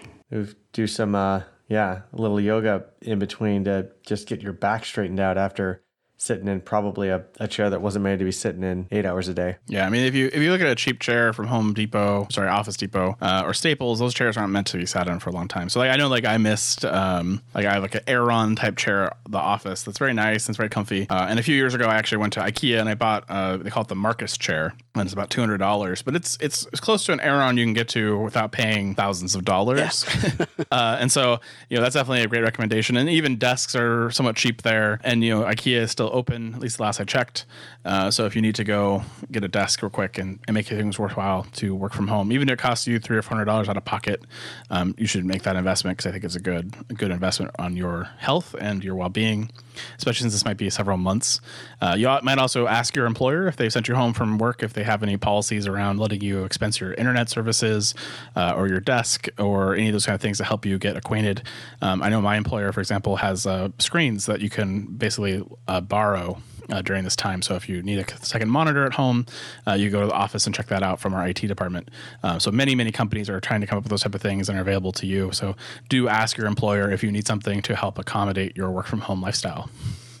Do 0.71 0.87
some 0.87 1.13
uh, 1.13 1.41
yeah, 1.67 2.01
a 2.11 2.21
little 2.21 2.39
yoga 2.39 2.85
in 3.01 3.19
between 3.19 3.63
to 3.65 3.89
just 4.05 4.27
get 4.27 4.41
your 4.41 4.53
back 4.53 4.85
straightened 4.85 5.19
out 5.19 5.37
after 5.37 5.83
sitting 6.23 6.47
in 6.47 6.61
probably 6.61 7.09
a, 7.09 7.23
a 7.39 7.47
chair 7.47 7.69
that 7.69 7.81
wasn't 7.81 8.03
made 8.03 8.19
to 8.19 8.25
be 8.25 8.31
sitting 8.31 8.63
in 8.63 8.87
eight 8.91 9.05
hours 9.05 9.27
a 9.27 9.33
day. 9.33 9.57
Yeah, 9.67 9.85
I 9.85 9.89
mean, 9.89 10.05
if 10.05 10.15
you 10.15 10.27
if 10.27 10.41
you 10.41 10.51
look 10.51 10.61
at 10.61 10.67
a 10.67 10.75
cheap 10.75 10.99
chair 10.99 11.33
from 11.33 11.47
Home 11.47 11.73
Depot, 11.73 12.27
sorry, 12.31 12.47
Office 12.47 12.77
Depot, 12.77 13.17
uh, 13.21 13.43
or 13.45 13.53
Staples, 13.53 13.99
those 13.99 14.13
chairs 14.13 14.37
aren't 14.37 14.51
meant 14.51 14.67
to 14.67 14.77
be 14.77 14.85
sat 14.85 15.07
in 15.07 15.19
for 15.19 15.29
a 15.29 15.33
long 15.33 15.47
time. 15.47 15.69
So 15.69 15.79
like, 15.79 15.91
I 15.91 15.97
know 15.97 16.07
like 16.07 16.25
I 16.25 16.37
missed 16.37 16.85
um, 16.85 17.41
like 17.53 17.65
I 17.65 17.73
have 17.73 17.81
like 17.81 17.95
an 17.95 18.03
Aeron 18.07 18.55
type 18.55 18.77
chair, 18.77 19.05
at 19.05 19.17
the 19.27 19.37
office 19.37 19.83
that's 19.83 19.97
very 19.97 20.13
nice 20.13 20.47
and 20.47 20.53
it's 20.53 20.57
very 20.57 20.69
comfy. 20.69 21.07
Uh, 21.09 21.27
and 21.29 21.39
a 21.39 21.43
few 21.43 21.55
years 21.55 21.73
ago, 21.73 21.85
I 21.85 21.95
actually 21.95 22.19
went 22.19 22.33
to 22.33 22.39
IKEA 22.39 22.79
and 22.79 22.87
I 22.87 22.95
bought 22.95 23.25
uh, 23.29 23.57
they 23.57 23.69
call 23.69 23.83
it 23.83 23.89
the 23.89 23.95
Markus 23.95 24.37
chair, 24.37 24.73
and 24.95 25.03
it's 25.03 25.13
about 25.13 25.29
two 25.29 25.41
hundred 25.41 25.57
dollars, 25.57 26.01
but 26.01 26.15
it's 26.15 26.37
it's 26.39 26.65
as 26.67 26.79
close 26.79 27.05
to 27.05 27.13
an 27.13 27.19
Aeron 27.19 27.57
you 27.57 27.65
can 27.65 27.73
get 27.73 27.89
to 27.89 28.17
without 28.19 28.51
paying 28.51 28.95
thousands 28.95 29.35
of 29.35 29.43
dollars. 29.43 30.05
uh, 30.71 30.97
and 30.99 31.11
so 31.11 31.39
you 31.69 31.77
know 31.77 31.83
that's 31.83 31.95
definitely 31.95 32.21
a 32.23 32.27
great 32.27 32.43
recommendation. 32.43 32.95
And 32.95 33.09
even 33.09 33.37
desks 33.37 33.75
are 33.75 34.09
somewhat 34.11 34.37
cheap 34.37 34.61
there, 34.61 35.01
and 35.03 35.23
you 35.23 35.31
know 35.31 35.43
IKEA 35.43 35.81
is 35.81 35.91
still 35.91 36.12
open 36.13 36.53
at 36.53 36.59
least 36.59 36.77
the 36.77 36.83
last 36.83 37.01
I 37.01 37.03
checked. 37.03 37.45
Uh, 37.83 38.09
so 38.11 38.25
if 38.25 38.35
you 38.35 38.41
need 38.41 38.55
to 38.55 38.63
go 38.63 39.03
get 39.31 39.43
a 39.43 39.47
desk 39.47 39.81
real 39.81 39.89
quick 39.89 40.17
and, 40.17 40.39
and 40.47 40.55
make 40.55 40.67
things 40.67 40.97
worthwhile 40.97 41.45
to 41.53 41.75
work 41.75 41.93
from 41.93 42.07
home, 42.07 42.31
even 42.31 42.47
if 42.49 42.53
it 42.53 42.59
costs 42.59 42.87
you 42.87 42.99
three 42.99 43.17
or 43.17 43.21
four 43.21 43.35
hundred 43.35 43.45
dollars 43.45 43.67
out 43.67 43.77
of 43.77 43.85
pocket, 43.85 44.23
um, 44.69 44.95
you 44.97 45.07
should 45.07 45.25
make 45.25 45.43
that 45.43 45.55
investment 45.55 45.97
because 45.97 46.09
I 46.09 46.13
think 46.13 46.23
it's 46.23 46.35
a 46.35 46.39
good 46.39 46.73
a 46.89 46.93
good 46.93 47.11
investment 47.11 47.51
on 47.59 47.75
your 47.75 48.09
health 48.17 48.55
and 48.59 48.83
your 48.83 48.95
well 48.95 49.09
being, 49.09 49.51
especially 49.97 50.23
since 50.23 50.33
this 50.33 50.45
might 50.45 50.57
be 50.57 50.69
several 50.69 50.97
months. 50.97 51.41
Uh, 51.81 51.95
you 51.97 52.07
might 52.23 52.37
also 52.37 52.67
ask 52.67 52.95
your 52.95 53.05
employer 53.05 53.47
if 53.47 53.55
they 53.55 53.69
sent 53.69 53.87
you 53.87 53.95
home 53.95 54.13
from 54.13 54.37
work 54.37 54.63
if 54.63 54.73
they 54.73 54.83
have 54.83 55.03
any 55.03 55.17
policies 55.17 55.67
around 55.67 55.99
letting 55.99 56.21
you 56.21 56.43
expense 56.43 56.79
your 56.79 56.93
internet 56.93 57.29
services 57.29 57.93
uh, 58.35 58.53
or 58.55 58.67
your 58.67 58.79
desk 58.79 59.27
or 59.37 59.75
any 59.75 59.87
of 59.87 59.93
those 59.93 60.05
kind 60.05 60.15
of 60.15 60.21
things 60.21 60.37
to 60.37 60.43
help 60.43 60.65
you 60.65 60.77
get 60.77 60.95
acquainted. 60.95 61.43
Um, 61.81 62.01
I 62.01 62.09
know 62.09 62.21
my 62.21 62.37
employer, 62.37 62.71
for 62.71 62.79
example, 62.79 63.17
has 63.17 63.45
uh, 63.45 63.69
screens 63.79 64.25
that 64.25 64.41
you 64.41 64.49
can 64.49 64.85
basically 64.85 65.43
uh, 65.67 65.81
borrow 65.81 66.41
uh, 66.69 66.81
during 66.81 67.03
this 67.03 67.15
time. 67.15 67.41
So 67.41 67.55
if 67.55 67.67
you 67.67 67.81
need 67.81 67.99
a 67.99 68.25
second 68.25 68.49
monitor 68.49 68.85
at 68.85 68.93
home, 68.93 69.25
uh, 69.67 69.73
you 69.73 69.89
go 69.89 70.01
to 70.01 70.07
the 70.07 70.13
office 70.13 70.45
and 70.45 70.55
check 70.55 70.67
that 70.67 70.83
out 70.83 70.99
from 70.99 71.13
our 71.13 71.27
IT 71.27 71.41
department. 71.41 71.89
Uh, 72.23 72.39
so 72.39 72.51
many, 72.51 72.75
many 72.75 72.91
companies 72.91 73.29
are 73.29 73.39
trying 73.39 73.61
to 73.61 73.67
come 73.67 73.77
up 73.77 73.83
with 73.83 73.89
those 73.89 74.03
type 74.03 74.15
of 74.15 74.21
things 74.21 74.49
and 74.49 74.57
are 74.57 74.61
available 74.61 74.91
to 74.93 75.07
you. 75.07 75.31
So 75.31 75.55
do 75.89 76.07
ask 76.07 76.37
your 76.37 76.47
employer 76.47 76.91
if 76.91 77.03
you 77.03 77.11
need 77.11 77.27
something 77.27 77.61
to 77.63 77.75
help 77.75 77.97
accommodate 77.97 78.55
your 78.55 78.71
work 78.71 78.85
from 78.85 79.01
home 79.01 79.21
lifestyle. 79.21 79.69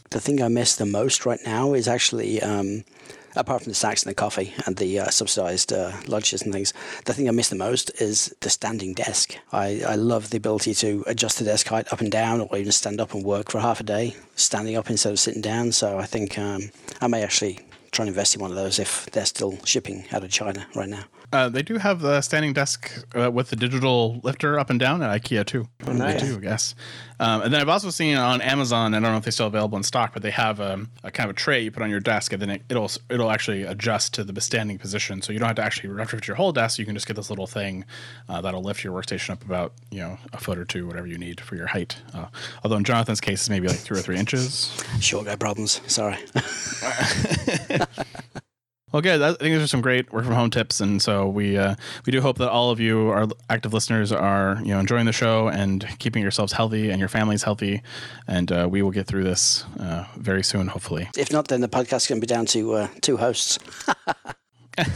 the 0.09 0.19
thing 0.19 0.41
I 0.41 0.47
miss 0.47 0.75
the 0.75 0.85
most 0.85 1.25
right 1.25 1.39
now 1.45 1.73
is 1.73 1.87
actually, 1.87 2.41
um, 2.41 2.83
apart 3.35 3.63
from 3.63 3.71
the 3.71 3.75
snacks 3.75 4.03
and 4.03 4.11
the 4.11 4.15
coffee 4.15 4.53
and 4.65 4.77
the 4.77 4.99
uh, 4.99 5.09
subsidized 5.09 5.73
uh, 5.73 5.91
lunches 6.07 6.41
and 6.41 6.53
things, 6.53 6.73
the 7.05 7.13
thing 7.13 7.27
I 7.27 7.31
miss 7.31 7.49
the 7.49 7.55
most 7.55 7.91
is 8.01 8.35
the 8.41 8.49
standing 8.49 8.93
desk. 8.93 9.35
I, 9.51 9.81
I 9.87 9.95
love 9.95 10.29
the 10.29 10.37
ability 10.37 10.73
to 10.75 11.03
adjust 11.07 11.39
the 11.39 11.45
desk 11.45 11.67
height 11.67 11.91
up 11.91 12.01
and 12.01 12.11
down 12.11 12.41
or 12.41 12.57
even 12.57 12.71
stand 12.71 12.99
up 13.01 13.13
and 13.13 13.23
work 13.23 13.51
for 13.51 13.59
half 13.59 13.79
a 13.79 13.83
day, 13.83 14.15
standing 14.35 14.77
up 14.77 14.89
instead 14.89 15.11
of 15.11 15.19
sitting 15.19 15.41
down. 15.41 15.71
So 15.71 15.97
I 15.97 16.05
think 16.05 16.37
um, 16.37 16.71
I 17.01 17.07
may 17.07 17.23
actually 17.23 17.59
try 17.91 18.03
and 18.03 18.09
invest 18.09 18.35
in 18.35 18.41
one 18.41 18.51
of 18.51 18.57
those 18.57 18.79
if 18.79 19.05
they're 19.11 19.25
still 19.25 19.57
shipping 19.65 20.05
out 20.11 20.23
of 20.23 20.31
China 20.31 20.67
right 20.75 20.89
now. 20.89 21.03
Uh, 21.33 21.49
they 21.49 21.63
do 21.63 21.77
have 21.77 21.99
the 21.99 22.21
standing 22.21 22.53
desk 22.53 23.05
uh, 23.15 23.31
with 23.31 23.49
the 23.49 23.55
digital 23.55 24.19
lifter 24.23 24.59
up 24.59 24.69
and 24.69 24.79
down 24.79 25.01
at 25.01 25.09
IKEA 25.21 25.43
too. 25.43 25.67
Oh, 25.87 25.91
nice. 25.91 26.21
They 26.21 26.27
do, 26.27 26.39
yes. 26.43 26.75
Um, 27.19 27.41
and 27.41 27.51
then 27.51 27.59
I've 27.59 27.69
also 27.69 27.89
seen 27.89 28.17
on 28.17 28.39
Amazon. 28.41 28.93
I 28.93 28.99
don't 28.99 29.11
know 29.11 29.17
if 29.17 29.23
they're 29.23 29.31
still 29.31 29.47
available 29.47 29.75
in 29.75 29.83
stock, 29.83 30.13
but 30.13 30.21
they 30.21 30.29
have 30.29 30.61
um, 30.61 30.91
a 31.03 31.09
kind 31.09 31.27
of 31.27 31.35
a 31.35 31.39
tray 31.39 31.61
you 31.61 31.71
put 31.71 31.81
on 31.81 31.89
your 31.89 31.99
desk, 31.99 32.33
and 32.33 32.41
then 32.41 32.51
it, 32.51 32.61
it'll 32.69 32.91
it'll 33.09 33.31
actually 33.31 33.63
adjust 33.63 34.13
to 34.13 34.23
the 34.23 34.39
standing 34.41 34.77
position. 34.77 35.23
So 35.23 35.33
you 35.33 35.39
don't 35.39 35.47
have 35.47 35.55
to 35.55 35.63
actually 35.63 35.89
retrofit 35.89 36.27
your 36.27 36.35
whole 36.35 36.51
desk. 36.51 36.77
You 36.77 36.85
can 36.85 36.93
just 36.93 37.07
get 37.07 37.15
this 37.15 37.31
little 37.31 37.47
thing 37.47 37.85
uh, 38.29 38.41
that'll 38.41 38.61
lift 38.61 38.83
your 38.83 38.93
workstation 38.93 39.31
up 39.31 39.43
about 39.43 39.73
you 39.89 39.99
know 39.99 40.19
a 40.33 40.37
foot 40.37 40.59
or 40.59 40.65
two, 40.65 40.85
whatever 40.85 41.07
you 41.07 41.17
need 41.17 41.41
for 41.41 41.55
your 41.55 41.67
height. 41.67 41.97
Uh, 42.13 42.27
although 42.63 42.77
in 42.77 42.83
Jonathan's 42.83 43.21
case, 43.21 43.41
it's 43.41 43.49
maybe 43.49 43.67
like 43.67 43.79
three 43.79 43.97
or 43.97 44.03
three 44.03 44.17
inches. 44.17 44.83
Short 44.99 45.25
guy 45.25 45.35
problems. 45.35 45.81
Sorry. 45.87 46.17
Well, 48.93 49.01
good. 49.01 49.23
I 49.23 49.29
think 49.29 49.39
these 49.55 49.63
are 49.63 49.67
some 49.67 49.81
great 49.81 50.13
work 50.13 50.23
from 50.23 50.35
home 50.35 50.51
tips, 50.51 50.79
and 50.79 51.01
so 51.01 51.27
we 51.27 51.57
uh, 51.57 51.73
we 52.05 52.11
do 52.11 52.21
hope 52.21 52.37
that 52.37 52.51
all 52.51 52.69
of 52.69 52.79
you, 52.79 53.09
our 53.09 53.27
active 53.49 53.73
listeners, 53.73 54.11
are 54.11 54.59
you 54.63 54.67
know 54.67 54.79
enjoying 54.79 55.07
the 55.07 55.11
show 55.11 55.47
and 55.47 55.83
keeping 55.97 56.21
yourselves 56.21 56.53
healthy 56.53 56.91
and 56.91 56.99
your 56.99 57.09
families 57.09 57.41
healthy, 57.41 57.81
and 58.27 58.51
uh, 58.51 58.67
we 58.69 58.83
will 58.83 58.91
get 58.91 59.07
through 59.07 59.23
this 59.23 59.65
uh, 59.79 60.05
very 60.17 60.43
soon, 60.43 60.67
hopefully. 60.67 61.09
if 61.17 61.31
not, 61.31 61.47
then 61.47 61.61
the 61.61 61.67
podcast 61.67 62.07
can 62.07 62.19
be 62.19 62.27
down 62.27 62.45
to 62.45 62.73
uh, 62.73 62.87
two 63.01 63.17
hosts. 63.17 63.57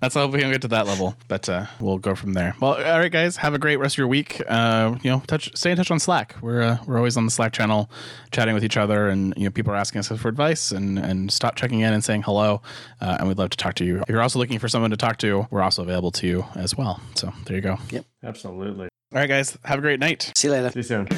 That's 0.00 0.14
how 0.14 0.26
we 0.26 0.40
can 0.40 0.52
get 0.52 0.62
to 0.62 0.68
that 0.68 0.86
level, 0.86 1.16
but 1.28 1.48
uh, 1.48 1.66
we'll 1.80 1.98
go 1.98 2.14
from 2.14 2.34
there. 2.34 2.54
Well, 2.60 2.74
all 2.74 2.98
right, 2.98 3.10
guys, 3.10 3.36
have 3.38 3.54
a 3.54 3.58
great 3.58 3.76
rest 3.76 3.94
of 3.94 3.98
your 3.98 4.06
week. 4.06 4.42
Uh, 4.48 4.96
you 5.02 5.10
know, 5.10 5.22
touch, 5.26 5.50
stay 5.56 5.70
in 5.70 5.76
touch 5.76 5.90
on 5.90 5.98
Slack. 5.98 6.36
We're 6.42 6.62
uh, 6.62 6.78
we're 6.86 6.98
always 6.98 7.16
on 7.16 7.24
the 7.24 7.30
Slack 7.30 7.52
channel, 7.52 7.90
chatting 8.30 8.54
with 8.54 8.64
each 8.64 8.76
other, 8.76 9.08
and 9.08 9.34
you 9.36 9.44
know, 9.44 9.50
people 9.50 9.72
are 9.72 9.76
asking 9.76 10.00
us 10.00 10.08
for 10.08 10.28
advice 10.28 10.70
and 10.70 10.98
and 10.98 11.32
stop 11.32 11.56
checking 11.56 11.80
in 11.80 11.92
and 11.92 12.04
saying 12.04 12.22
hello, 12.22 12.60
uh, 13.00 13.16
and 13.18 13.28
we'd 13.28 13.38
love 13.38 13.50
to 13.50 13.56
talk 13.56 13.74
to 13.74 13.84
you. 13.84 14.00
If 14.00 14.08
you're 14.08 14.22
also 14.22 14.38
looking 14.38 14.58
for 14.58 14.68
someone 14.68 14.90
to 14.90 14.96
talk 14.96 15.16
to, 15.18 15.46
we're 15.50 15.62
also 15.62 15.82
available 15.82 16.10
to 16.12 16.26
you 16.26 16.44
as 16.54 16.76
well. 16.76 17.00
So 17.14 17.32
there 17.46 17.56
you 17.56 17.62
go. 17.62 17.78
Yep. 17.90 18.04
Absolutely. 18.24 18.88
All 19.12 19.20
right, 19.20 19.28
guys, 19.28 19.56
have 19.64 19.78
a 19.78 19.82
great 19.82 20.00
night. 20.00 20.32
See 20.36 20.48
you 20.48 20.52
later. 20.52 20.70
See 20.70 20.80
you 20.80 20.82
soon. 20.82 21.08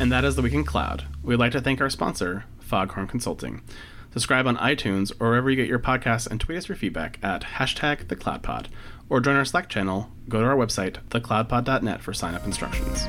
And 0.00 0.12
that 0.12 0.24
is 0.24 0.36
the 0.36 0.42
Week 0.42 0.52
in 0.52 0.64
Cloud. 0.64 1.04
We'd 1.22 1.36
like 1.36 1.52
to 1.52 1.60
thank 1.60 1.80
our 1.80 1.90
sponsor, 1.90 2.44
Foghorn 2.60 3.08
Consulting. 3.08 3.62
Subscribe 4.12 4.46
on 4.46 4.56
iTunes 4.56 5.12
or 5.20 5.28
wherever 5.28 5.50
you 5.50 5.56
get 5.56 5.68
your 5.68 5.78
podcasts 5.78 6.26
and 6.26 6.40
tweet 6.40 6.58
us 6.58 6.68
your 6.68 6.76
feedback 6.76 7.18
at 7.22 7.42
hashtag 7.42 8.04
thecloudpod. 8.06 8.66
Or 9.10 9.20
join 9.20 9.36
our 9.36 9.44
Slack 9.44 9.68
channel, 9.68 10.10
go 10.28 10.40
to 10.40 10.46
our 10.46 10.56
website, 10.56 10.96
thecloudpod.net 11.10 12.02
for 12.02 12.12
sign 12.12 12.34
up 12.34 12.44
instructions. 12.44 13.06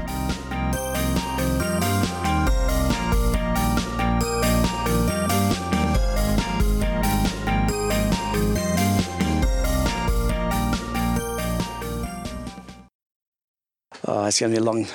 Oh, 14.12 14.26
it's 14.26 14.40
going 14.40 14.52
to 14.52 14.60
be 14.60 14.62
a 14.62 14.64
long 14.64 14.88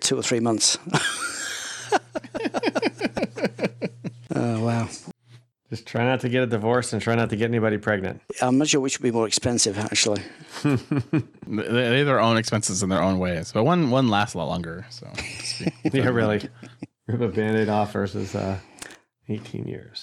two 0.00 0.18
or 0.18 0.22
three 0.22 0.40
months. 0.40 0.78
oh, 4.34 4.64
wow. 4.64 4.88
Just 5.70 5.86
try 5.86 6.04
not 6.04 6.20
to 6.20 6.28
get 6.28 6.42
a 6.42 6.46
divorce 6.46 6.92
and 6.92 7.00
try 7.00 7.14
not 7.14 7.30
to 7.30 7.36
get 7.36 7.44
anybody 7.48 7.78
pregnant. 7.78 8.20
I'm 8.42 8.58
not 8.58 8.66
sure 8.68 8.80
which 8.80 8.98
would 8.98 9.04
be 9.04 9.12
more 9.12 9.26
expensive, 9.26 9.78
actually. 9.78 10.22
They 10.64 11.62
they 11.68 11.98
have 11.98 12.06
their 12.06 12.20
own 12.20 12.36
expenses 12.36 12.82
in 12.82 12.88
their 12.90 13.02
own 13.02 13.18
ways, 13.18 13.50
but 13.52 13.64
one 13.64 13.90
one 13.90 14.08
lasts 14.08 14.34
a 14.34 14.38
lot 14.38 14.48
longer. 14.48 14.86
So, 14.90 15.06
to 15.14 15.22
speak. 15.46 15.74
Yeah, 15.92 16.08
really. 16.08 16.48
Rip 17.08 17.20
a 17.20 17.28
band 17.28 17.56
aid 17.56 17.68
off 17.68 17.92
versus 17.92 18.34
uh, 18.36 18.58
18 19.28 19.66
years. 19.66 19.98